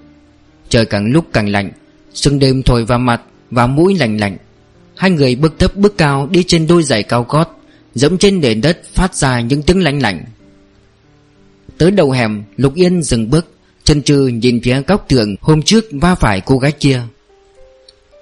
Trời 0.69 0.85
càng 0.85 1.11
lúc 1.11 1.25
càng 1.33 1.49
lạnh, 1.49 1.71
Sương 2.13 2.39
đêm 2.39 2.63
thổi 2.63 2.85
vào 2.85 2.99
mặt 2.99 3.21
Và 3.51 3.67
mũi 3.67 3.95
lạnh 3.99 4.17
lạnh. 4.17 4.37
Hai 4.95 5.11
người 5.11 5.35
bước 5.35 5.59
thấp 5.59 5.75
bước 5.75 5.97
cao 5.97 6.27
đi 6.31 6.43
trên 6.43 6.67
đôi 6.67 6.83
giày 6.83 7.03
cao 7.03 7.25
gót, 7.29 7.59
Dẫm 7.95 8.17
trên 8.17 8.39
nền 8.39 8.61
đất 8.61 8.79
phát 8.93 9.15
ra 9.15 9.41
những 9.41 9.61
tiếng 9.61 9.83
lạnh 9.83 10.01
lạnh 10.01 10.23
Tới 11.77 11.91
đầu 11.91 12.11
hẻm, 12.11 12.43
Lục 12.57 12.75
Yên 12.75 13.03
dừng 13.03 13.29
bước 13.29 13.45
Chân 13.83 14.01
trừ 14.01 14.27
nhìn 14.27 14.61
phía 14.63 14.81
góc 14.87 15.05
tường 15.09 15.35
Hôm 15.41 15.61
trước 15.61 15.85
va 15.91 16.15
phải 16.15 16.41
cô 16.41 16.57
gái 16.57 16.71
kia. 16.71 17.01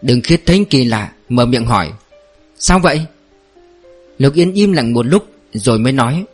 Đừng 0.02 0.22
khiết 0.22 0.42
thấy 0.46 0.66
kỳ 0.70 0.84
lạ, 0.84 1.12
Mở 1.30 1.46
miệng 1.46 1.66
hỏi, 1.66 1.92
Sao 2.60 2.80
vậy? 2.80 3.02
Lục 4.18 4.34
Yên 4.34 4.54
im 4.54 4.72
lặng 4.72 4.94
một 4.94 5.06
lúc 5.06 5.35
rồi 5.58 5.80
mới 5.80 5.94
nói, 5.94 6.26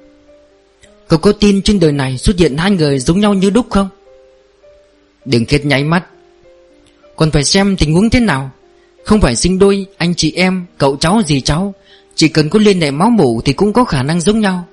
Cậu 1.08 1.20
có 1.20 1.32
tin 1.32 1.62
trên 1.62 1.80
đời 1.80 1.92
này 1.92 2.18
xuất 2.18 2.40
hiện 2.40 2.58
hai 2.58 2.72
người 2.72 3.00
giống 3.00 3.20
nhau 3.20 3.34
như 3.34 3.50
đúc 3.50 3.66
không? 3.70 3.90
Đừng 5.26 5.46
kết 5.46 5.66
nháy 5.66 5.84
mắt. 5.84 6.06
Còn 7.16 7.32
phải 7.32 7.44
xem 7.44 7.76
tình 7.78 7.94
huống 7.94 8.10
thế 8.10 8.20
nào. 8.20 8.52
Không 9.04 9.22
phải 9.22 9.36
sinh 9.36 9.60
đôi, 9.60 9.86
Anh 9.98 10.16
chị 10.16 10.34
em, 10.36 10.66
Cậu 10.78 10.96
cháu 10.96 11.22
gì 11.28 11.42
cháu, 11.42 11.74
Chỉ 12.16 12.28
cần 12.28 12.50
có 12.50 12.60
liên 12.60 12.82
hệ 12.82 12.92
máu 12.92 13.10
mủ 13.10 13.42
Thì 13.46 13.54
cũng 13.54 13.74
có 13.74 13.84
khả 13.84 14.04
năng 14.04 14.22
giống 14.22 14.40
nhau. 14.40 14.68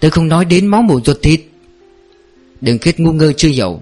Tôi 0.00 0.10
không 0.10 0.28
nói 0.28 0.44
đến 0.44 0.66
máu 0.66 0.82
mủ 0.82 1.00
ruột 1.00 1.22
thịt. 1.22 1.40
Đừng 2.60 2.78
kết 2.78 3.00
ngu 3.00 3.12
ngơ 3.12 3.32
chưa 3.32 3.48
hiểu. 3.48 3.80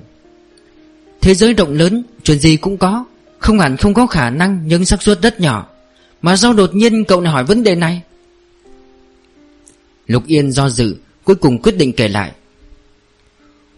Thế 1.21 1.35
giới 1.35 1.53
rộng 1.53 1.73
lớn, 1.73 2.03
Chuyện 2.23 2.39
gì 2.39 2.57
cũng 2.57 2.77
có, 2.77 3.05
Không 3.39 3.59
hẳn 3.59 3.77
không 3.77 3.95
có 3.95 4.07
khả 4.07 4.31
năng 4.31 4.61
Nhưng 4.67 4.85
xác 4.85 5.03
suất 5.03 5.23
rất 5.23 5.41
nhỏ. 5.41 5.69
Mà 6.23 6.37
sao 6.37 6.53
đột 6.53 6.75
nhiên 6.75 7.05
cậu 7.05 7.21
lại 7.21 7.33
hỏi 7.33 7.45
vấn 7.45 7.63
đề 7.63 7.75
này? 7.75 8.03
Lục 10.07 10.27
Yên 10.27 10.53
do 10.53 10.69
dự, 10.69 10.97
Cuối 11.25 11.37
cùng 11.37 11.63
quyết 11.63 11.77
định 11.77 11.93
kể 11.93 12.09
lại. 12.09 12.33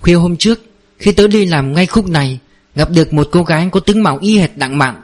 Khuya 0.01 0.15
hôm 0.15 0.37
trước, 0.37 0.61
Khi 0.99 1.13
tớ 1.13 1.27
đi 1.27 1.47
làm 1.47 1.73
ngay 1.73 1.87
khúc 1.87 2.09
này, 2.09 2.39
Gặp 2.75 2.91
được 2.91 3.13
một 3.13 3.29
cô 3.33 3.43
gái 3.43 3.69
có 3.73 3.81
tướng 3.81 4.03
mạo 4.03 4.19
y 4.19 4.39
hệt 4.39 4.57
đặng 4.57 4.79
mạng. 4.79 5.03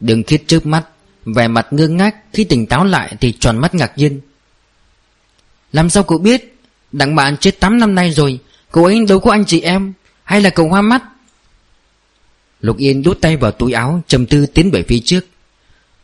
Đừng 0.00 0.22
khiết 0.22 0.42
trước 0.46 0.66
mắt, 0.66 0.84
Vẻ 1.24 1.48
mặt 1.48 1.66
ngơ 1.70 1.88
ngác, 1.88 2.16
Khi 2.32 2.44
tỉnh 2.44 2.66
táo 2.66 2.84
lại 2.84 3.16
thì 3.20 3.32
tròn 3.32 3.58
mắt 3.58 3.74
ngạc 3.74 3.92
nhiên. 3.98 4.20
Làm 5.72 5.90
sao 5.90 6.02
cậu 6.02 6.18
biết? 6.18 6.54
Đặng 6.92 7.14
bạn 7.14 7.36
chết 7.36 7.60
8 7.60 7.78
năm 7.78 7.94
nay 7.94 8.10
rồi, 8.10 8.38
Cậu 8.72 8.84
ấy 8.84 9.06
đâu 9.08 9.20
có 9.20 9.30
anh 9.30 9.44
chị 9.44 9.60
em, 9.60 9.92
Hay 10.24 10.40
là 10.40 10.50
cậu 10.50 10.68
hoa 10.68 10.82
mắt? 10.82 11.02
Lục 12.60 12.76
Yên 12.76 13.02
đút 13.02 13.20
tay 13.20 13.36
vào 13.36 13.50
túi 13.50 13.72
áo, 13.72 14.02
trầm 14.06 14.26
tư 14.26 14.46
tiến 14.46 14.70
về 14.70 14.82
phía 14.82 15.00
trước. 15.04 15.26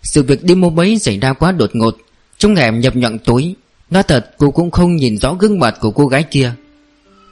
Sự 0.03 0.23
việc 0.23 0.45
đi 0.45 0.55
mua 0.55 0.71
bấy 0.71 0.99
xảy 0.99 1.19
ra 1.19 1.33
quá 1.33 1.53
đột 1.53 1.71
ngột, 1.73 1.97
Trong 2.39 2.57
hẻm 2.57 2.81
nhập 2.81 2.97
nhọn 2.97 3.19
tối 3.19 3.55
Nói 3.95 4.03
thật, 4.03 4.31
cô 4.39 4.51
cũng 4.51 4.71
không 4.71 4.97
nhìn 4.97 5.19
rõ 5.19 5.35
gương 5.35 5.59
mặt 5.59 5.75
của 5.81 5.91
cô 5.91 6.07
gái 6.07 6.23
kia. 6.23 6.53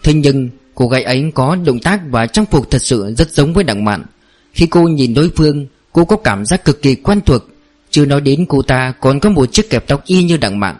Thế 0.02 0.14
nhưng, 0.14 0.48
cô 0.74 0.88
gái 0.88 1.02
ấy 1.02 1.30
có 1.34 1.56
động 1.56 1.80
tác 1.80 2.00
và 2.10 2.26
trang 2.26 2.46
phục 2.46 2.70
thật 2.70 2.82
sự 2.82 3.14
rất 3.18 3.30
giống 3.30 3.52
với 3.52 3.64
đặng 3.64 3.84
mạn 3.84 4.04
Khi 4.52 4.66
cô 4.66 4.82
nhìn 4.82 5.14
đối 5.14 5.30
phương, 5.36 5.66
Cô 5.92 6.04
có 6.04 6.16
cảm 6.16 6.44
giác 6.44 6.64
cực 6.64 6.82
kỳ 6.82 6.94
quen 6.94 7.20
thuộc. 7.20 7.42
Chưa 7.90 8.04
nói 8.04 8.20
đến 8.20 8.46
cô 8.48 8.62
ta, 8.62 8.94
còn 9.00 9.20
có 9.20 9.30
một 9.30 9.52
chiếc 9.52 9.70
kẹp 9.70 9.86
tóc 9.86 10.04
y 10.04 10.24
như 10.24 10.36
đặng 10.36 10.60
mạn 10.60 10.76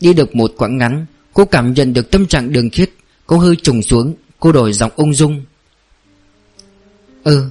Đi 0.00 0.12
được 0.12 0.36
một 0.36 0.52
quãng 0.56 0.78
ngắn, 0.78 1.06
Cô 1.32 1.44
cảm 1.44 1.72
nhận 1.72 1.92
được 1.92 2.10
tâm 2.10 2.26
trạng 2.26 2.52
đường 2.52 2.70
khiết. 2.70 2.90
Cô 3.26 3.38
hơi 3.38 3.56
trùng 3.56 3.82
xuống, 3.82 4.14
Cô 4.40 4.52
đổi 4.52 4.72
giọng 4.72 4.92
ung 4.96 5.14
dung. 5.14 5.44
Ừ 7.24 7.44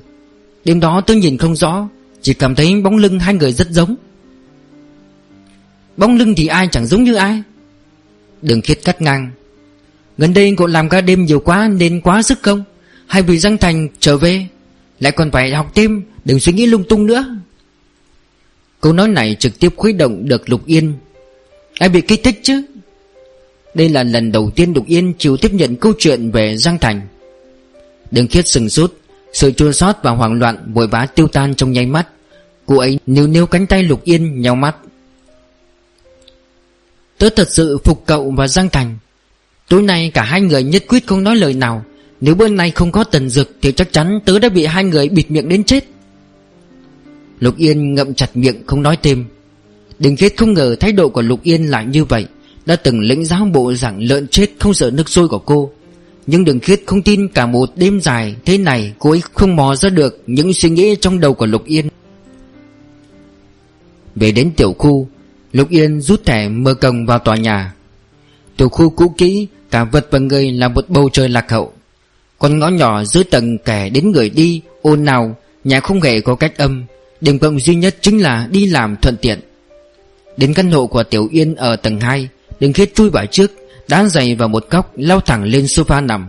Đêm 0.66 0.80
đó 0.80 1.02
tôi 1.08 1.18
nhìn 1.18 1.38
không 1.38 1.56
rõ, 1.56 1.90
Chỉ 2.22 2.34
cảm 2.34 2.56
thấy 2.56 2.82
bóng 2.82 2.98
lưng 2.98 3.20
hai 3.20 3.34
người 3.34 3.52
rất 3.52 3.70
giống. 3.70 3.96
Bóng 5.98 6.16
lưng 6.16 6.34
thì 6.38 6.48
ai 6.48 6.68
chẳng 6.72 6.86
giống 6.86 7.04
như 7.04 7.16
ai. 7.16 7.44
Đường 8.42 8.62
khiết 8.62 8.80
cắt 8.84 9.02
ngang. 9.02 9.32
Gần 10.18 10.34
đây 10.34 10.54
cậu 10.58 10.68
làm 10.68 10.90
ca 10.90 11.02
đêm 11.02 11.26
nhiều 11.26 11.40
quá 11.40 11.70
Nên 11.78 12.02
quá 12.02 12.22
sức 12.22 12.40
không? 12.42 12.64
Hay 13.08 13.22
vì 13.22 13.38
Giang 13.38 13.58
Thành 13.58 13.88
trở 14.00 14.18
về, 14.18 14.46
Lại 15.00 15.12
còn 15.12 15.32
phải 15.32 15.54
học 15.54 15.72
thêm, 15.76 16.04
Đừng 16.26 16.40
suy 16.40 16.54
nghĩ 16.54 16.66
lung 16.66 16.84
tung 16.90 17.06
nữa. 17.06 17.38
Câu 18.82 18.94
nói 18.94 19.08
này 19.08 19.36
trực 19.40 19.60
tiếp 19.60 19.74
khuấy 19.76 19.94
động 19.94 20.28
được 20.28 20.50
Lục 20.50 20.66
Yên. 20.66 20.94
Ai 21.80 21.90
bị 21.90 22.02
kích 22.02 22.22
thích 22.24 22.40
chứ? 22.44 22.62
Đây 23.74 23.90
là 23.90 24.04
lần 24.04 24.32
đầu 24.32 24.52
tiên 24.56 24.74
Lục 24.74 24.86
Yên 24.88 25.14
chịu 25.18 25.38
tiếp 25.38 25.54
nhận 25.54 25.76
câu 25.76 25.94
chuyện 26.00 26.32
về 26.32 26.58
Giang 26.58 26.80
Thành. 26.80 27.02
Đường 28.12 28.28
khiết 28.28 28.48
sừng 28.48 28.70
sốt, 28.70 28.94
Sự 29.34 29.52
chua 29.52 29.72
xót 29.72 29.96
và 30.04 30.12
hoảng 30.12 30.40
loạn 30.40 30.58
vội 30.74 30.88
vã 30.88 31.06
tiêu 31.06 31.28
tan 31.28 31.56
trong 31.56 31.72
nháy 31.72 31.86
mắt. 31.86 32.08
Cô 32.66 32.78
ấy 32.78 33.00
níu 33.06 33.28
níu 33.28 33.46
cánh 33.46 33.68
tay 33.68 33.84
Lục 33.84 34.04
Yên 34.04 34.42
nhau 34.42 34.56
mắt. 34.56 34.76
Tớ 37.18 37.30
thật 37.30 37.52
sự 37.52 37.78
phục 37.84 38.04
cậu 38.06 38.32
và 38.32 38.48
Giang 38.48 38.70
Thành. 38.70 38.98
Tối 39.70 39.82
nay 39.82 40.12
cả 40.14 40.24
hai 40.24 40.42
người 40.42 40.64
nhất 40.64 40.84
quyết 40.88 41.08
không 41.08 41.24
nói 41.24 41.36
lời 41.36 41.54
nào. 41.54 41.86
Nếu 42.22 42.36
bữa 42.36 42.48
nay 42.48 42.72
không 42.72 42.92
có 42.92 43.04
tần 43.04 43.30
dực 43.30 43.58
Thì 43.62 43.72
chắc 43.72 43.94
chắn 43.94 44.20
tớ 44.26 44.40
đã 44.40 44.50
bị 44.50 44.66
hai 44.66 44.84
người 44.84 45.10
bịt 45.10 45.32
miệng 45.32 45.50
đến 45.50 45.64
chết. 45.64 45.86
Lục 47.40 47.58
Yên 47.58 47.96
ngậm 47.96 48.14
chặt 48.14 48.38
miệng 48.38 48.66
không 48.66 48.84
nói 48.84 48.98
thêm. 49.04 49.26
Đình 50.00 50.16
Khiết 50.16 50.38
không 50.38 50.54
ngờ 50.54 50.76
thái 50.80 50.92
độ 50.92 51.10
của 51.10 51.22
Lục 51.22 51.44
Yên 51.44 51.64
lại 51.64 51.86
như 51.86 52.06
vậy. 52.06 52.26
Đã 52.66 52.76
từng 52.76 53.00
lĩnh 53.00 53.26
giáo 53.26 53.46
bộ 53.54 53.74
rằng 53.74 54.02
lợn 54.02 54.28
chết 54.28 54.50
không 54.60 54.74
sợ 54.74 54.92
nước 54.92 55.10
sôi 55.10 55.28
của 55.28 55.40
cô. 55.40 55.72
Nhưng 56.28 56.46
Đường 56.46 56.60
Khiết 56.60 56.82
không 56.86 57.02
tin 57.02 57.28
cả 57.28 57.46
một 57.46 57.70
đêm 57.76 58.02
dài 58.02 58.36
thế 58.46 58.58
này 58.58 58.94
Cô 59.00 59.10
ấy 59.10 59.22
không 59.34 59.56
mò 59.56 59.76
ra 59.76 59.90
được 59.90 60.24
những 60.28 60.54
suy 60.54 60.70
nghĩ 60.70 60.96
trong 61.02 61.20
đầu 61.20 61.34
của 61.34 61.46
Lục 61.46 61.66
Yên. 61.66 61.88
Về 64.16 64.32
đến 64.32 64.52
tiểu 64.58 64.74
khu 64.74 65.08
Lục 65.52 65.70
Yên 65.70 66.02
rút 66.02 66.26
thẻ 66.26 66.50
mở 66.50 66.74
cổng 66.74 67.06
vào 67.06 67.20
tòa 67.20 67.36
nhà. 67.36 67.74
Tiểu 68.58 68.70
khu 68.70 68.90
cũ 68.90 69.14
kỹ, 69.18 69.48
Cả 69.72 69.84
vật 69.84 70.08
và 70.12 70.20
người 70.20 70.52
là 70.52 70.68
một 70.68 70.86
bầu 70.90 71.10
trời 71.14 71.30
lạc 71.30 71.52
hậu. 71.52 71.74
Con 72.40 72.60
ngõ 72.60 72.68
nhỏ 72.68 73.04
dưới 73.04 73.24
tầng 73.24 73.58
kẻ 73.58 73.90
đến 73.90 74.12
người 74.12 74.30
đi 74.30 74.62
ôn 74.82 75.06
nào 75.06 75.36
Nhà 75.64 75.80
không 75.80 76.02
hề 76.02 76.22
có 76.22 76.36
cách 76.36 76.58
âm. 76.58 76.86
Điểm 77.22 77.40
cộng 77.40 77.60
duy 77.60 77.76
nhất 77.76 77.96
chính 78.02 78.22
là 78.22 78.48
đi 78.52 78.66
làm 78.66 78.96
thuận 78.96 79.18
tiện. 79.22 79.40
Đến 80.38 80.54
căn 80.54 80.72
hộ 80.72 80.88
của 80.88 81.04
Tiểu 81.04 81.28
Yên 81.32 81.56
ở 81.56 81.76
tầng 81.76 82.00
2 82.00 82.30
Đừng 82.60 82.74
khiết 82.74 82.96
chui 82.96 83.10
vào 83.10 83.26
trước, 83.26 83.52
Đá 83.88 84.06
giày 84.06 84.36
vào 84.36 84.48
một 84.48 84.66
góc, 84.70 84.92
lao 84.96 85.20
thẳng 85.20 85.44
lên 85.44 85.64
sofa 85.64 86.06
nằm. 86.06 86.28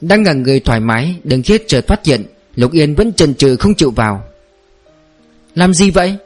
Đang 0.00 0.22
ngẩn 0.22 0.42
người 0.42 0.60
thoải 0.60 0.80
mái 0.80 1.14
Đừng 1.24 1.42
khiết 1.42 1.64
chợt 1.68 1.86
phát 1.86 2.06
hiện, 2.06 2.24
Lục 2.56 2.72
Yên 2.72 2.94
vẫn 2.94 3.12
chần 3.12 3.34
chừ 3.34 3.56
không 3.56 3.74
chịu 3.74 3.90
vào. 3.90 4.24
Làm 5.54 5.74
gì 5.74 5.90
vậy? 5.90 6.16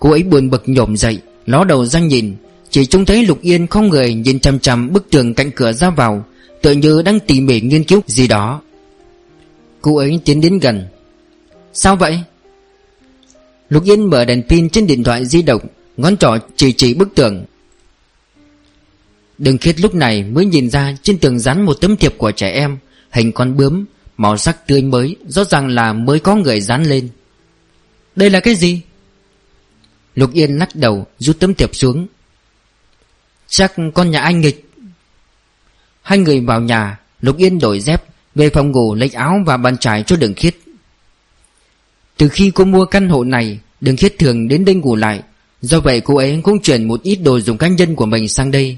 Cô 0.00 0.10
ấy 0.10 0.22
buồn 0.22 0.50
bực 0.50 0.62
nhổm 0.66 0.96
dậy, 0.96 1.18
Ló 1.46 1.64
đầu 1.64 1.86
ra 1.86 2.00
nhìn. 2.00 2.36
Chỉ 2.70 2.86
trông 2.86 3.04
thấy 3.04 3.24
Lục 3.24 3.40
Yên 3.42 3.66
không 3.66 3.88
người 3.88 4.14
nhìn 4.14 4.40
chằm 4.40 4.58
chằm 4.58 4.92
bức 4.92 5.10
tường 5.10 5.34
cạnh 5.34 5.50
cửa 5.50 5.72
ra 5.72 5.90
vào, 5.90 6.24
Tựa 6.62 6.72
như 6.72 7.02
đang 7.02 7.20
tỉ 7.20 7.40
mỉ 7.40 7.60
nghiên 7.60 7.84
cứu 7.84 8.00
gì 8.06 8.28
đó. 8.28 8.60
Cô 9.80 9.96
ấy 9.96 10.20
tiến 10.24 10.40
đến 10.40 10.58
gần. 10.58 10.86
Sao 11.72 11.96
vậy? 11.96 12.22
Lục 13.68 13.84
Yên 13.84 14.10
mở 14.10 14.24
đèn 14.24 14.42
pin 14.48 14.68
trên 14.68 14.86
điện 14.86 15.04
thoại 15.04 15.26
di 15.26 15.42
động, 15.42 15.62
Ngón 15.96 16.16
trỏ 16.16 16.36
chỉ 16.56 16.72
chỉ 16.72 16.94
bức 16.94 17.14
tường. 17.14 17.44
Đường 19.38 19.58
khiết 19.58 19.80
lúc 19.80 19.94
này 19.94 20.22
mới 20.22 20.44
nhìn 20.44 20.70
ra 20.70 20.96
Trên 21.02 21.18
tường 21.18 21.38
dán 21.38 21.66
một 21.66 21.74
tấm 21.80 21.96
thiệp 21.96 22.14
của 22.18 22.30
trẻ 22.30 22.50
em, 22.50 22.78
Hình 23.10 23.32
con 23.32 23.56
bướm, 23.56 23.84
Màu 24.16 24.36
sắc 24.36 24.66
tươi 24.66 24.82
mới, 24.82 25.16
Rõ 25.26 25.44
ràng 25.44 25.68
là 25.68 25.92
mới 25.92 26.20
có 26.20 26.36
người 26.36 26.60
dán 26.60 26.84
lên. 26.84 27.08
Đây 28.16 28.30
là 28.30 28.40
cái 28.40 28.54
gì? 28.54 28.80
Lục 30.14 30.32
Yên 30.32 30.58
lắc 30.58 30.76
đầu, 30.76 31.06
rút 31.18 31.38
tấm 31.40 31.54
thiệp 31.54 31.70
xuống. 31.72 32.06
Chắc 33.48 33.72
con 33.94 34.10
nhà 34.10 34.20
anh 34.20 34.40
nghịch. 34.40 34.70
Hai 36.02 36.18
người 36.18 36.40
vào 36.40 36.60
nhà, 36.60 36.98
Lục 37.20 37.36
Yên 37.36 37.58
đổi 37.58 37.80
dép, 37.80 38.04
Về 38.34 38.50
phòng 38.50 38.70
ngủ 38.70 38.94
lấy 38.94 39.10
áo 39.14 39.38
và 39.46 39.56
bàn 39.56 39.76
trải 39.78 40.02
cho 40.02 40.16
đường 40.16 40.34
khiết. 40.34 40.56
Từ 42.16 42.28
khi 42.28 42.50
cô 42.50 42.64
mua 42.64 42.84
căn 42.84 43.08
hộ 43.08 43.24
này, 43.24 43.58
Đường 43.80 43.96
khiết 43.96 44.18
thường 44.18 44.48
đến 44.48 44.64
đây 44.64 44.74
ngủ 44.74 44.96
lại. 44.96 45.22
Do 45.62 45.80
vậy 45.80 46.00
cô 46.00 46.16
ấy 46.16 46.40
cũng 46.42 46.60
chuyển 46.60 46.88
một 46.88 47.02
ít 47.02 47.16
đồ 47.16 47.40
dùng 47.40 47.58
cá 47.58 47.68
nhân 47.68 47.94
của 47.94 48.06
mình 48.06 48.28
sang 48.28 48.50
đây. 48.50 48.76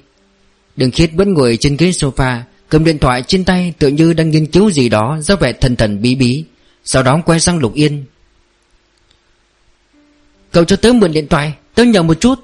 Đường 0.77 0.90
khiết 0.90 1.11
vẫn 1.14 1.33
ngồi 1.33 1.59
trên 1.61 1.77
ghế 1.77 1.90
sofa, 1.90 2.40
Cầm 2.68 2.85
điện 2.85 2.99
thoại 2.99 3.23
trên 3.23 3.45
tay 3.45 3.75
tự 3.79 3.88
như 3.88 4.12
đang 4.12 4.31
nghiên 4.31 4.47
cứu 4.47 4.71
gì 4.71 4.88
đó, 4.88 5.18
Do 5.21 5.37
vẻ 5.37 5.53
thần 5.53 5.77
thần 5.77 6.03
bí 6.03 6.14
bí. 6.14 6.45
Sau 6.85 7.03
đó 7.03 7.23
quay 7.27 7.40
sang 7.40 7.59
Lục 7.59 7.75
Yên. 7.75 8.05
Cậu 10.53 10.65
cho 10.65 10.77
tớ 10.77 10.93
mượn 10.93 11.12
điện 11.12 11.27
thoại, 11.29 11.55
Tớ 11.75 11.85
nhờ 11.85 12.03
một 12.03 12.21
chút. 12.21 12.35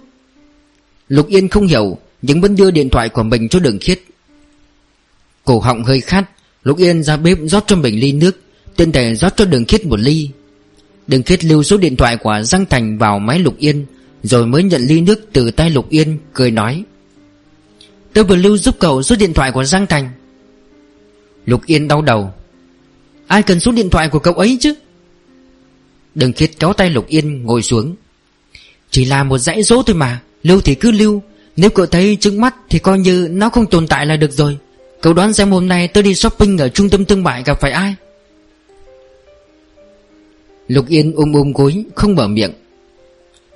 Lục 1.08 1.28
Yên 1.28 1.48
không 1.48 1.66
hiểu, 1.66 1.98
Nhưng 2.22 2.40
vẫn 2.40 2.56
đưa 2.56 2.70
điện 2.70 2.90
thoại 2.90 3.08
của 3.08 3.22
mình 3.22 3.48
cho 3.48 3.58
đường 3.58 3.78
khiết. 3.80 4.00
Cổ 5.44 5.58
họng 5.58 5.84
hơi 5.84 6.00
khát, 6.00 6.24
Lục 6.64 6.78
Yên 6.78 7.02
ra 7.02 7.16
bếp 7.16 7.38
rót 7.42 7.64
cho 7.66 7.76
mình 7.76 8.00
ly 8.00 8.12
nước, 8.12 8.40
tiện 8.76 8.92
thể 8.92 9.14
rót 9.14 9.36
cho 9.36 9.44
đường 9.44 9.64
khiết 9.64 9.86
một 9.86 10.00
ly. 10.00 10.30
Đường 11.06 11.22
khiết 11.22 11.44
lưu 11.44 11.62
số 11.62 11.76
điện 11.76 11.96
thoại 11.96 12.16
của 12.16 12.40
Giang 12.44 12.66
Thành 12.66 12.98
vào 12.98 13.18
máy 13.18 13.38
Lục 13.38 13.58
Yên, 13.58 13.86
Rồi 14.22 14.46
mới 14.46 14.62
nhận 14.62 14.82
ly 14.82 15.00
nước 15.00 15.20
từ 15.32 15.50
tay 15.50 15.70
Lục 15.70 15.90
Yên, 15.90 16.18
Cười 16.34 16.50
nói. 16.50 16.84
Tớ 18.12 18.24
vừa 18.24 18.36
lưu 18.36 18.58
giúp 18.58 18.76
cậu 18.78 19.02
số 19.02 19.16
điện 19.16 19.34
thoại 19.34 19.52
của 19.52 19.64
Giang 19.64 19.86
Thành. 19.86 20.10
Lục 21.46 21.66
Yên 21.66 21.88
đau 21.88 22.02
đầu. 22.02 22.32
Ai 23.26 23.42
cần 23.42 23.60
số 23.60 23.72
điện 23.72 23.90
thoại 23.90 24.08
của 24.08 24.18
cậu 24.18 24.34
ấy 24.34 24.58
chứ? 24.60 24.74
Đừng 26.18 26.32
khiết 26.32 26.50
kéo 26.58 26.72
tay 26.72 26.90
Lục 26.90 27.06
Yên 27.08 27.42
ngồi 27.42 27.62
xuống. 27.62 27.94
Chỉ 28.90 29.04
là 29.04 29.24
một 29.24 29.38
dãy 29.38 29.62
dỗ 29.62 29.82
thôi 29.82 29.96
mà, 29.96 30.20
Lưu 30.42 30.60
thì 30.60 30.74
cứ 30.74 30.90
lưu. 30.90 31.22
Nếu 31.56 31.70
cậu 31.70 31.86
thấy 31.86 32.16
trước 32.20 32.34
mắt 32.34 32.54
thì 32.68 32.78
coi 32.78 32.98
như 32.98 33.28
nó 33.30 33.48
không 33.48 33.66
tồn 33.66 33.86
tại 33.86 34.06
là 34.06 34.16
được 34.16 34.32
rồi. 34.32 34.58
Cậu 35.00 35.12
đoán 35.12 35.32
xem 35.32 35.50
hôm 35.50 35.68
nay 35.68 35.88
tôi 35.88 36.02
đi 36.02 36.14
shopping 36.14 36.58
ở 36.58 36.68
trung 36.68 36.90
tâm 36.90 37.04
thương 37.04 37.24
mại 37.24 37.42
gặp 37.42 37.60
phải 37.60 37.70
ai? 37.70 37.94
Lục 40.68 40.88
Yên 40.88 41.12
ôm 41.16 41.32
ôm 41.32 41.52
gối, 41.52 41.84
không 41.94 42.14
mở 42.14 42.28
miệng. 42.28 42.52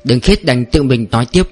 Đừng 0.04 0.20
khiết 0.20 0.44
đành 0.44 0.64
tự 0.64 0.82
mình 0.82 1.06
nói 1.10 1.26
tiếp. 1.32 1.48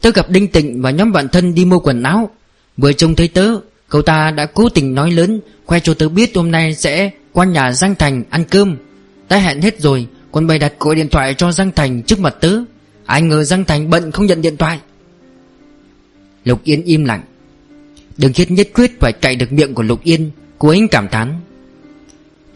Tớ 0.00 0.10
gặp 0.10 0.30
Đinh 0.30 0.48
Tịnh 0.48 0.82
và 0.82 0.90
nhóm 0.90 1.12
bạn 1.12 1.28
thân 1.28 1.54
đi 1.54 1.64
mua 1.64 1.78
quần 1.78 2.02
áo. 2.02 2.30
Vừa 2.76 2.92
trông 2.92 3.14
thấy 3.14 3.28
tớ, 3.28 3.50
Cậu 3.88 4.02
ta 4.02 4.30
đã 4.30 4.46
cố 4.46 4.68
tình 4.68 4.94
nói 4.94 5.10
lớn, 5.10 5.40
Khoe 5.66 5.80
cho 5.80 5.94
tớ 5.94 6.08
biết 6.08 6.36
hôm 6.36 6.50
nay 6.50 6.74
sẽ 6.74 7.10
qua 7.32 7.44
nhà 7.44 7.72
Giang 7.72 7.94
Thành 7.94 8.24
ăn 8.30 8.44
cơm 8.44 8.76
đã 9.28 9.38
hẹn 9.38 9.60
hết 9.60 9.80
rồi, 9.80 10.06
Còn 10.32 10.46
bày 10.46 10.58
đặt 10.58 10.72
gọi 10.80 10.94
điện 10.94 11.08
thoại 11.08 11.34
cho 11.34 11.52
Giang 11.52 11.72
Thành 11.72 12.02
trước 12.02 12.20
mặt 12.20 12.36
tớ. 12.40 12.58
Ai 13.06 13.22
ngờ 13.22 13.44
Giang 13.44 13.64
Thành 13.64 13.90
bận 13.90 14.12
không 14.12 14.26
nhận 14.26 14.42
điện 14.42 14.56
thoại. 14.56 14.80
Lục 16.44 16.60
Yên 16.64 16.84
im 16.84 17.04
lặng. 17.04 17.22
Đường 18.16 18.32
Khiết 18.32 18.50
nhất 18.50 18.68
quyết 18.74 19.00
phải 19.00 19.12
chạy 19.12 19.36
được 19.36 19.52
miệng 19.52 19.74
của 19.74 19.82
Lục 19.82 20.02
Yên, 20.02 20.30
Cô 20.58 20.68
ấy 20.68 20.88
cảm 20.90 21.08
thán. 21.08 21.40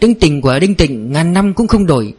Tính 0.01 0.14
tình 0.14 0.41
của 0.41 0.59
Đinh 0.59 0.75
Tịnh 0.75 1.12
ngàn 1.12 1.33
năm 1.33 1.55
cũng 1.55 1.66
không 1.66 1.87
đổi. 1.87 2.14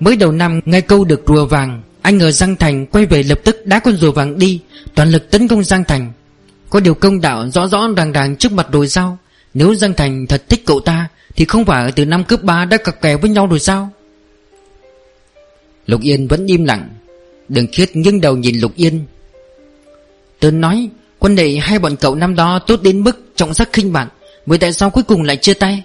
Mới 0.00 0.16
đầu 0.16 0.32
năm 0.32 0.60
ngay 0.64 0.80
câu 0.80 1.04
được 1.04 1.22
rùa 1.26 1.46
vàng 1.46 1.82
Anh 2.02 2.18
ngờ 2.18 2.30
Giang 2.30 2.56
Thành 2.56 2.86
quay 2.86 3.06
về 3.06 3.22
lập 3.22 3.40
tức 3.44 3.66
đá 3.66 3.78
con 3.78 3.96
rùa 3.96 4.12
vàng 4.12 4.38
đi, 4.38 4.60
Toàn 4.94 5.10
lực 5.10 5.30
tấn 5.30 5.48
công 5.48 5.64
Giang 5.64 5.84
Thành. 5.84 6.12
Có 6.70 6.80
điều 6.80 6.94
công 6.94 7.20
đạo 7.20 7.50
rõ 7.50 7.66
rõ 7.66 7.88
ràng 7.96 8.12
ràng 8.12 8.36
trước 8.36 8.52
mặt 8.52 8.70
đồi 8.70 8.88
sao 8.88 9.18
nếu 9.54 9.74
Giang 9.74 9.94
Thành 9.94 10.26
thật 10.26 10.48
thích 10.48 10.62
cậu 10.66 10.80
ta, 10.80 11.08
Thì 11.36 11.44
không 11.44 11.64
phải 11.64 11.92
từ 11.92 12.04
năm 12.04 12.24
cấp 12.24 12.42
3 12.42 12.64
đã 12.64 12.76
cặp 12.76 13.00
kè 13.00 13.16
với 13.16 13.30
nhau 13.30 13.46
rồi 13.46 13.58
sao? 13.58 13.90
Lục 15.86 16.00
Yên 16.02 16.28
vẫn 16.28 16.46
im 16.46 16.64
lặng. 16.64 16.88
Đường 17.48 17.66
khiết 17.72 17.96
nghiêng 17.96 18.20
đầu 18.20 18.36
nhìn 18.36 18.60
Lục 18.60 18.72
Yên. 18.76 19.04
Tôi 20.40 20.52
nói, 20.52 20.88
Quân 21.18 21.36
đệ 21.36 21.56
hai 21.56 21.78
bọn 21.78 21.96
cậu 21.96 22.14
năm 22.14 22.34
đó 22.34 22.58
tốt 22.58 22.82
đến 22.82 23.00
mức 23.00 23.32
trọng 23.36 23.54
sắc 23.54 23.72
khinh 23.72 23.92
bạn 23.92 24.08
Vậy 24.46 24.58
tại 24.58 24.72
sao 24.72 24.90
cuối 24.90 25.02
cùng 25.02 25.22
lại 25.22 25.36
chia 25.36 25.54
tay? 25.54 25.82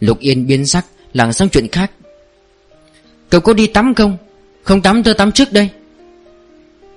Lục 0.00 0.18
Yên 0.20 0.46
biến 0.46 0.66
sắc 0.66 0.86
Làng 1.12 1.32
sang 1.32 1.48
chuyện 1.48 1.68
khác. 1.68 1.90
Cậu 3.30 3.40
có 3.40 3.52
đi 3.52 3.66
tắm 3.66 3.94
không? 3.94 4.16
Không 4.62 4.82
tắm 4.82 5.02
tôi 5.02 5.14
tắm 5.14 5.32
trước 5.32 5.52
đây. 5.52 5.68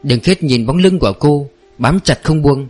Đường 0.03 0.19
khiết 0.19 0.43
nhìn 0.43 0.65
bóng 0.65 0.77
lưng 0.77 0.99
của 0.99 1.13
cô, 1.19 1.49
Bám 1.77 1.99
chặt 1.99 2.19
không 2.23 2.41
buông. 2.41 2.67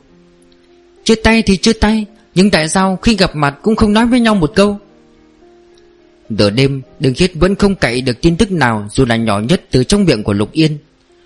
Chia 1.04 1.16
tay 1.16 1.42
thì 1.42 1.58
chia 1.58 1.74
tay 1.74 2.06
nhưng 2.36 2.52
tại 2.52 2.70
sao 2.70 3.00
khi 3.02 3.16
gặp 3.16 3.36
mặt 3.36 3.56
cũng 3.62 3.76
không 3.76 3.94
nói 3.94 4.06
với 4.06 4.20
nhau 4.20 4.36
một 4.36 4.52
câu? 4.56 4.80
Nửa 6.30 6.50
đêm, 6.50 6.82
Đường 7.00 7.14
khiết 7.14 7.32
vẫn 7.36 7.56
không 7.56 7.76
cậy 7.76 8.02
được 8.02 8.22
tin 8.22 8.38
tức 8.38 8.52
nào 8.52 8.88
Dù 8.92 9.06
là 9.06 9.16
nhỏ 9.16 9.40
nhất 9.40 9.62
từ 9.72 9.84
trong 9.84 10.06
miệng 10.06 10.24
của 10.24 10.34
Lục 10.34 10.52
Yên. 10.52 10.78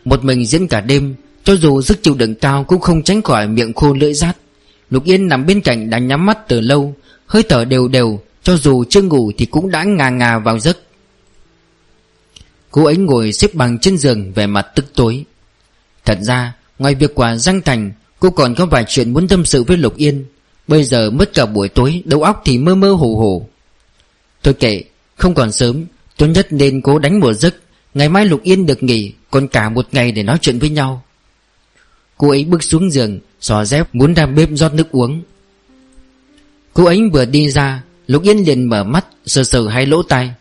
Một 0.05 0.23
mình 0.23 0.45
diễn 0.45 0.67
cả 0.67 0.81
đêm, 0.81 1.15
Cho 1.43 1.55
dù 1.55 1.81
sức 1.81 2.03
chịu 2.03 2.15
đựng 2.15 2.35
cao 2.35 2.63
cũng 2.63 2.81
không 2.81 3.03
tránh 3.03 3.21
khỏi 3.21 3.47
miệng 3.47 3.73
khô 3.73 3.93
lưỡi 3.93 4.13
rát. 4.13 4.37
Lục 4.89 5.03
Yên 5.03 5.27
nằm 5.27 5.45
bên 5.45 5.61
cạnh 5.61 5.89
đã 5.89 5.97
nhắm 5.97 6.25
mắt 6.25 6.37
từ 6.47 6.61
lâu, 6.61 6.95
Hơi 7.27 7.43
thở 7.49 7.65
đều 7.65 7.87
đều, 7.87 8.19
Cho 8.43 8.57
dù 8.57 8.83
chưa 8.89 9.01
ngủ 9.01 9.31
thì 9.37 9.45
cũng 9.45 9.71
đã 9.71 9.83
ngà 9.83 10.09
ngà 10.09 10.39
vào 10.39 10.59
giấc. 10.59 10.77
Cô 12.71 12.83
ấy 12.83 12.97
ngồi 12.97 13.33
xếp 13.33 13.53
bằng 13.53 13.79
trên 13.79 13.97
giường 13.97 14.33
Về 14.33 14.47
mặt 14.47 14.67
tức 14.75 14.85
tối. 14.95 15.25
Thật 16.05 16.17
ra, 16.21 16.53
ngoài 16.79 16.95
việc 16.95 17.15
quả 17.15 17.35
Giang 17.37 17.61
Thành, 17.61 17.91
Cô 18.19 18.29
còn 18.29 18.55
có 18.55 18.65
vài 18.65 18.85
chuyện 18.87 19.13
muốn 19.13 19.27
tâm 19.27 19.45
sự 19.45 19.63
với 19.63 19.77
Lục 19.77 19.95
Yên. 19.97 20.25
Bây 20.67 20.83
giờ 20.83 21.09
mất 21.09 21.33
cả 21.33 21.45
buổi 21.45 21.69
tối, 21.69 22.01
Đầu 22.05 22.23
óc 22.23 22.41
thì 22.45 22.57
mơ 22.57 22.75
mơ 22.75 22.91
hồ 22.91 23.15
hồ. 23.15 23.47
Thôi 24.43 24.53
kệ, 24.53 24.83
không 25.15 25.33
còn 25.33 25.51
sớm 25.51 25.85
Tốt 26.17 26.27
nhất 26.27 26.47
nên 26.49 26.81
cố 26.81 26.99
đánh 26.99 27.19
một 27.19 27.33
giấc. 27.33 27.55
Ngày 27.93 28.09
mai 28.09 28.25
Lục 28.25 28.43
Yên 28.43 28.65
được 28.65 28.83
nghỉ, 28.83 29.13
Còn 29.31 29.47
cả 29.47 29.69
một 29.69 29.87
ngày 29.91 30.11
để 30.11 30.23
nói 30.23 30.37
chuyện 30.41 30.59
với 30.59 30.69
nhau. 30.69 31.03
Cô 32.17 32.29
ấy 32.29 32.45
bước 32.45 32.63
xuống 32.63 32.91
giường 32.91 33.19
Xò 33.41 33.65
dép 33.65 33.95
muốn 33.95 34.13
ra 34.13 34.25
bếp 34.25 34.49
rót 34.53 34.73
nước 34.73 34.91
uống. 34.91 35.21
Cô 36.73 36.85
ấy 36.85 37.01
vừa 37.13 37.25
đi 37.25 37.49
ra, 37.49 37.83
Lục 38.07 38.23
Yên 38.23 38.37
liền 38.45 38.69
mở 38.69 38.83
mắt, 38.83 39.05
Sờ 39.25 39.43
sờ 39.43 39.67
hai 39.67 39.85
lỗ 39.85 40.03
tai. 40.03 40.31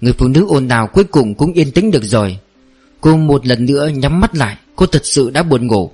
Người 0.00 0.12
phụ 0.12 0.28
nữ 0.28 0.46
ồn 0.48 0.68
ào 0.68 0.86
cuối 0.86 1.04
cùng 1.04 1.34
cũng 1.34 1.52
yên 1.52 1.70
tĩnh 1.70 1.90
được 1.90 2.04
rồi. 2.04 2.38
Cô 3.00 3.16
một 3.16 3.46
lần 3.46 3.66
nữa 3.66 3.88
nhắm 3.88 4.20
mắt 4.20 4.34
lại, 4.34 4.56
Cô 4.76 4.86
thật 4.86 5.06
sự 5.06 5.30
đã 5.30 5.42
buồn 5.42 5.66
ngủ. 5.66 5.90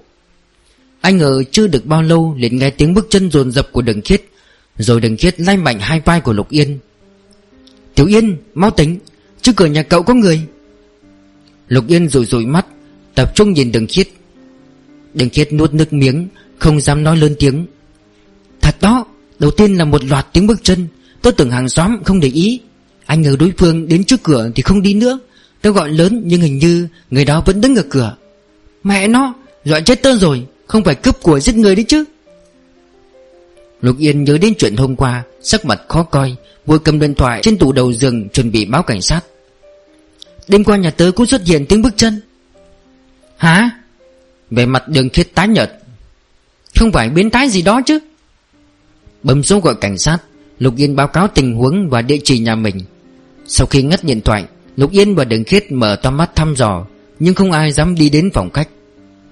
Anh 1.04 1.16
ngờ 1.16 1.42
chưa 1.50 1.66
được 1.66 1.86
bao 1.86 2.02
lâu 2.02 2.34
liền 2.38 2.58
nghe 2.58 2.70
tiếng 2.70 2.94
bước 2.94 3.06
chân 3.10 3.30
dồn 3.30 3.52
dập 3.52 3.68
của 3.72 3.82
đường 3.82 4.00
khiết. 4.00 4.24
Rồi 4.78 5.00
đường 5.00 5.16
khiết 5.16 5.40
lay 5.40 5.56
mạnh 5.56 5.78
hai 5.80 6.00
vai 6.00 6.20
của 6.20 6.32
Lục 6.32 6.50
Yên. 6.50 6.78
Tiểu 7.94 8.06
Yên, 8.06 8.36
mau 8.54 8.70
tỉnh, 8.70 8.98
Trước 9.42 9.52
cửa 9.56 9.66
nhà 9.66 9.82
cậu 9.82 10.02
có 10.02 10.14
người. 10.14 10.40
Lục 11.68 11.84
Yên 11.88 12.08
rủi 12.08 12.26
rủi 12.26 12.46
mắt, 12.46 12.66
Tập 13.14 13.34
trung 13.34 13.52
nhìn 13.52 13.72
đường 13.72 13.86
khiết. 13.86 14.08
Đường 15.14 15.28
khiết 15.28 15.52
nuốt 15.52 15.74
nước 15.74 15.92
miếng, 15.92 16.28
Không 16.58 16.80
dám 16.80 17.04
nói 17.04 17.16
lớn 17.16 17.34
tiếng. 17.38 17.66
Thật 18.60 18.76
đó, 18.80 19.06
Đầu 19.38 19.50
tiên 19.50 19.74
là 19.74 19.84
một 19.84 20.04
loạt 20.04 20.26
tiếng 20.32 20.46
bước 20.46 20.60
chân, 20.62 20.86
Tôi 21.22 21.32
tưởng 21.32 21.50
hàng 21.50 21.68
xóm 21.68 22.04
không 22.04 22.20
để 22.20 22.28
ý. 22.28 22.60
Anh 23.06 23.22
ngờ 23.22 23.36
đối 23.38 23.52
phương 23.58 23.88
đến 23.88 24.04
trước 24.04 24.22
cửa 24.22 24.50
thì 24.54 24.62
không 24.62 24.82
đi 24.82 24.94
nữa, 24.94 25.18
Tôi 25.62 25.72
gọi 25.72 25.88
lớn 25.88 26.22
nhưng 26.24 26.40
hình 26.40 26.58
như 26.58 26.88
Người 27.10 27.24
đó 27.24 27.42
vẫn 27.46 27.60
đứng 27.60 27.76
ở 27.76 27.82
cửa. 27.90 28.16
Mẹ 28.84 29.08
nó, 29.08 29.34
Dọa 29.64 29.80
chết 29.80 30.02
tớ 30.02 30.16
rồi. 30.16 30.46
Không 30.66 30.84
phải 30.84 30.94
cướp 30.94 31.22
của 31.22 31.40
giết 31.40 31.56
người 31.56 31.74
đấy 31.74 31.84
chứ? 31.88 32.04
Lục 33.80 33.96
Yên 33.98 34.24
nhớ 34.24 34.38
đến 34.38 34.54
chuyện 34.58 34.76
hôm 34.76 34.96
qua 34.96 35.22
Sắc 35.42 35.64
mặt 35.64 35.82
khó 35.88 36.02
coi 36.02 36.36
Vừa 36.66 36.78
cầm 36.78 37.00
điện 37.00 37.14
thoại 37.14 37.40
trên 37.42 37.58
tủ 37.58 37.72
đầu 37.72 37.92
giường 37.92 38.28
Chuẩn 38.28 38.50
bị 38.50 38.64
báo 38.64 38.82
cảnh 38.82 39.02
sát. 39.02 39.20
Đêm 40.48 40.64
qua 40.64 40.76
nhà 40.76 40.90
tớ 40.90 41.10
cũng 41.16 41.26
xuất 41.26 41.46
hiện 41.46 41.66
tiếng 41.66 41.82
bước 41.82 41.96
chân. 41.96 42.20
Hả? 43.36 43.70
Về 44.50 44.66
mặt 44.66 44.88
đường 44.88 45.08
khiết 45.08 45.34
tái 45.34 45.48
nhợt. 45.48 45.72
Không 46.78 46.92
phải 46.92 47.08
biến 47.08 47.30
tái 47.30 47.48
gì 47.48 47.62
đó 47.62 47.80
chứ? 47.86 47.98
Bấm 49.22 49.42
số 49.42 49.60
gọi 49.60 49.74
cảnh 49.80 49.98
sát 49.98 50.18
Lục 50.58 50.74
Yên 50.76 50.96
báo 50.96 51.08
cáo 51.08 51.28
tình 51.28 51.54
huống 51.54 51.88
và 51.90 52.02
địa 52.02 52.18
chỉ 52.24 52.38
nhà 52.38 52.54
mình. 52.54 52.80
Sau 53.46 53.66
khi 53.66 53.82
ngắt 53.82 54.04
điện 54.04 54.20
thoại 54.20 54.44
Lục 54.76 54.90
Yên 54.90 55.14
và 55.14 55.24
Đường 55.24 55.44
Khiết 55.44 55.72
mở 55.72 55.96
to 55.96 56.10
mắt 56.10 56.36
thăm 56.36 56.54
dò 56.56 56.86
Nhưng 57.18 57.34
không 57.34 57.52
ai 57.52 57.72
dám 57.72 57.94
đi 57.94 58.08
đến 58.08 58.30
phòng 58.34 58.50
khách 58.50 58.68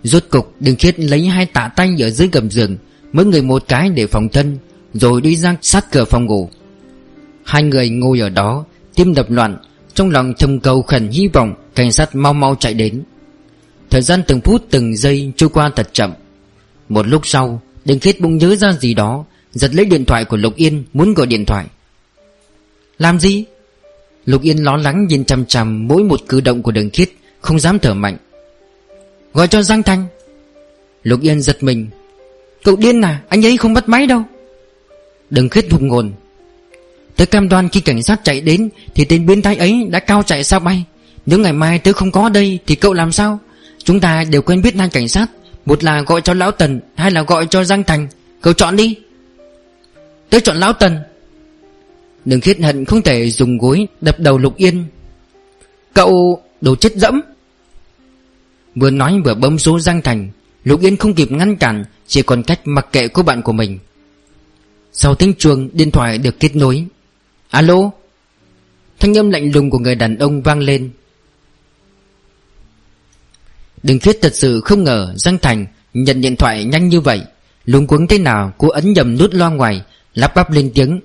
Rốt 0.03 0.25
cục 0.31 0.55
Đường 0.61 0.77
Khiết 0.77 1.01
lấy 1.01 1.27
hai 1.27 1.47
tạ 1.47 1.71
tay 1.77 1.95
ở 2.01 2.11
dưới 2.11 2.29
gầm 2.33 2.51
giường 2.51 2.77
Mỗi 3.13 3.25
người 3.25 3.43
một 3.43 3.65
cái 3.69 3.89
để 3.89 4.07
phòng 4.07 4.29
thân, 4.29 4.59
Rồi 4.95 5.21
đi 5.21 5.37
ra 5.37 5.57
sát 5.63 5.93
cửa 5.93 6.05
phòng 6.05 6.27
ngủ. 6.27 6.51
Hai 7.45 7.63
người 7.63 7.91
ngồi 7.91 8.21
ở 8.21 8.29
đó, 8.29 8.65
Tim 8.95 9.15
đập 9.15 9.31
loạn, 9.31 9.57
Trong 9.95 10.11
lòng 10.11 10.33
thầm 10.39 10.61
cầu 10.61 10.83
khẩn 10.83 11.09
hy 11.09 11.29
vọng 11.33 11.55
Cảnh 11.75 11.93
sát 11.93 12.15
mau 12.15 12.33
mau 12.33 12.55
chạy 12.61 12.75
đến. 12.75 13.03
Thời 13.91 14.03
gian 14.03 14.23
từng 14.27 14.41
phút 14.41 14.65
từng 14.71 14.97
giây 14.97 15.33
trôi 15.37 15.49
qua 15.49 15.71
thật 15.77 15.89
chậm. 15.93 16.13
Một 16.89 17.07
lúc 17.07 17.27
sau 17.27 17.63
Đường 17.85 17.99
Khiết 17.99 18.21
bỗng 18.21 18.37
nhớ 18.37 18.57
ra 18.57 18.73
gì 18.73 18.95
đó, 18.95 19.25
Giật 19.53 19.75
lấy 19.75 19.85
điện 19.85 20.05
thoại 20.05 20.25
của 20.25 20.37
Lục 20.37 20.57
Yên 20.57 20.85
Muốn 20.93 21.15
gọi 21.15 21.27
điện 21.27 21.45
thoại. 21.47 21.67
Làm 22.99 23.21
gì? 23.21 23.45
Lục 24.27 24.43
Yên 24.43 24.59
lo 24.65 24.77
lắng 24.77 25.07
nhìn 25.07 25.25
chằm 25.25 25.47
chằm 25.47 25.89
Mỗi 25.89 26.05
một 26.05 26.21
cử 26.29 26.41
động 26.41 26.63
của 26.63 26.73
đường 26.73 26.91
khiết, 26.91 27.11
Không 27.41 27.61
dám 27.61 27.79
thở 27.79 27.95
mạnh. 27.95 28.17
Gọi 29.33 29.49
cho 29.49 29.63
Giang 29.63 29.83
Thanh. 29.83 30.07
Lục 31.03 31.21
Yên 31.21 31.41
giật 31.41 31.63
mình. 31.63 31.89
Cậu 32.65 32.77
điên 32.77 33.01
à 33.01 33.21
anh 33.29 33.47
ấy 33.47 33.57
không 33.57 33.75
bắt 33.75 33.89
máy 33.89 34.07
đâu. 34.07 34.23
Đừng 35.31 35.49
khuyết 35.51 35.73
hùng 35.73 35.89
ngồn. 35.89 36.13
Tớ 37.17 37.27
cam 37.27 37.49
đoan 37.49 37.69
khi 37.69 37.81
cảnh 37.81 38.03
sát 38.03 38.21
chạy 38.25 38.41
đến, 38.41 38.69
Thì 38.95 39.05
tên 39.05 39.27
biến 39.27 39.43
thái 39.43 39.57
ấy 39.57 39.87
đã 39.91 39.99
cao 39.99 40.23
chạy 40.23 40.45
sao 40.45 40.61
bay. 40.61 40.85
Nếu 41.27 41.39
ngày 41.39 41.53
mai 41.53 41.79
tớ 41.79 41.93
không 41.93 42.13
có 42.13 42.29
đây, 42.29 42.59
Thì 42.67 42.75
cậu 42.75 42.93
làm 42.93 43.13
sao? 43.13 43.39
Chúng 43.85 44.01
ta 44.01 44.25
đều 44.25 44.43
quen 44.43 44.63
biết 44.63 44.77
hai 44.77 44.89
cảnh 44.89 45.09
sát. 45.09 45.27
Một 45.67 45.85
là 45.85 46.03
gọi 46.03 46.21
cho 46.21 46.35
Lão 46.35 46.51
Tần, 46.51 46.81
Hai 46.95 47.11
là 47.11 47.23
gọi 47.23 47.47
cho 47.51 47.65
Giang 47.65 47.85
Thành. 47.85 48.09
Cậu 48.41 48.53
chọn 48.53 48.77
đi. 48.77 48.97
Tớ 50.31 50.41
chọn 50.41 50.57
Lão 50.57 50.73
Tần. 50.73 50.99
Đừng 52.25 52.41
khiết 52.41 52.61
hận, 52.61 52.85
không 52.85 53.03
thể 53.03 53.31
dùng 53.31 53.59
gối 53.59 53.87
đập 54.01 54.21
đầu 54.21 54.39
Lục 54.39 54.57
Yên. 54.57 54.85
Cậu 55.95 56.43
đồ 56.61 56.77
chết 56.77 56.97
dẫm. 56.97 57.21
Vừa 58.75 58.91
nói 58.91 59.21
vừa 59.25 59.35
bấm 59.35 59.59
số 59.59 59.81
Giang 59.81 60.03
Thành, 60.03 60.31
Lục 60.65 60.81
Yên 60.81 60.97
không 60.97 61.15
kịp 61.15 61.33
ngăn 61.33 61.57
cản, 61.57 61.85
Chỉ 62.07 62.23
còn 62.23 62.43
cách 62.43 62.61
mặc 62.65 62.87
kệ 62.93 63.09
cô 63.09 63.23
bạn 63.23 63.43
của 63.43 63.53
mình. 63.53 63.79
Sau 64.93 65.15
tiếng 65.15 65.35
chuông, 65.39 65.69
Điện 65.73 65.91
thoại 65.91 66.19
được 66.19 66.41
kết 66.41 66.57
nối. 66.57 66.87
Alo? 67.51 67.91
Thanh 68.99 69.19
âm 69.19 69.31
lạnh 69.31 69.53
lùng 69.53 69.71
của 69.71 69.79
người 69.79 69.95
đàn 69.95 70.19
ông 70.19 70.43
vang 70.43 70.61
lên. 70.61 70.91
Đừng 73.83 73.99
khiết 73.99 74.19
thật 74.23 74.35
sự 74.35 74.61
không 74.61 74.85
ngờ 74.85 75.15
Giang 75.17 75.39
Thành 75.39 75.67
nhận 75.95 76.21
điện 76.21 76.37
thoại 76.37 76.65
nhanh 76.65 76.89
như 76.89 77.01
vậy. 77.01 77.23
Lúng 77.65 77.87
cuống 77.87 78.07
thế 78.07 78.19
nào, 78.19 78.53
cô 78.59 78.69
ấn 78.69 78.93
nhầm 78.93 79.19
nút 79.19 79.35
loa 79.35 79.49
ngoài, 79.49 79.83
Lắp 80.15 80.35
bắp 80.35 80.51
lên 80.51 80.71
tiếng. 80.75 81.01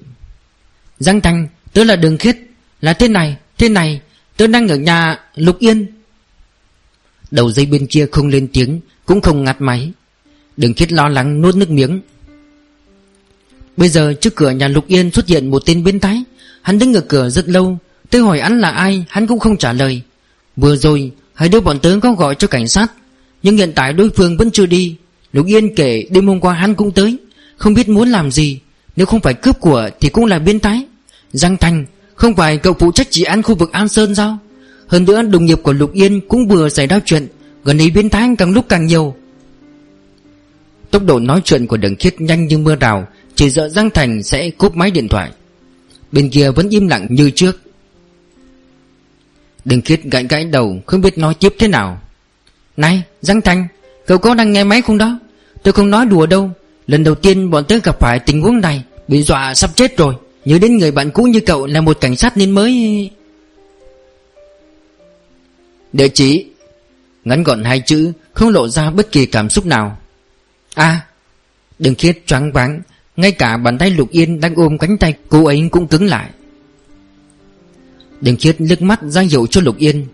Giang 0.99 1.22
Thành, 1.22 1.47
Tớ 1.74 1.84
là 1.84 1.95
Đường 1.95 2.18
Khiết. 2.18 2.38
Là 2.82 2.93
thế 2.93 3.07
này 3.07 3.38
Thế 3.57 3.70
này, 3.70 4.01
Tớ 4.38 4.47
đang 4.47 4.68
ở 4.68 4.76
nhà 4.76 5.20
Lục 5.36 5.59
Yên. 5.59 5.97
Đầu 7.32 7.51
dây 7.51 7.65
bên 7.65 7.88
kia 7.88 8.05
không 8.11 8.28
lên 8.28 8.47
tiếng, 8.53 8.80
Cũng 9.05 9.21
không 9.21 9.43
ngắt 9.43 9.61
máy. 9.61 9.91
Đừng 10.57 10.73
Khiết 10.73 10.91
lo 10.91 11.09
lắng 11.09 11.41
nuốt 11.41 11.55
nước 11.55 11.69
miếng. 11.69 12.01
Bây 13.78 13.89
giờ 13.89 14.13
trước 14.21 14.36
cửa 14.36 14.51
nhà 14.51 14.67
Lục 14.67 14.88
Yên 14.88 15.11
xuất 15.11 15.28
hiện 15.28 15.51
một 15.51 15.65
tên 15.65 15.84
biến 15.84 15.99
thái. 15.99 16.23
Hắn 16.61 16.80
đứng 16.80 16.93
ở 16.93 17.01
cửa 17.01 17.30
rất 17.30 17.49
lâu 17.49 17.78
Tôi 18.09 18.21
hỏi 18.21 18.39
hắn 18.39 18.59
là 18.59 18.69
ai, 18.69 19.05
Hắn 19.09 19.28
cũng 19.28 19.39
không 19.39 19.57
trả 19.57 19.73
lời. 19.73 20.01
Vừa 20.55 20.75
rồi, 20.75 21.11
Hai 21.34 21.49
đứa 21.49 21.59
bọn 21.59 21.80
tớ 21.80 21.99
có 22.01 22.11
gọi 22.11 22.36
cho 22.36 22.47
cảnh 22.47 22.67
sát, 22.67 22.91
Nhưng 23.43 23.57
hiện 23.57 23.71
tại 23.75 23.93
đối 23.93 24.09
phương 24.09 24.38
vẫn 24.38 24.51
chưa 24.51 24.65
đi. 24.65 24.95
Lục 25.34 25.45
Yên 25.45 25.75
kể 25.75 26.07
đêm 26.11 26.28
hôm 26.28 26.39
qua 26.39 26.53
hắn 26.53 26.75
cũng 26.75 26.91
tới, 26.91 27.17
Không 27.57 27.73
biết 27.73 27.89
muốn 27.89 28.09
làm 28.09 28.32
gì. 28.32 28.59
Nếu 28.95 29.05
không 29.05 29.19
phải 29.19 29.34
cướp 29.34 29.59
của 29.59 29.89
thì 29.99 30.09
cũng 30.09 30.25
là 30.25 30.39
biến 30.39 30.59
thái. 30.59 30.86
Giang 31.34 31.57
Thành 31.57 31.86
Không 32.15 32.36
phải 32.36 32.57
cậu 32.57 32.73
phụ 32.73 32.91
trách 32.91 33.07
chỉ 33.09 33.23
án 33.23 33.41
khu 33.41 33.55
vực 33.55 33.71
An 33.71 33.88
Sơn 33.88 34.15
sao? 34.15 34.38
Hơn 34.88 35.06
nữa, 35.06 35.22
đồng 35.22 35.46
nghiệp 35.46 35.60
của 35.64 35.74
Lục 35.74 35.94
Yên 35.94 36.22
Cũng 36.28 36.48
vừa 36.48 36.70
xảy 36.70 36.88
ra 36.88 37.00
chuyện, 37.06 37.28
Gần 37.64 37.78
đây 37.78 37.90
biến 37.90 38.10
thái 38.10 38.30
càng 38.38 38.54
lúc 38.54 38.66
càng 38.70 38.86
nhiều. 38.86 39.16
Tốc 40.92 41.04
độ 41.06 41.20
nói 41.20 41.42
chuyện 41.44 41.68
của 41.68 41.78
đường 41.78 41.96
khiết 41.96 42.22
nhanh 42.22 42.48
như 42.48 42.58
mưa 42.58 42.76
rào, 42.76 43.08
Chỉ 43.36 43.50
sợ 43.50 43.70
Giang 43.70 43.90
Thành 43.90 44.24
sẽ 44.24 44.50
cúp 44.50 44.76
máy 44.76 44.92
điện 44.92 45.08
thoại. 45.08 45.32
Bên 46.12 46.30
kia 46.30 46.52
vẫn 46.52 46.70
im 46.70 46.88
lặng 46.88 47.08
như 47.10 47.30
trước. 47.30 47.62
Đường 49.66 49.82
khiết 49.82 50.04
gãi 50.04 50.24
gãi 50.24 50.46
đầu, 50.46 50.82
Không 50.86 51.02
biết 51.02 51.18
nói 51.18 51.34
tiếp 51.40 51.56
thế 51.60 51.68
nào. 51.68 52.02
Này, 52.78 53.04
Giang 53.22 53.42
Thành, 53.42 53.68
Cậu 54.06 54.18
có 54.18 54.34
đang 54.34 54.54
nghe 54.54 54.64
máy 54.64 54.82
không 54.82 54.98
đó? 54.98 55.20
Tôi 55.64 55.74
không 55.74 55.90
nói 55.90 56.06
đùa 56.06 56.26
đâu. 56.26 56.52
Lần 56.88 57.04
đầu 57.04 57.16
tiên 57.16 57.50
bọn 57.50 57.66
tớ 57.66 57.78
gặp 57.84 58.00
phải 58.00 58.20
tình 58.20 58.42
huống 58.42 58.62
này, 58.62 58.84
Bị 59.08 59.24
dọa 59.24 59.54
sắp 59.54 59.70
chết 59.76 59.98
rồi. 59.98 60.14
Nhớ 60.46 60.60
đến 60.60 60.78
người 60.78 60.92
bạn 60.92 61.12
cũ 61.12 61.24
như 61.24 61.40
cậu 61.40 61.66
là 61.66 61.82
một 61.82 61.98
cảnh 62.02 62.16
sát 62.16 62.38
nên 62.38 62.52
mới 62.52 63.10
Địa 65.94 66.08
chỉ. 66.08 66.46
Ngắn 67.26 67.44
gọn 67.44 67.64
hai 67.64 67.80
chữ, 67.80 68.12
Không 68.34 68.50
lộ 68.50 68.68
ra 68.68 68.90
bất 68.90 69.12
kỳ 69.12 69.26
cảm 69.26 69.50
xúc 69.50 69.66
nào. 69.66 69.98
A. 70.76 71.02
Đừng 71.80 71.96
khiết 71.96 72.28
choáng 72.28 72.52
váng, 72.52 72.82
Ngay 73.16 73.32
cả 73.32 73.58
bàn 73.58 73.78
tay 73.78 73.90
Lục 73.90 74.10
Yên 74.12 74.40
đang 74.40 74.56
ôm 74.56 74.78
cánh 74.78 74.98
tay 74.98 75.14
cô 75.30 75.46
ấy 75.46 75.68
cũng 75.72 75.88
cứng 75.88 76.06
lại. 76.06 76.30
Đừng 78.22 78.38
khiết 78.38 78.62
nước 78.62 78.82
mắt 78.82 79.00
ra 79.04 79.22
hiệu 79.22 79.48
cho 79.48 79.62
Lục 79.62 79.78
Yên. 79.78 80.06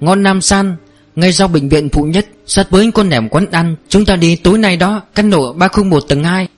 Ngon 0.00 0.22
Nam 0.22 0.40
San, 0.40 0.76
Ngay 1.16 1.32
sau 1.32 1.48
bệnh 1.48 1.68
viện 1.68 1.88
phụ 1.88 2.04
nhất, 2.04 2.26
Sát 2.46 2.70
với 2.70 2.90
con 2.94 3.08
nẻm 3.08 3.28
quán 3.28 3.46
ăn, 3.50 3.76
Chúng 3.88 4.04
ta 4.04 4.16
đi 4.16 4.36
tối 4.36 4.58
nay 4.58 4.76
đó, 4.76 5.02
Căn 5.14 5.30
hộ 5.30 5.52
301 5.52 6.00
tầng 6.00 6.24
2 6.24 6.48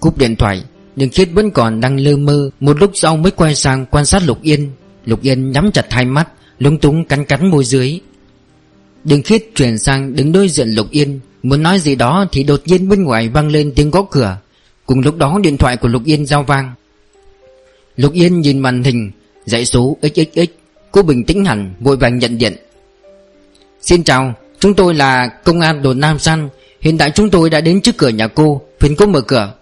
Cúp 0.00 0.18
điện 0.18 0.36
thoại, 0.36 0.64
đừng 0.96 1.10
khiết 1.10 1.28
vẫn 1.32 1.50
còn 1.50 1.80
đang 1.80 2.00
lơ 2.00 2.16
mơ, 2.16 2.50
Một 2.60 2.80
lúc 2.80 2.90
sau 2.94 3.16
mới 3.16 3.30
quay 3.30 3.54
sang 3.54 3.86
quan 3.86 4.06
sát 4.06 4.22
Lục 4.26 4.42
Yên. 4.42 4.70
Lục 5.06 5.22
Yên 5.22 5.50
nhắm 5.50 5.72
chặt 5.72 5.86
hai 5.90 6.04
mắt 6.04 6.28
Lung 6.58 6.78
túng 6.78 7.04
cắn 7.04 7.24
cắn 7.24 7.50
môi 7.50 7.64
dưới. 7.64 8.00
Đường 9.04 9.22
khiết 9.22 9.44
chuyển 9.54 9.78
sang 9.78 10.16
đứng 10.16 10.32
đối 10.32 10.48
diện 10.48 10.70
Lục 10.70 10.90
Yên, 10.90 11.20
Muốn 11.42 11.62
nói 11.62 11.78
gì 11.78 11.94
đó 11.94 12.26
thì 12.32 12.42
đột 12.42 12.62
nhiên 12.64 12.88
bên 12.88 13.04
ngoài 13.04 13.28
vang 13.28 13.48
lên 13.48 13.72
tiếng 13.76 13.90
gõ 13.90 14.02
cửa. 14.10 14.38
Cùng 14.86 15.00
lúc 15.00 15.16
đó 15.16 15.38
điện 15.42 15.56
thoại 15.56 15.76
của 15.76 15.88
Lục 15.88 16.02
Yên 16.04 16.26
giao 16.26 16.42
vang. 16.42 16.74
Lục 17.96 18.12
Yên 18.12 18.40
nhìn 18.40 18.58
màn 18.58 18.82
hình, 18.82 19.10
Dãy 19.44 19.64
số 19.64 19.96
XXX 20.02 20.50
Cô 20.92 21.02
bình 21.02 21.24
tĩnh 21.24 21.44
hẳn, 21.44 21.74
vội 21.80 21.96
vàng 21.96 22.18
nhận 22.18 22.38
điện. 22.38 22.56
Xin 23.80 24.04
chào, 24.04 24.34
Chúng 24.58 24.74
tôi 24.74 24.94
là 24.94 25.26
công 25.26 25.60
an 25.60 25.82
đồn 25.82 26.00
Nam 26.00 26.18
San. 26.18 26.48
Hiện 26.80 26.98
tại 26.98 27.10
chúng 27.14 27.30
tôi 27.30 27.50
đã 27.50 27.60
đến 27.60 27.80
trước 27.80 27.96
cửa 27.96 28.08
nhà 28.08 28.28
cô, 28.28 28.62
Phiền 28.80 28.94
cô 28.98 29.06
mở 29.06 29.20
cửa. 29.20 29.54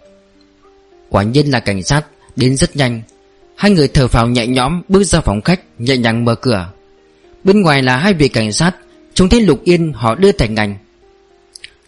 Quả 1.09 1.23
nhiên 1.23 1.51
là 1.51 1.61
cảnh 1.61 1.83
sát, 1.83 2.03
Đến 2.37 2.57
rất 2.57 2.77
nhanh. 2.77 3.03
Hai 3.57 3.71
người 3.71 3.89
thở 3.89 4.09
phào 4.09 4.29
nhẹ 4.29 4.47
nhõm, 4.47 4.83
bước 4.89 5.05
ra 5.05 5.21
phòng 5.21 5.41
khách, 5.41 5.61
Nhẹ 5.79 5.97
nhàng 5.97 6.25
mở 6.25 6.35
cửa. 6.35 6.69
Bên 7.45 7.63
ngoài 7.63 7.83
là 7.83 7.97
hai 7.97 8.15
vị 8.15 8.29
cảnh 8.29 8.53
sát, 8.53 8.77
Trông 9.15 9.29
thấy 9.29 9.41
Lục 9.41 9.61
Yên, 9.65 9.93
họ 9.93 10.15
đưa 10.15 10.33
thành 10.33 10.57
ảnh 10.57 10.77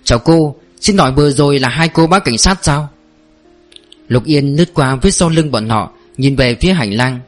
Chào 0.05 0.19
cô, 0.19 0.57
Xin 0.81 0.99
hỏi 0.99 1.13
vừa 1.13 1.31
rồi 1.31 1.59
là 1.59 1.69
hai 1.69 1.89
cô 1.89 2.07
bác 2.07 2.25
cảnh 2.25 2.39
sát 2.39 2.59
sao? 2.63 2.89
Lục 4.09 4.25
Yên 4.25 4.57
lướt 4.57 4.75
qua 4.75 4.97
phía 5.03 5.11
sau 5.11 5.29
lưng 5.29 5.51
bọn 5.51 5.69
họ, 5.69 5.93
Nhìn 6.17 6.37
về 6.37 6.55
phía 6.61 6.73
hành 6.73 6.91
lang. 6.91 7.21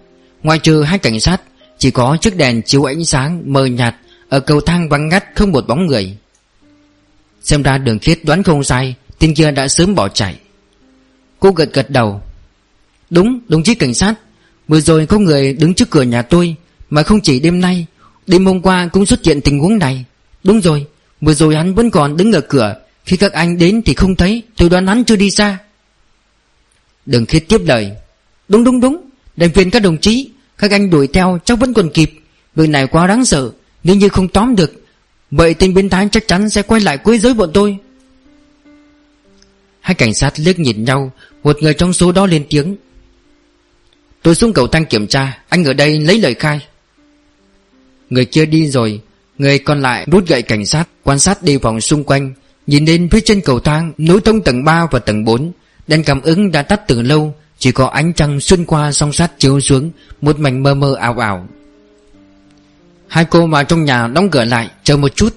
Ngoài 0.43 0.59
trừ 0.59 0.83
hai 0.83 0.99
cảnh 0.99 1.21
sát, 1.21 1.43
Chỉ 1.79 1.91
có 1.91 2.17
chiếc 2.21 2.37
đèn 2.37 2.63
chiếu 2.63 2.85
ánh 2.85 3.05
sáng 3.05 3.43
mờ 3.53 3.67
nhạt 3.67 3.97
Ở 4.29 4.41
cầu 4.41 4.61
thang 4.61 4.89
vắng 4.89 5.09
ngắt 5.09 5.25
không 5.35 5.53
một 5.53 5.67
bóng 5.67 5.87
người. 5.87 6.17
Xem 7.43 7.63
ra 7.63 7.79
đường 7.79 7.99
khiết 7.99 8.25
đoán 8.25 8.43
không 8.43 8.65
sai, 8.65 8.95
Tên 9.19 9.35
kia 9.35 9.51
đã 9.51 9.69
sớm 9.69 9.95
bỏ 9.95 10.09
chạy. 10.09 10.39
Cô 11.41 11.51
gật 11.51 11.73
gật 11.73 11.91
đầu. 11.91 12.23
Đúng 13.11 13.41
đồng 13.49 13.63
chí 13.63 13.75
cảnh 13.75 13.95
sát. 13.95 14.15
Vừa 14.69 14.81
rồi 14.81 15.07
có 15.07 15.19
người 15.19 15.53
đứng 15.53 15.75
trước 15.75 15.91
cửa 15.91 16.03
nhà 16.03 16.23
tôi, 16.23 16.57
Mà 16.91 17.03
không 17.03 17.21
chỉ 17.21 17.41
đêm 17.41 17.61
nay, 17.61 17.87
Đêm 18.27 18.47
hôm 18.47 18.61
qua 18.61 18.89
cũng 18.93 19.07
xuất 19.07 19.25
hiện 19.25 19.41
tình 19.41 19.59
huống 19.59 19.79
này. 19.79 20.05
Đúng 20.45 20.61
rồi, 20.61 20.87
Vừa 21.21 21.35
rồi 21.35 21.57
hắn 21.57 21.75
vẫn 21.75 21.91
còn 21.91 22.17
đứng 22.17 22.33
ở 22.33 22.41
cửa, 22.41 22.75
Khi 23.05 23.17
các 23.17 23.33
anh 23.33 23.59
đến 23.59 23.83
thì 23.85 23.95
không 23.95 24.17
thấy, 24.17 24.43
Tôi 24.57 24.69
đoán 24.69 24.87
hắn 24.87 25.05
chưa 25.05 25.17
đi 25.17 25.31
xa. 25.31 25.59
Đừng 27.07 27.27
khiết 27.27 27.45
tiếp 27.49 27.61
lời, 27.67 27.93
Đúng 28.49 28.65
đúng 28.65 28.81
đúng 28.81 28.97
Đành 29.37 29.51
phiền 29.51 29.71
các 29.71 29.83
đồng 29.83 29.99
chí, 29.99 30.31
Các 30.59 30.71
anh 30.71 30.91
đuổi 30.91 31.07
theo 31.07 31.39
chắc 31.45 31.59
vẫn 31.59 31.75
còn 31.75 31.91
kịp 31.91 32.13
Việc 32.57 32.69
này 32.69 32.87
quá 32.87 33.07
đáng 33.07 33.25
sợ, 33.25 33.51
Nếu 33.85 33.97
như 33.97 34.09
không 34.09 34.29
tóm 34.29 34.57
được, 34.57 34.85
Vậy 35.31 35.55
tên 35.55 35.75
biến 35.75 35.89
thái 35.89 36.09
chắc 36.13 36.29
chắn 36.29 36.51
sẽ 36.51 36.63
quay 36.63 36.81
lại 36.81 36.99
quấy 36.99 37.19
rối 37.19 37.35
bọn 37.35 37.51
tôi. 37.55 37.77
Hai 39.81 39.95
cảnh 39.95 40.15
sát 40.15 40.33
liếc 40.37 40.59
nhìn 40.59 40.85
nhau, 40.85 41.13
Một 41.43 41.57
người 41.61 41.75
trong 41.75 41.93
số 41.93 42.13
đó 42.13 42.27
lên 42.27 42.45
tiếng 42.51 42.77
Tôi 44.23 44.35
xuống 44.35 44.53
cầu 44.53 44.67
thang 44.67 44.85
kiểm 44.85 45.07
tra, 45.07 45.39
Anh 45.49 45.65
ở 45.65 45.73
đây 45.73 46.01
lấy 46.01 46.19
lời 46.21 46.35
khai. 46.35 46.61
Người 48.11 48.25
kia 48.25 48.47
đi 48.47 48.69
rồi, 48.69 49.01
Người 49.39 49.59
còn 49.59 49.83
lại 49.83 50.07
rút 50.11 50.29
gậy 50.29 50.43
cảnh 50.43 50.67
sát, 50.67 50.89
Quan 51.03 51.19
sát 51.19 51.43
đi 51.43 51.57
vòng 51.57 51.81
xung 51.81 52.05
quanh, 52.05 52.35
Nhìn 52.67 52.85
lên 52.85 53.09
phía 53.11 53.21
trên 53.21 53.41
cầu 53.41 53.61
thang, 53.61 53.93
Nối 53.99 54.21
thông 54.21 54.41
tầng 54.41 54.65
3 54.65 54.87
và 54.91 54.99
tầng 54.99 55.25
4 55.25 55.53
Đèn 55.87 56.05
cảm 56.05 56.21
ứng 56.21 56.53
đã 56.53 56.63
tắt 56.63 56.81
từ 56.89 57.03
lâu, 57.03 57.35
Chỉ 57.59 57.73
có 57.73 57.87
ánh 57.87 58.13
trăng 58.13 58.41
xuyên 58.41 58.65
qua 58.65 58.93
song 58.93 59.13
sát 59.13 59.39
chiếu 59.39 59.61
xuống, 59.61 59.91
Một 60.21 60.39
mảnh 60.39 60.63
mơ 60.63 60.75
mơ 60.75 60.95
ảo 60.95 61.19
ảo. 61.19 61.49
Hai 63.09 63.25
cô 63.25 63.47
vào 63.47 63.65
trong 63.65 63.85
nhà 63.85 64.07
đóng 64.07 64.31
cửa 64.31 64.45
lại, 64.45 64.71
Chờ 64.85 64.97
một 64.97 65.17
chút. 65.17 65.37